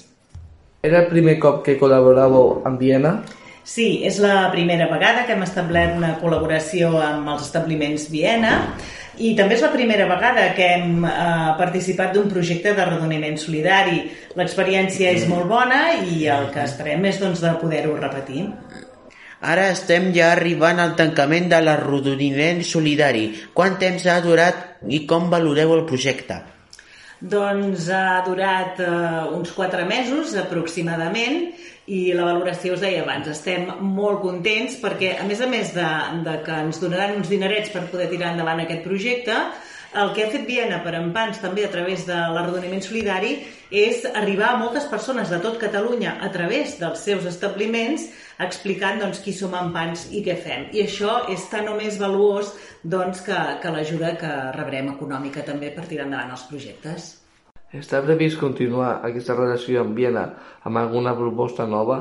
Era 0.84 1.02
el 1.02 1.10
primer 1.10 1.38
cop 1.40 1.64
que 1.64 1.78
col·laboràveu 1.80 2.60
amb 2.68 2.80
Viena? 2.80 3.18
Sí, 3.70 4.00
és 4.02 4.16
la 4.18 4.48
primera 4.50 4.88
vegada 4.90 5.22
que 5.26 5.36
hem 5.36 5.44
establert 5.44 5.94
una 5.94 6.16
col·laboració 6.18 6.88
amb 7.04 7.28
els 7.30 7.44
establiments 7.44 8.08
Viena 8.10 8.56
i 9.22 9.30
també 9.38 9.54
és 9.54 9.62
la 9.62 9.70
primera 9.70 10.08
vegada 10.10 10.48
que 10.56 10.66
hem 10.74 11.04
eh, 11.06 11.12
participat 11.60 12.10
d'un 12.16 12.26
projecte 12.32 12.72
d'arredoniment 12.74 13.38
solidari. 13.38 14.02
L'experiència 14.40 15.14
és 15.14 15.28
molt 15.30 15.46
bona 15.52 15.80
i 16.02 16.24
el 16.34 16.48
que 16.54 16.64
esperem 16.66 17.06
és 17.12 17.22
doncs, 17.22 17.44
de 17.44 17.54
poder-ho 17.62 17.94
repetir. 18.00 18.48
Ara 19.40 19.70
estem 19.70 20.10
ja 20.16 20.32
arribant 20.34 20.82
al 20.82 20.96
tancament 20.98 21.46
de 21.52 21.62
l'arrodoniment 21.62 22.64
solidari. 22.66 23.28
Quant 23.54 23.78
temps 23.78 24.08
ha 24.10 24.18
durat 24.24 24.82
i 24.90 25.04
com 25.06 25.30
valoreu 25.30 25.78
el 25.78 25.86
projecte? 25.86 26.42
Doncs 27.20 27.86
ha 27.92 28.22
durat 28.26 28.82
eh, 28.82 28.90
uns 29.36 29.54
4 29.54 29.86
mesos 29.86 30.34
aproximadament 30.40 31.44
i 31.90 32.12
la 32.14 32.28
valoració 32.28 32.76
us 32.76 32.84
deia 32.84 33.02
abans, 33.02 33.26
estem 33.32 33.66
molt 33.82 34.20
contents 34.22 34.76
perquè 34.82 35.16
a 35.18 35.26
més 35.26 35.40
a 35.42 35.48
més 35.50 35.72
de, 35.74 35.88
de 36.26 36.36
que 36.46 36.60
ens 36.66 36.78
donaran 36.82 37.16
uns 37.18 37.32
dinerets 37.32 37.72
per 37.74 37.88
poder 37.90 38.06
tirar 38.12 38.30
endavant 38.34 38.62
aquest 38.62 38.84
projecte, 38.86 39.36
el 39.90 40.12
que 40.14 40.22
ha 40.22 40.30
fet 40.30 40.44
Viena 40.46 40.76
per 40.84 40.92
Empans 40.94 41.40
també 41.42 41.64
a 41.66 41.70
través 41.72 42.04
de 42.06 42.14
l'arrodoniment 42.14 42.82
solidari 42.84 43.32
és 43.74 44.04
arribar 44.06 44.52
a 44.52 44.58
moltes 44.60 44.86
persones 44.90 45.32
de 45.34 45.40
tot 45.42 45.58
Catalunya 45.58 46.12
a 46.22 46.28
través 46.30 46.76
dels 46.78 47.02
seus 47.02 47.26
establiments 47.26 48.06
explicant 48.38 49.02
doncs, 49.02 49.18
qui 49.24 49.34
som 49.34 49.56
Empans 49.58 50.06
i 50.14 50.22
què 50.22 50.36
fem. 50.38 50.68
I 50.70 50.84
això 50.86 51.24
és 51.34 51.42
tan 51.50 51.66
o 51.72 51.74
més 51.78 51.98
valuós 51.98 52.54
doncs, 52.82 53.24
que, 53.26 53.40
que 53.62 53.74
l'ajuda 53.74 54.14
que 54.20 54.36
rebrem 54.54 54.94
econòmica 54.94 55.42
també 55.42 55.74
per 55.74 55.88
tirar 55.90 56.06
endavant 56.06 56.38
els 56.38 56.46
projectes. 56.52 57.16
Està 57.70 58.00
previst 58.02 58.34
continuar 58.40 58.96
aquesta 59.06 59.36
relació 59.36 59.84
amb 59.84 59.94
Viena 59.94 60.24
amb 60.66 60.78
alguna 60.80 61.12
proposta 61.14 61.68
nova? 61.70 62.00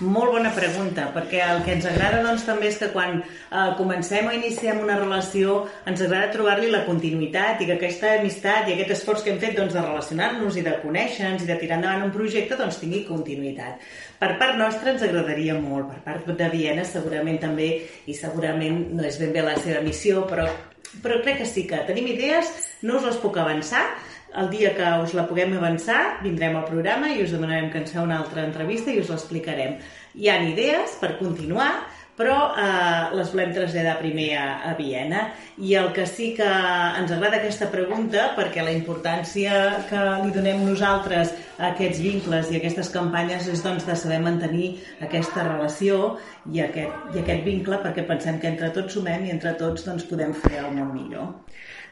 Molt 0.00 0.32
bona 0.34 0.50
pregunta, 0.52 1.06
perquè 1.14 1.40
el 1.44 1.62
que 1.64 1.72
ens 1.76 1.86
agrada 1.88 2.20
doncs, 2.24 2.44
també 2.44 2.66
és 2.68 2.76
que 2.80 2.90
quan 2.92 3.18
eh, 3.22 3.62
comencem 3.78 4.28
o 4.28 4.34
iniciem 4.36 4.82
una 4.84 4.98
relació 4.98 5.62
ens 5.88 6.02
agrada 6.04 6.32
trobar-li 6.34 6.68
la 6.72 6.82
continuïtat 6.84 7.60
i 7.60 7.68
que 7.70 7.78
aquesta 7.78 8.10
amistat 8.18 8.68
i 8.68 8.74
aquest 8.74 8.94
esforç 8.98 9.24
que 9.24 9.32
hem 9.32 9.40
fet 9.40 9.56
doncs, 9.56 9.72
de 9.76 9.84
relacionar-nos 9.84 10.60
i 10.60 10.66
de 10.68 10.76
conèixer-nos 10.84 11.44
i 11.44 11.48
de 11.48 11.58
tirar 11.60 11.80
endavant 11.80 12.06
un 12.08 12.12
projecte 12.12 12.60
doncs, 12.60 12.80
tingui 12.82 13.04
continuïtat. 13.08 13.80
Per 14.20 14.32
part 14.40 14.60
nostra 14.60 14.92
ens 14.92 15.08
agradaria 15.08 15.56
molt, 15.60 15.88
per 15.88 16.04
part 16.04 16.36
de 16.40 16.52
Viena 16.52 16.84
segurament 16.88 17.40
també, 17.48 17.72
i 18.04 18.16
segurament 18.16 18.90
no 18.92 19.08
és 19.08 19.20
ben 19.24 19.32
bé 19.32 19.44
la 19.44 19.56
seva 19.60 19.80
missió, 19.84 20.26
però, 20.28 20.48
però 21.00 21.20
crec 21.24 21.40
que 21.44 21.48
sí 21.48 21.68
que 21.68 21.84
tenim 21.88 22.12
idees, 22.12 22.52
no 22.84 23.00
us 23.00 23.08
les 23.08 23.20
puc 23.24 23.40
avançar, 23.40 23.86
el 24.40 24.50
dia 24.52 24.74
que 24.76 24.90
us 25.04 25.14
la 25.16 25.26
puguem 25.28 25.56
avançar, 25.58 26.18
vindrem 26.22 26.56
al 26.56 26.68
programa 26.68 27.10
i 27.12 27.22
us 27.24 27.34
demanarem 27.34 27.70
que 27.72 27.82
ens 27.82 27.92
feu 27.94 28.04
una 28.06 28.20
altra 28.22 28.46
entrevista 28.46 28.92
i 28.92 29.00
us 29.02 29.10
l'explicarem. 29.12 29.76
Hi 30.16 30.30
han 30.32 30.48
idees 30.52 30.96
per 31.00 31.16
continuar, 31.18 31.72
però 32.16 32.52
eh, 32.60 33.14
les 33.16 33.30
volem 33.32 33.52
traslladar 33.56 33.94
primer 34.00 34.28
a, 34.36 34.46
a 34.68 34.74
Viena. 34.78 35.22
I 35.56 35.74
el 35.80 35.90
que 35.96 36.04
sí 36.08 36.32
que 36.36 36.48
ens 36.48 37.12
agrada 37.12 37.38
aquesta 37.40 37.70
pregunta, 37.72 38.28
perquè 38.36 38.64
la 38.64 38.74
importància 38.76 39.54
que 39.88 40.02
li 40.24 40.34
donem 40.34 40.64
nosaltres 40.66 41.32
a 41.58 41.72
aquests 41.72 42.02
vincles 42.04 42.52
i 42.52 42.60
aquestes 42.60 42.92
campanyes 42.92 43.48
és 43.52 43.64
doncs, 43.64 43.86
de 43.88 43.96
saber 43.96 44.20
mantenir 44.24 44.74
aquesta 45.00 45.46
relació 45.48 46.16
i 46.52 46.60
aquest, 46.64 47.12
i 47.16 47.22
aquest 47.24 47.44
vincle, 47.48 47.80
perquè 47.84 48.04
pensem 48.08 48.40
que 48.42 48.52
entre 48.52 48.72
tots 48.76 48.98
sumem 48.98 49.26
i 49.26 49.34
entre 49.34 49.56
tots 49.60 49.88
doncs, 49.88 50.08
podem 50.10 50.36
fer 50.44 50.60
el 50.66 50.72
món 50.76 50.92
millor. 50.92 51.32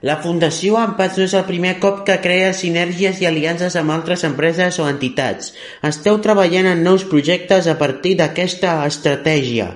La 0.09 0.15
Fundació 0.25 0.79
Ampats 0.81 1.19
no 1.21 1.27
és 1.29 1.35
el 1.37 1.43
primer 1.45 1.75
cop 1.81 1.99
que 2.09 2.15
crea 2.25 2.55
sinergies 2.57 3.19
i 3.21 3.27
aliances 3.29 3.75
amb 3.77 3.93
altres 3.93 4.25
empreses 4.25 4.79
o 4.81 4.87
entitats. 4.89 5.53
Esteu 5.85 6.17
treballant 6.25 6.71
en 6.71 6.81
nous 6.87 7.05
projectes 7.11 7.69
a 7.69 7.77
partir 7.83 8.15
d'aquesta 8.17 8.79
estratègia. 8.89 9.69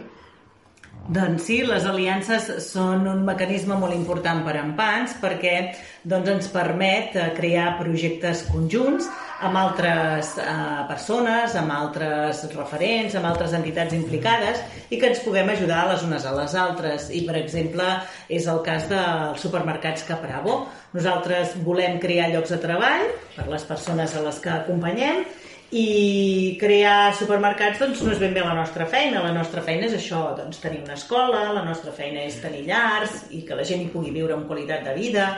Doncs 1.04 1.42
sí, 1.44 1.58
les 1.68 1.84
aliances 1.84 2.46
són 2.64 3.02
un 3.10 3.26
mecanisme 3.26 3.76
molt 3.76 3.92
important 3.92 4.38
per 4.46 4.54
a 4.56 4.62
Empans 4.62 5.12
perquè 5.20 5.52
doncs, 6.00 6.30
ens 6.32 6.48
permet 6.48 7.12
eh, 7.20 7.26
crear 7.36 7.74
projectes 7.76 8.46
conjunts 8.48 9.10
amb 9.44 9.60
altres 9.60 10.30
eh, 10.40 10.54
persones, 10.88 11.58
amb 11.60 11.74
altres 11.76 12.40
referents, 12.54 13.18
amb 13.20 13.28
altres 13.28 13.52
entitats 13.52 13.92
implicades 13.92 14.64
i 14.88 14.96
que 14.96 15.10
ens 15.12 15.20
puguem 15.26 15.52
ajudar 15.52 15.84
les 15.90 16.08
unes 16.08 16.24
a 16.24 16.32
les 16.38 16.56
altres. 16.56 17.10
I, 17.12 17.20
per 17.28 17.36
exemple, 17.42 17.84
és 18.32 18.48
el 18.48 18.64
cas 18.64 18.88
dels 18.88 19.44
supermercats 19.44 20.08
Capravo. 20.08 20.62
Nosaltres 20.96 21.58
volem 21.68 22.00
crear 22.00 22.32
llocs 22.32 22.56
de 22.56 22.62
treball 22.64 23.10
per 23.36 23.50
les 23.52 23.68
persones 23.68 24.16
a 24.16 24.24
les 24.24 24.40
que 24.40 24.56
acompanyem 24.56 25.26
i 25.74 26.54
crear 26.60 27.10
supermercats 27.18 27.80
doncs, 27.82 28.02
no 28.06 28.12
és 28.14 28.20
ben 28.22 28.34
bé 28.36 28.44
la 28.44 28.54
nostra 28.54 28.86
feina. 28.86 29.24
La 29.24 29.34
nostra 29.34 29.62
feina 29.66 29.88
és 29.88 29.96
això, 29.98 30.28
doncs, 30.38 30.60
tenir 30.62 30.84
una 30.84 30.94
escola, 30.94 31.48
la 31.56 31.64
nostra 31.66 31.90
feina 31.96 32.22
és 32.22 32.38
tenir 32.42 32.62
llars 32.68 33.24
i 33.34 33.42
que 33.46 33.58
la 33.58 33.66
gent 33.66 33.82
hi 33.82 33.90
pugui 33.90 34.14
viure 34.14 34.36
amb 34.36 34.46
qualitat 34.46 34.86
de 34.86 34.94
vida 34.94 35.28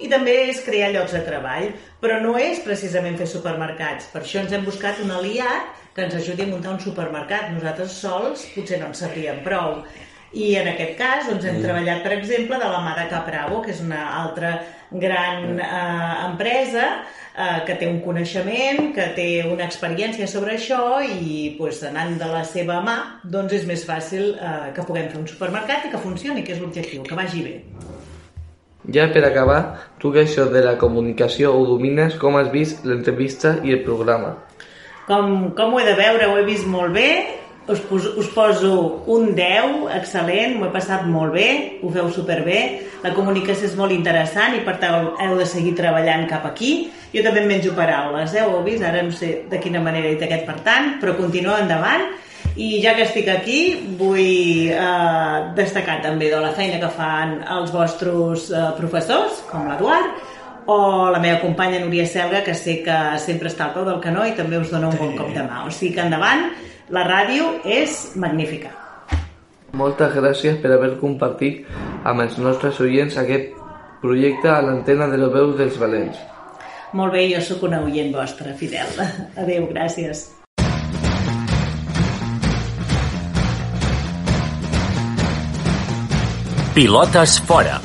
i 0.00 0.08
també 0.08 0.34
és 0.48 0.60
crear 0.64 0.90
llocs 0.92 1.12
de 1.16 1.20
treball, 1.24 1.70
però 2.00 2.20
no 2.24 2.36
és 2.40 2.60
precisament 2.64 3.18
fer 3.20 3.28
supermercats. 3.28 4.08
Per 4.12 4.22
això 4.22 4.40
ens 4.40 4.52
hem 4.56 4.64
buscat 4.68 5.00
un 5.04 5.12
aliat 5.16 5.74
que 5.96 6.06
ens 6.06 6.16
ajudi 6.16 6.44
a 6.44 6.52
muntar 6.52 6.76
un 6.76 6.80
supermercat. 6.84 7.50
Nosaltres 7.52 7.96
sols 8.04 8.46
potser 8.54 8.80
no 8.80 8.88
en 8.88 8.96
sabríem 8.96 9.42
prou. 9.44 9.82
I 10.30 10.52
en 10.60 10.68
aquest 10.70 10.92
cas 10.98 11.24
doncs, 11.26 11.42
hem 11.42 11.56
mm. 11.58 11.64
treballat, 11.64 12.04
per 12.04 12.12
exemple, 12.14 12.58
de 12.62 12.68
la 12.70 12.82
mà 12.84 12.92
de 12.94 13.08
Capravo, 13.10 13.58
que 13.64 13.72
és 13.74 13.80
una 13.82 14.04
altra 14.20 14.52
gran 14.90 15.58
eh, 15.58 16.26
empresa 16.28 16.84
eh, 17.34 17.62
que 17.66 17.74
té 17.80 17.88
un 17.90 17.98
coneixement, 18.04 18.92
que 18.94 19.08
té 19.16 19.28
una 19.46 19.66
experiència 19.66 20.28
sobre 20.30 20.54
això 20.54 21.00
i 21.02 21.56
pues, 21.58 21.82
anant 21.86 22.14
de 22.20 22.28
la 22.30 22.44
seva 22.46 22.78
mà 22.86 22.96
doncs 23.24 23.56
és 23.58 23.66
més 23.66 23.82
fàcil 23.86 24.36
eh, 24.36 24.70
que 24.76 24.86
puguem 24.86 25.10
fer 25.10 25.18
un 25.18 25.26
supermercat 25.30 25.88
i 25.88 25.94
que 25.94 26.02
funcioni, 26.02 26.46
que 26.46 26.54
és 26.54 26.62
l'objectiu, 26.62 27.02
que 27.06 27.18
vagi 27.18 27.42
bé. 27.46 27.56
Ja 28.90 29.10
per 29.12 29.24
acabar, 29.26 29.60
tu 29.98 30.14
que 30.14 30.22
això 30.24 30.46
de 30.50 30.62
la 30.64 30.76
comunicació 30.78 31.52
ho 31.54 31.66
domines, 31.68 32.14
com 32.22 32.38
has 32.38 32.48
vist 32.54 32.86
l'entrevista 32.86 33.58
i 33.66 33.74
el 33.74 33.82
programa? 33.86 34.36
Com, 35.10 35.50
com 35.58 35.74
ho 35.74 35.82
he 35.82 35.86
de 35.90 35.98
veure, 35.98 36.30
ho 36.30 36.38
he 36.38 36.46
vist 36.46 36.70
molt 36.70 36.94
bé, 36.94 37.10
us, 37.72 37.80
pos, 37.88 38.06
us 38.18 38.28
poso 38.34 39.02
un 39.10 39.34
10, 39.36 39.88
excel·lent, 39.96 40.56
m'ho 40.58 40.68
he 40.68 40.72
passat 40.74 41.06
molt 41.08 41.34
bé, 41.36 41.48
ho 41.82 41.90
feu 41.94 42.10
superbé, 42.12 42.60
la 43.04 43.14
comunicació 43.16 43.68
és 43.70 43.76
molt 43.78 43.94
interessant 43.94 44.56
i 44.58 44.64
per 44.66 44.76
tant 44.82 45.12
heu 45.24 45.36
de 45.38 45.46
seguir 45.48 45.76
treballant 45.78 46.26
cap 46.30 46.46
aquí. 46.48 46.90
Jo 47.14 47.24
també 47.26 47.42
em 47.42 47.48
menjo 47.50 47.74
paraules, 47.76 48.34
eh? 48.34 48.42
ho 48.44 48.58
heu 48.58 48.64
vist? 48.66 48.84
Ara 48.86 49.02
no 49.06 49.14
sé 49.14 49.44
de 49.50 49.60
quina 49.62 49.82
manera 49.82 50.08
he 50.08 50.16
dit 50.16 50.26
aquest 50.26 50.46
per 50.48 50.58
tant, 50.66 50.96
però 51.02 51.16
continuo 51.18 51.56
endavant. 51.58 52.10
I 52.60 52.80
ja 52.82 52.96
que 52.96 53.04
estic 53.06 53.28
aquí, 53.30 53.60
vull 53.98 54.72
eh, 54.74 55.36
destacar 55.56 56.00
també 56.02 56.28
de 56.32 56.40
la 56.42 56.50
feina 56.56 56.80
que 56.82 56.90
fan 56.92 57.38
els 57.58 57.70
vostres 57.72 58.50
eh, 58.50 58.66
professors, 58.78 59.44
com 59.50 59.68
l'Eduard, 59.70 60.18
o 60.70 61.10
la 61.10 61.18
meva 61.22 61.40
companya 61.40 61.80
Núria 61.80 62.06
Selga, 62.06 62.42
que 62.44 62.54
sé 62.54 62.80
que 62.84 62.96
sempre 63.22 63.48
està 63.50 63.68
al 63.68 63.76
peu 63.76 63.86
del 63.86 64.02
canó 64.02 64.26
i 64.26 64.34
també 64.38 64.58
us 64.60 64.70
dona 64.70 64.90
un 64.90 64.98
bon 64.98 65.14
cop 65.18 65.30
de 65.34 65.46
mà. 65.46 65.64
O 65.66 65.72
sigui 65.74 65.94
que 65.96 66.04
endavant, 66.04 66.50
la 66.90 67.04
ràdio 67.06 67.52
és 67.64 68.16
magnífica. 68.18 68.72
Moltes 69.78 70.14
gràcies 70.16 70.58
per 70.58 70.72
haver 70.74 70.96
compartit 70.98 71.62
amb 72.02 72.24
els 72.24 72.36
nostres 72.42 72.80
oients 72.82 73.16
aquest 73.20 73.54
projecte 74.02 74.50
a 74.50 74.58
l'antena 74.64 75.06
de 75.06 75.20
la 75.20 75.28
veu 75.30 75.54
dels 75.54 75.78
valents. 75.78 76.18
Molt 76.98 77.14
bé, 77.14 77.28
jo 77.30 77.38
sóc 77.44 77.62
una 77.68 77.78
oient 77.86 78.10
vostra, 78.14 78.56
Fidel. 78.58 78.90
Adéu, 79.42 79.68
gràcies. 79.70 80.26
Pilotes 86.74 87.38
fora. 87.46 87.78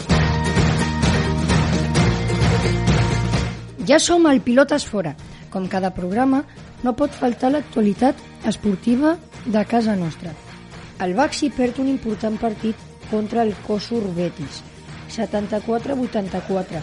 Ja 3.86 4.00
som 4.02 4.26
al 4.26 4.42
Pilotes 4.42 4.86
fora. 4.90 5.14
Com 5.54 5.70
cada 5.70 5.94
programa, 5.94 6.42
no 6.84 6.96
pot 6.96 7.12
faltar 7.12 7.52
l'actualitat 7.52 8.16
esportiva 8.46 9.18
de 9.46 9.66
casa 9.66 9.96
nostra. 9.96 10.34
El 11.00 11.14
Baxi 11.16 11.50
perd 11.52 11.80
un 11.84 11.90
important 11.92 12.38
partit 12.40 12.76
contra 13.10 13.44
el 13.44 13.54
Kosur 13.68 14.04
Betis, 14.16 14.64
74-84. 15.12 16.82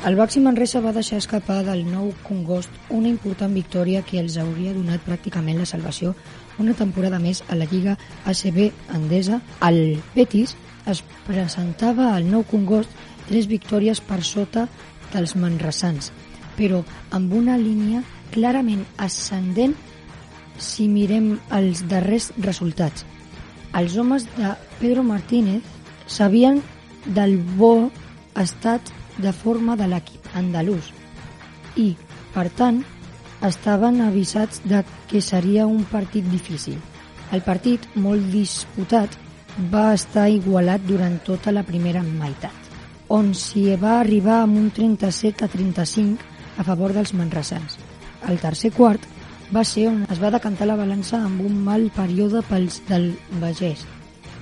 El 0.00 0.16
Baxi 0.16 0.40
Manresa 0.40 0.80
va 0.80 0.94
deixar 0.96 1.18
escapar 1.20 1.58
del 1.66 1.82
nou 1.84 2.06
Congost 2.24 2.70
una 2.88 3.10
important 3.10 3.52
victòria 3.52 4.00
que 4.00 4.16
els 4.22 4.38
hauria 4.40 4.72
donat 4.72 5.02
pràcticament 5.04 5.58
la 5.60 5.68
salvació 5.68 6.14
una 6.60 6.72
temporada 6.78 7.18
més 7.20 7.42
a 7.48 7.58
la 7.58 7.66
Lliga 7.68 7.98
ACB 8.24 8.70
Endesa. 8.96 9.40
El 9.60 10.00
Betis 10.14 10.56
es 10.88 11.02
presentava 11.26 12.14
al 12.14 12.30
nou 12.30 12.46
Congost 12.48 12.96
tres 13.28 13.50
victòries 13.50 14.00
per 14.00 14.22
sota 14.24 14.66
dels 15.12 15.36
manresans, 15.36 16.12
però 16.56 16.80
amb 17.12 17.36
una 17.36 17.58
línia 17.60 18.00
clarament 18.34 18.84
ascendent 18.98 19.74
si 20.60 20.88
mirem 20.88 21.32
els 21.56 21.84
darrers 21.88 22.30
resultats. 22.44 23.04
Els 23.76 23.96
homes 23.96 24.26
de 24.36 24.54
Pedro 24.80 25.02
Martínez 25.06 25.62
sabien 26.06 26.60
del 27.06 27.38
bo 27.56 27.90
estat 28.36 28.92
de 29.18 29.32
forma 29.32 29.76
de 29.76 29.86
l'equip 29.90 30.26
andalús 30.36 30.90
i, 31.76 31.94
per 32.34 32.48
tant, 32.58 32.82
estaven 33.46 34.00
avisats 34.04 34.60
de 34.64 34.82
que 35.08 35.22
seria 35.24 35.66
un 35.66 35.84
partit 35.84 36.26
difícil. 36.28 36.78
El 37.32 37.42
partit, 37.46 37.86
molt 37.94 38.26
disputat, 38.32 39.14
va 39.72 39.92
estar 39.94 40.28
igualat 40.30 40.82
durant 40.86 41.18
tota 41.26 41.52
la 41.54 41.62
primera 41.66 42.02
meitat, 42.06 42.70
on 43.08 43.32
s'hi 43.34 43.76
va 43.76 43.98
arribar 44.00 44.42
amb 44.42 44.58
un 44.58 44.70
37 44.74 45.46
a 45.46 45.48
35 45.48 46.58
a 46.58 46.66
favor 46.66 46.94
dels 46.94 47.14
manresans. 47.14 47.78
El 48.28 48.40
tercer 48.40 48.72
quart 48.76 49.04
va 49.54 49.64
ser 49.64 49.88
on 49.90 50.04
es 50.12 50.20
va 50.22 50.30
decantar 50.34 50.68
la 50.68 50.78
balança 50.78 51.18
amb 51.18 51.42
un 51.46 51.56
mal 51.66 51.88
període 51.96 52.42
pels 52.46 52.80
del 52.88 53.12
Bagès, 53.42 53.82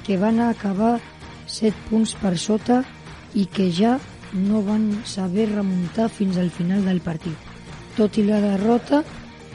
que 0.05 0.18
van 0.20 0.41
acabar 0.45 0.99
7 1.47 1.89
punts 1.89 2.14
per 2.20 2.37
sota 2.37 2.83
i 3.35 3.47
que 3.47 3.70
ja 3.72 3.97
no 4.33 4.61
van 4.62 4.91
saber 5.09 5.49
remuntar 5.55 6.09
fins 6.12 6.37
al 6.37 6.51
final 6.51 6.85
del 6.85 7.01
partit. 7.01 7.37
Tot 7.97 8.18
i 8.20 8.24
la 8.26 8.41
derrota, 8.45 9.03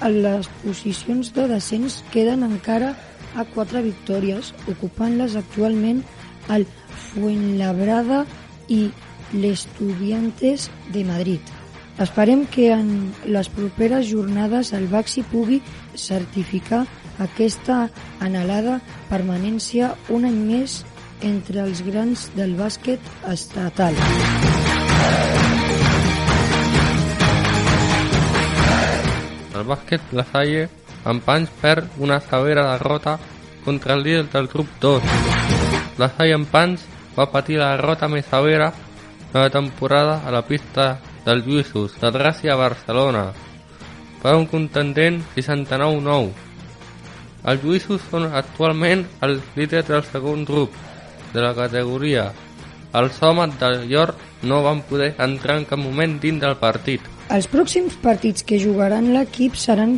les 0.09 0.49
posicions 0.63 1.31
de 1.35 1.47
descens 1.47 2.01
queden 2.11 2.43
encara 2.43 2.93
a 3.37 3.45
quatre 3.53 3.81
victòries, 3.85 4.53
ocupant-les 4.69 5.37
actualment 5.39 6.03
el 6.53 6.65
Fuenlabrada 7.09 8.23
i 8.67 8.87
l'Estudiantes 9.33 10.69
de 10.93 11.05
Madrid. 11.07 11.62
Esperem 12.01 12.47
que 12.49 12.71
en 12.73 13.13
les 13.29 13.49
properes 13.53 14.07
jornades 14.09 14.73
el 14.73 14.87
Baxi 14.89 15.21
pugui 15.29 15.59
certificar 15.93 16.87
aquesta 17.21 17.83
anhelada 18.19 18.79
permanència 19.11 19.91
un 20.09 20.25
any 20.25 20.39
més 20.47 20.79
entre 21.21 21.61
els 21.61 21.83
grans 21.85 22.25
del 22.33 22.55
bàsquet 22.57 22.99
estatal. 23.29 23.93
El 29.53 29.69
bàsquet 29.69 30.17
La 30.17 30.25
Salle, 30.33 30.65
en 31.05 31.21
Pans 31.21 31.53
perd 31.61 32.01
una 32.01 32.19
severa 32.25 32.65
derrota 32.73 33.19
contra 33.63 33.93
el 33.93 34.03
líder 34.03 34.25
del 34.33 34.47
grup 34.47 34.67
2. 34.81 35.03
La 36.01 36.09
Salle 36.09 36.41
en 36.41 36.49
Pans 36.49 36.89
va 37.13 37.29
patir 37.29 37.61
la 37.61 37.75
derrota 37.77 38.09
més 38.09 38.25
severa 38.25 38.73
de 39.31 39.39
la 39.39 39.49
temporada 39.53 40.23
a 40.25 40.33
la 40.33 40.41
pista 40.41 40.97
del 41.25 41.43
Lluïsos 41.45 41.95
de 42.01 42.11
Gràcia 42.13 42.53
a 42.53 42.59
Barcelona 42.59 43.25
per 44.23 44.35
un 44.39 44.47
contendent 44.47 45.19
69-9. 45.35 46.31
Els 47.51 47.63
Lluïsos 47.63 48.03
són 48.09 48.29
actualment 48.31 49.03
els 49.25 49.43
líders 49.57 49.89
del 49.89 50.03
segon 50.07 50.45
grup 50.47 50.75
de 51.33 51.43
la 51.43 51.51
categoria. 51.57 52.29
Els 52.95 53.19
homes 53.25 53.57
del 53.59 53.87
York 53.89 54.19
no 54.47 54.61
van 54.63 54.83
poder 54.87 55.13
entrar 55.25 55.57
en 55.59 55.67
cap 55.67 55.79
moment 55.81 56.19
dins 56.23 56.39
del 56.43 56.55
partit. 56.61 57.01
Els 57.33 57.47
pròxims 57.51 57.95
partits 58.03 58.45
que 58.47 58.59
jugaran 58.61 59.11
l'equip 59.15 59.55
seran 59.59 59.97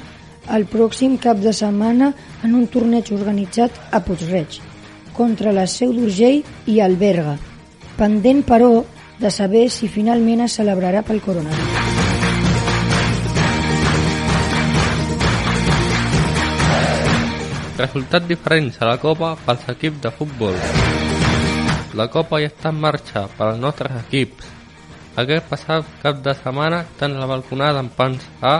el 0.56 0.66
pròxim 0.70 1.18
cap 1.22 1.42
de 1.42 1.54
setmana 1.54 2.12
en 2.46 2.54
un 2.56 2.68
torneig 2.72 3.12
organitzat 3.14 3.78
a 3.92 4.02
Puigreig, 4.06 4.60
contra 5.18 5.54
la 5.54 5.66
Seu 5.68 5.94
d'Urgell 5.94 6.44
i 6.70 6.80
el 6.86 6.98
Berga, 7.02 7.36
pendent, 7.98 8.44
però, 8.46 8.84
de 9.20 9.32
saber 9.32 9.70
si 9.70 9.88
finalment 9.88 10.44
es 10.46 10.58
celebrarà 10.60 11.02
pel 11.08 11.22
coronavirus. 11.24 11.94
Resultats 17.76 18.28
diferents 18.28 18.78
a 18.80 18.88
la 18.88 18.98
Copa 19.00 19.34
pels 19.46 19.66
equips 19.74 20.02
de 20.04 20.12
futbol. 20.16 20.56
La 21.96 22.08
Copa 22.12 22.40
ja 22.44 22.52
està 22.52 22.72
en 22.72 22.80
marxa 22.84 23.26
per 23.38 23.50
als 23.50 23.60
nostres 23.60 23.96
equips. 24.06 24.48
Aquest 25.20 25.48
passat 25.48 25.88
cap 26.02 26.20
de 26.24 26.34
setmana 26.36 26.84
tant 27.00 27.16
la 27.16 27.28
balconada 27.28 27.80
en 27.84 27.92
Pans 27.92 28.24
A 28.44 28.58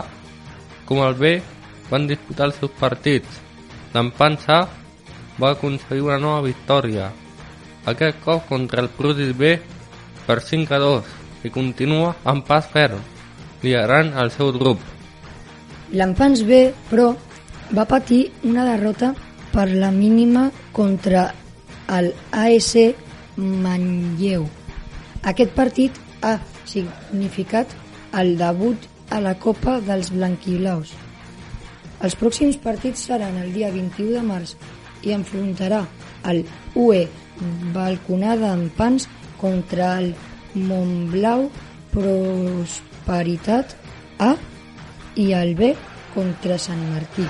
com 0.88 1.02
el 1.04 1.16
B 1.20 1.36
van 1.90 2.06
disputar 2.08 2.48
els 2.48 2.60
seus 2.60 2.72
partits. 2.80 3.40
L'Empans 3.92 4.48
A 4.52 4.62
va 5.40 5.52
aconseguir 5.52 6.04
una 6.06 6.20
nova 6.20 6.44
victòria, 6.46 7.10
aquest 7.86 8.22
cop 8.24 8.48
contra 8.48 8.82
el 8.82 8.88
Prudis 8.92 9.32
B 9.36 9.56
per 10.26 10.40
5 10.42 10.74
a 10.74 10.80
2 10.82 11.46
i 11.46 11.52
continua 11.54 12.14
amb 12.24 12.44
pas 12.46 12.66
ferm, 12.72 13.00
liderant 13.62 14.12
el 14.18 14.32
seu 14.34 14.52
grup. 14.56 14.82
L'Empans 15.94 16.42
B, 16.42 16.66
però, 16.90 17.12
va 17.70 17.86
patir 17.86 18.26
una 18.46 18.66
derrota 18.66 19.12
per 19.52 19.68
la 19.70 19.90
mínima 19.90 20.50
contra 20.72 21.30
el 21.96 22.12
AS 22.32 22.74
Manlleu. 23.36 24.46
Aquest 25.26 25.52
partit 25.54 25.98
ha 26.22 26.36
significat 26.66 27.72
el 28.18 28.36
debut 28.38 28.86
a 29.10 29.20
la 29.20 29.34
Copa 29.38 29.78
dels 29.80 30.10
Blanquiblaus. 30.14 30.92
Els 32.04 32.16
pròxims 32.18 32.58
partits 32.60 33.06
seran 33.08 33.38
el 33.40 33.52
dia 33.54 33.70
21 33.72 34.18
de 34.18 34.24
març 34.26 34.56
i 35.06 35.14
enfrontarà 35.16 35.84
el 36.28 36.42
UE 36.74 37.06
Balconada 37.72 38.52
en 38.56 38.68
Pans 38.76 39.08
contra 39.40 39.98
el 40.00 40.14
Montblau 40.54 41.48
Prosperitat 41.92 43.76
A 44.18 44.34
i 45.16 45.32
el 45.32 45.54
B 45.56 45.74
contra 46.14 46.58
Sant 46.60 46.82
Martí. 46.92 47.24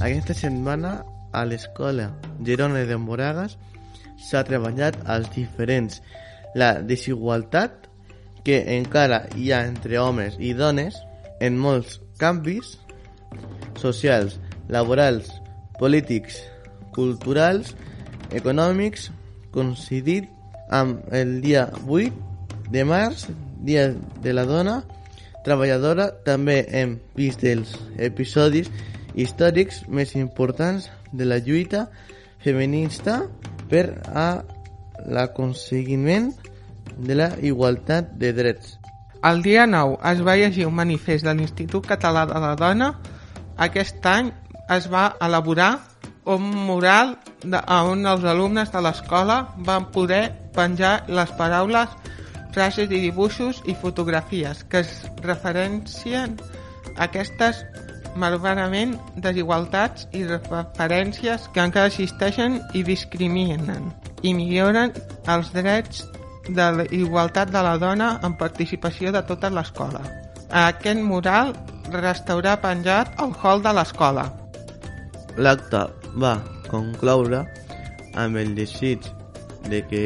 Aquesta 0.00 0.34
setmana 0.48 0.92
a 1.32 1.44
l'escola 1.44 2.10
Girona 2.44 2.84
de 2.88 2.96
Moragas 3.00 3.56
s'ha 4.28 4.44
treballat 4.48 4.96
als 5.04 5.28
diferents 5.34 6.00
la 6.56 6.78
desigualtat 6.80 7.87
que 8.44 8.60
encara 8.76 9.26
hi 9.36 9.52
ha 9.52 9.64
entre 9.66 9.98
homes 9.98 10.36
i 10.38 10.54
dones 10.56 10.96
en 11.40 11.58
molts 11.58 11.98
canvis 12.18 12.76
socials, 13.78 14.38
laborals, 14.68 15.30
polítics, 15.78 16.40
culturals, 16.94 17.74
econòmics, 18.34 19.08
coincidit 19.54 20.28
amb 20.70 21.04
el 21.14 21.40
dia 21.44 21.68
8 21.86 22.12
de 22.70 22.84
març, 22.84 23.28
Dia 23.58 23.88
de 24.22 24.32
la 24.32 24.44
Dona 24.46 24.84
Treballadora. 25.44 26.12
També 26.24 26.60
hem 26.70 26.98
vist 27.16 27.42
els 27.42 27.72
episodis 27.98 28.70
històrics 29.18 29.82
més 29.88 30.14
importants 30.14 30.86
de 31.12 31.26
la 31.26 31.40
lluita 31.42 31.88
feminista 32.44 33.24
per 33.70 33.98
a 34.14 34.28
l'aconseguiment 35.08 36.30
de 36.96 37.14
la 37.18 37.30
igualtat 37.42 38.14
de 38.20 38.32
drets. 38.32 38.78
El 39.24 39.42
dia 39.42 39.66
9 39.66 39.98
es 40.12 40.20
va 40.22 40.36
llegir 40.38 40.66
un 40.68 40.76
manifest 40.78 41.26
de 41.26 41.34
l'Institut 41.34 41.86
Català 41.86 42.24
de 42.30 42.38
la 42.38 42.54
Dona. 42.56 42.92
Aquest 43.58 44.04
any 44.06 44.30
es 44.70 44.86
va 44.92 45.16
elaborar 45.20 45.72
un 46.28 46.44
mural 46.68 47.16
de, 47.42 47.58
on 47.58 48.06
els 48.06 48.24
alumnes 48.24 48.70
de 48.70 48.82
l'escola 48.84 49.40
van 49.66 49.88
poder 49.94 50.28
penjar 50.54 51.00
les 51.08 51.32
paraules, 51.40 51.88
frases 52.54 52.90
i 52.90 53.00
dibuixos 53.00 53.62
i 53.66 53.74
fotografies 53.74 54.62
que 54.70 54.84
es 54.84 54.92
referencien 55.24 56.36
a 56.96 57.06
aquestes 57.08 57.64
malauradament 58.18 58.96
desigualtats 59.16 60.08
i 60.16 60.24
referències 60.26 61.48
que 61.54 61.64
encara 61.64 61.90
existeixen 61.92 62.60
i 62.74 62.82
discriminen 62.86 63.92
i 64.26 64.34
milloren 64.34 64.94
els 65.30 65.52
drets 65.54 66.04
de 66.48 66.66
la 66.78 66.84
igualtat 66.94 67.52
de 67.52 67.62
la 67.62 67.76
dona 67.78 68.08
en 68.24 68.34
participació 68.40 69.12
de 69.12 69.22
tota 69.28 69.50
l'escola. 69.52 70.02
Aquest 70.48 71.00
mural 71.04 71.54
restaurà 71.92 72.56
penjat 72.60 73.14
al 73.20 73.34
hall 73.42 73.62
de 73.64 73.72
l'escola. 73.76 74.26
L'acte 75.36 75.84
va 76.16 76.38
concloure 76.68 77.44
amb 78.18 78.36
el 78.40 78.54
desig 78.56 79.04
de 79.68 79.82
que 79.88 80.02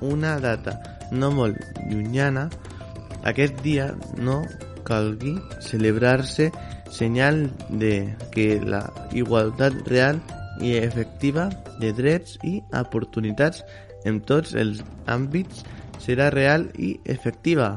una 0.00 0.38
data 0.40 0.78
no 1.10 1.30
molt 1.34 1.58
llunyana 1.90 2.48
aquest 3.24 3.60
dia 3.64 3.90
no 4.16 4.42
calgui 4.84 5.34
celebrar-se 5.64 6.50
senyal 6.92 7.48
de 7.68 8.14
que 8.34 8.60
la 8.60 8.84
igualtat 9.12 9.74
real 9.88 10.20
i 10.60 10.76
efectiva 10.78 11.48
de 11.80 11.90
drets 11.96 12.36
i 12.44 12.60
oportunitats 12.80 13.64
en 14.04 14.20
tots 14.20 14.54
els 14.54 14.82
àmbits 15.10 15.64
serà 16.04 16.30
real 16.34 16.68
i 16.76 16.94
efectiva. 17.04 17.70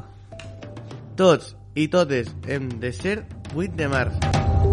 Tots 1.17 1.55
i 1.75 1.88
totes 1.93 2.34
hem 2.47 2.69
de 2.82 2.93
ser 2.93 3.21
8 3.55 3.78
de 3.80 3.88
març. 3.93 4.66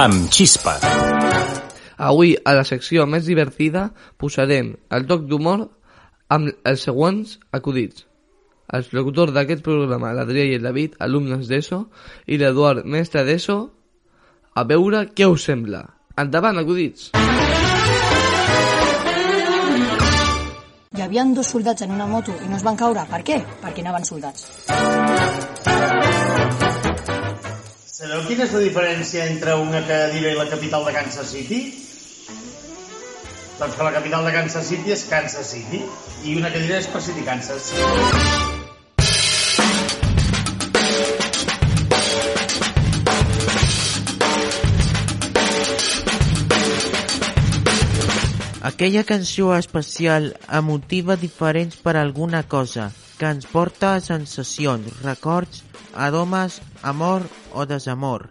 Amb 0.00 0.30
xispa. 0.32 0.78
Avui, 2.00 2.32
a 2.48 2.54
la 2.56 2.64
secció 2.64 3.04
més 3.04 3.26
divertida, 3.28 3.90
posarem 4.16 4.70
el 4.96 5.04
toc 5.10 5.26
d'humor 5.28 5.66
amb 6.32 6.48
els 6.64 6.84
següents 6.86 7.34
acudits. 7.52 8.06
Els 8.72 8.88
locutors 8.96 9.34
d'aquest 9.36 9.60
programa, 9.66 10.14
l'Adrià 10.16 10.46
i 10.48 10.56
el 10.56 10.64
David, 10.64 10.96
alumnes 11.04 11.50
d'ESO, 11.50 11.82
i 12.32 12.38
l'Eduard, 12.40 12.86
mestre 12.88 13.26
d'ESO, 13.28 13.58
a 14.56 14.64
veure 14.72 15.04
què 15.12 15.28
us 15.28 15.44
sembla. 15.50 15.84
Endavant, 16.16 16.62
acudits! 16.62 17.10
Hi 20.96 21.04
havia 21.04 21.28
dos 21.36 21.52
soldats 21.52 21.84
en 21.84 21.92
una 21.92 22.08
moto 22.08 22.32
i 22.40 22.48
no 22.48 22.56
es 22.56 22.64
van 22.64 22.80
caure. 22.80 23.04
Per 23.10 23.20
què? 23.26 23.42
Perquè 23.60 23.84
anaven 23.84 24.08
soldats. 24.08 24.48
Sabeu 28.00 28.22
quina 28.24 28.46
és 28.46 28.52
la 28.56 28.60
diferència 28.64 29.24
entre 29.28 29.54
una 29.60 29.82
cadira 29.84 30.30
i 30.32 30.36
la 30.38 30.46
capital 30.48 30.86
de 30.86 30.92
Kansas 30.94 31.34
City? 31.34 31.58
Doncs 33.58 33.74
que 33.76 33.84
la 33.84 33.92
capital 33.92 34.24
de 34.24 34.32
Kansas 34.32 34.70
City 34.70 34.94
és 34.94 35.02
Kansas 35.10 35.50
City 35.52 35.82
i 36.24 36.38
una 36.40 36.48
cadira 36.54 36.78
és 36.80 36.88
Pacific 36.94 37.28
Kansas. 37.28 37.68
Aquella 48.72 49.04
cançó 49.04 49.52
especial 49.60 50.32
emotiva 50.48 51.20
diferents 51.20 51.76
per 51.84 51.98
alguna 52.00 52.46
cosa, 52.48 52.94
que 53.20 53.28
ens 53.28 53.44
porta 53.44 53.98
a 53.98 54.00
sensacions, 54.00 54.88
records, 55.04 55.66
aromes, 55.94 56.62
amor 56.82 57.22
o 57.52 57.66
desamor. 57.66 58.30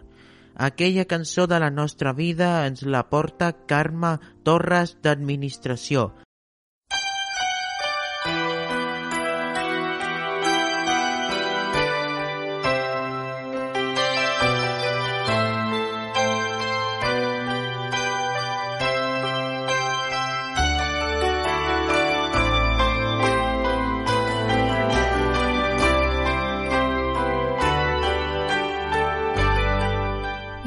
Aquella 0.54 1.06
cançó 1.06 1.46
de 1.46 1.58
la 1.60 1.70
nostra 1.70 2.12
vida 2.12 2.66
ens 2.66 2.82
la 2.82 3.06
porta 3.08 3.52
Carme 3.66 4.18
Torres 4.44 4.96
d'Administració. 5.02 6.10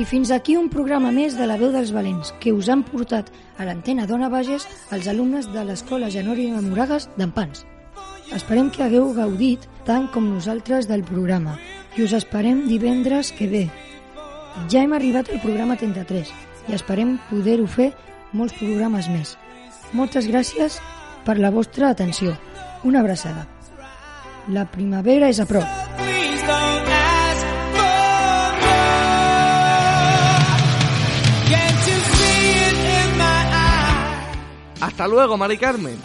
I 0.04 0.06
fins 0.06 0.34
aquí 0.36 0.58
un 0.60 0.66
programa 0.68 1.14
més 1.16 1.38
de 1.40 1.46
la 1.48 1.56
veu 1.56 1.70
dels 1.72 1.94
valents 1.96 2.34
que 2.44 2.52
us 2.52 2.68
han 2.68 2.82
portat 2.84 3.30
a 3.56 3.64
l'antena 3.64 4.04
d'Ona 4.04 4.28
Bages 4.28 4.66
els 4.92 5.06
alumnes 5.08 5.46
de 5.54 5.62
l'Escola 5.64 6.10
Genori 6.12 6.50
de 6.52 6.60
Moragas 6.66 7.06
d'Empans. 7.16 7.62
Esperem 8.36 8.68
que 8.74 8.84
hagueu 8.84 9.14
gaudit 9.16 9.64
tant 9.88 10.10
com 10.12 10.28
nosaltres 10.28 10.90
del 10.90 11.06
programa 11.08 11.56
i 11.96 12.04
us 12.04 12.18
esperem 12.20 12.66
divendres 12.68 13.32
que 13.38 13.48
ve. 13.48 13.64
Ja 14.68 14.84
hem 14.84 14.92
arribat 14.98 15.32
al 15.32 15.40
programa 15.40 15.80
33 15.80 16.34
i 16.68 16.76
esperem 16.76 17.16
poder-ho 17.30 17.70
fer 17.78 17.94
molts 18.34 18.58
programes 18.60 19.08
més. 19.14 19.38
Moltes 19.96 20.28
gràcies 20.28 20.82
per 21.24 21.38
la 21.40 21.54
vostra 21.54 21.94
atenció. 21.96 22.36
Una 22.84 23.00
abraçada. 23.00 23.48
La 24.52 24.68
primavera 24.68 25.32
és 25.32 25.40
a 25.40 25.48
prop. 25.48 26.93
Hasta 34.84 35.08
luego, 35.08 35.38
Mari 35.38 35.58
Carmen. 35.58 35.98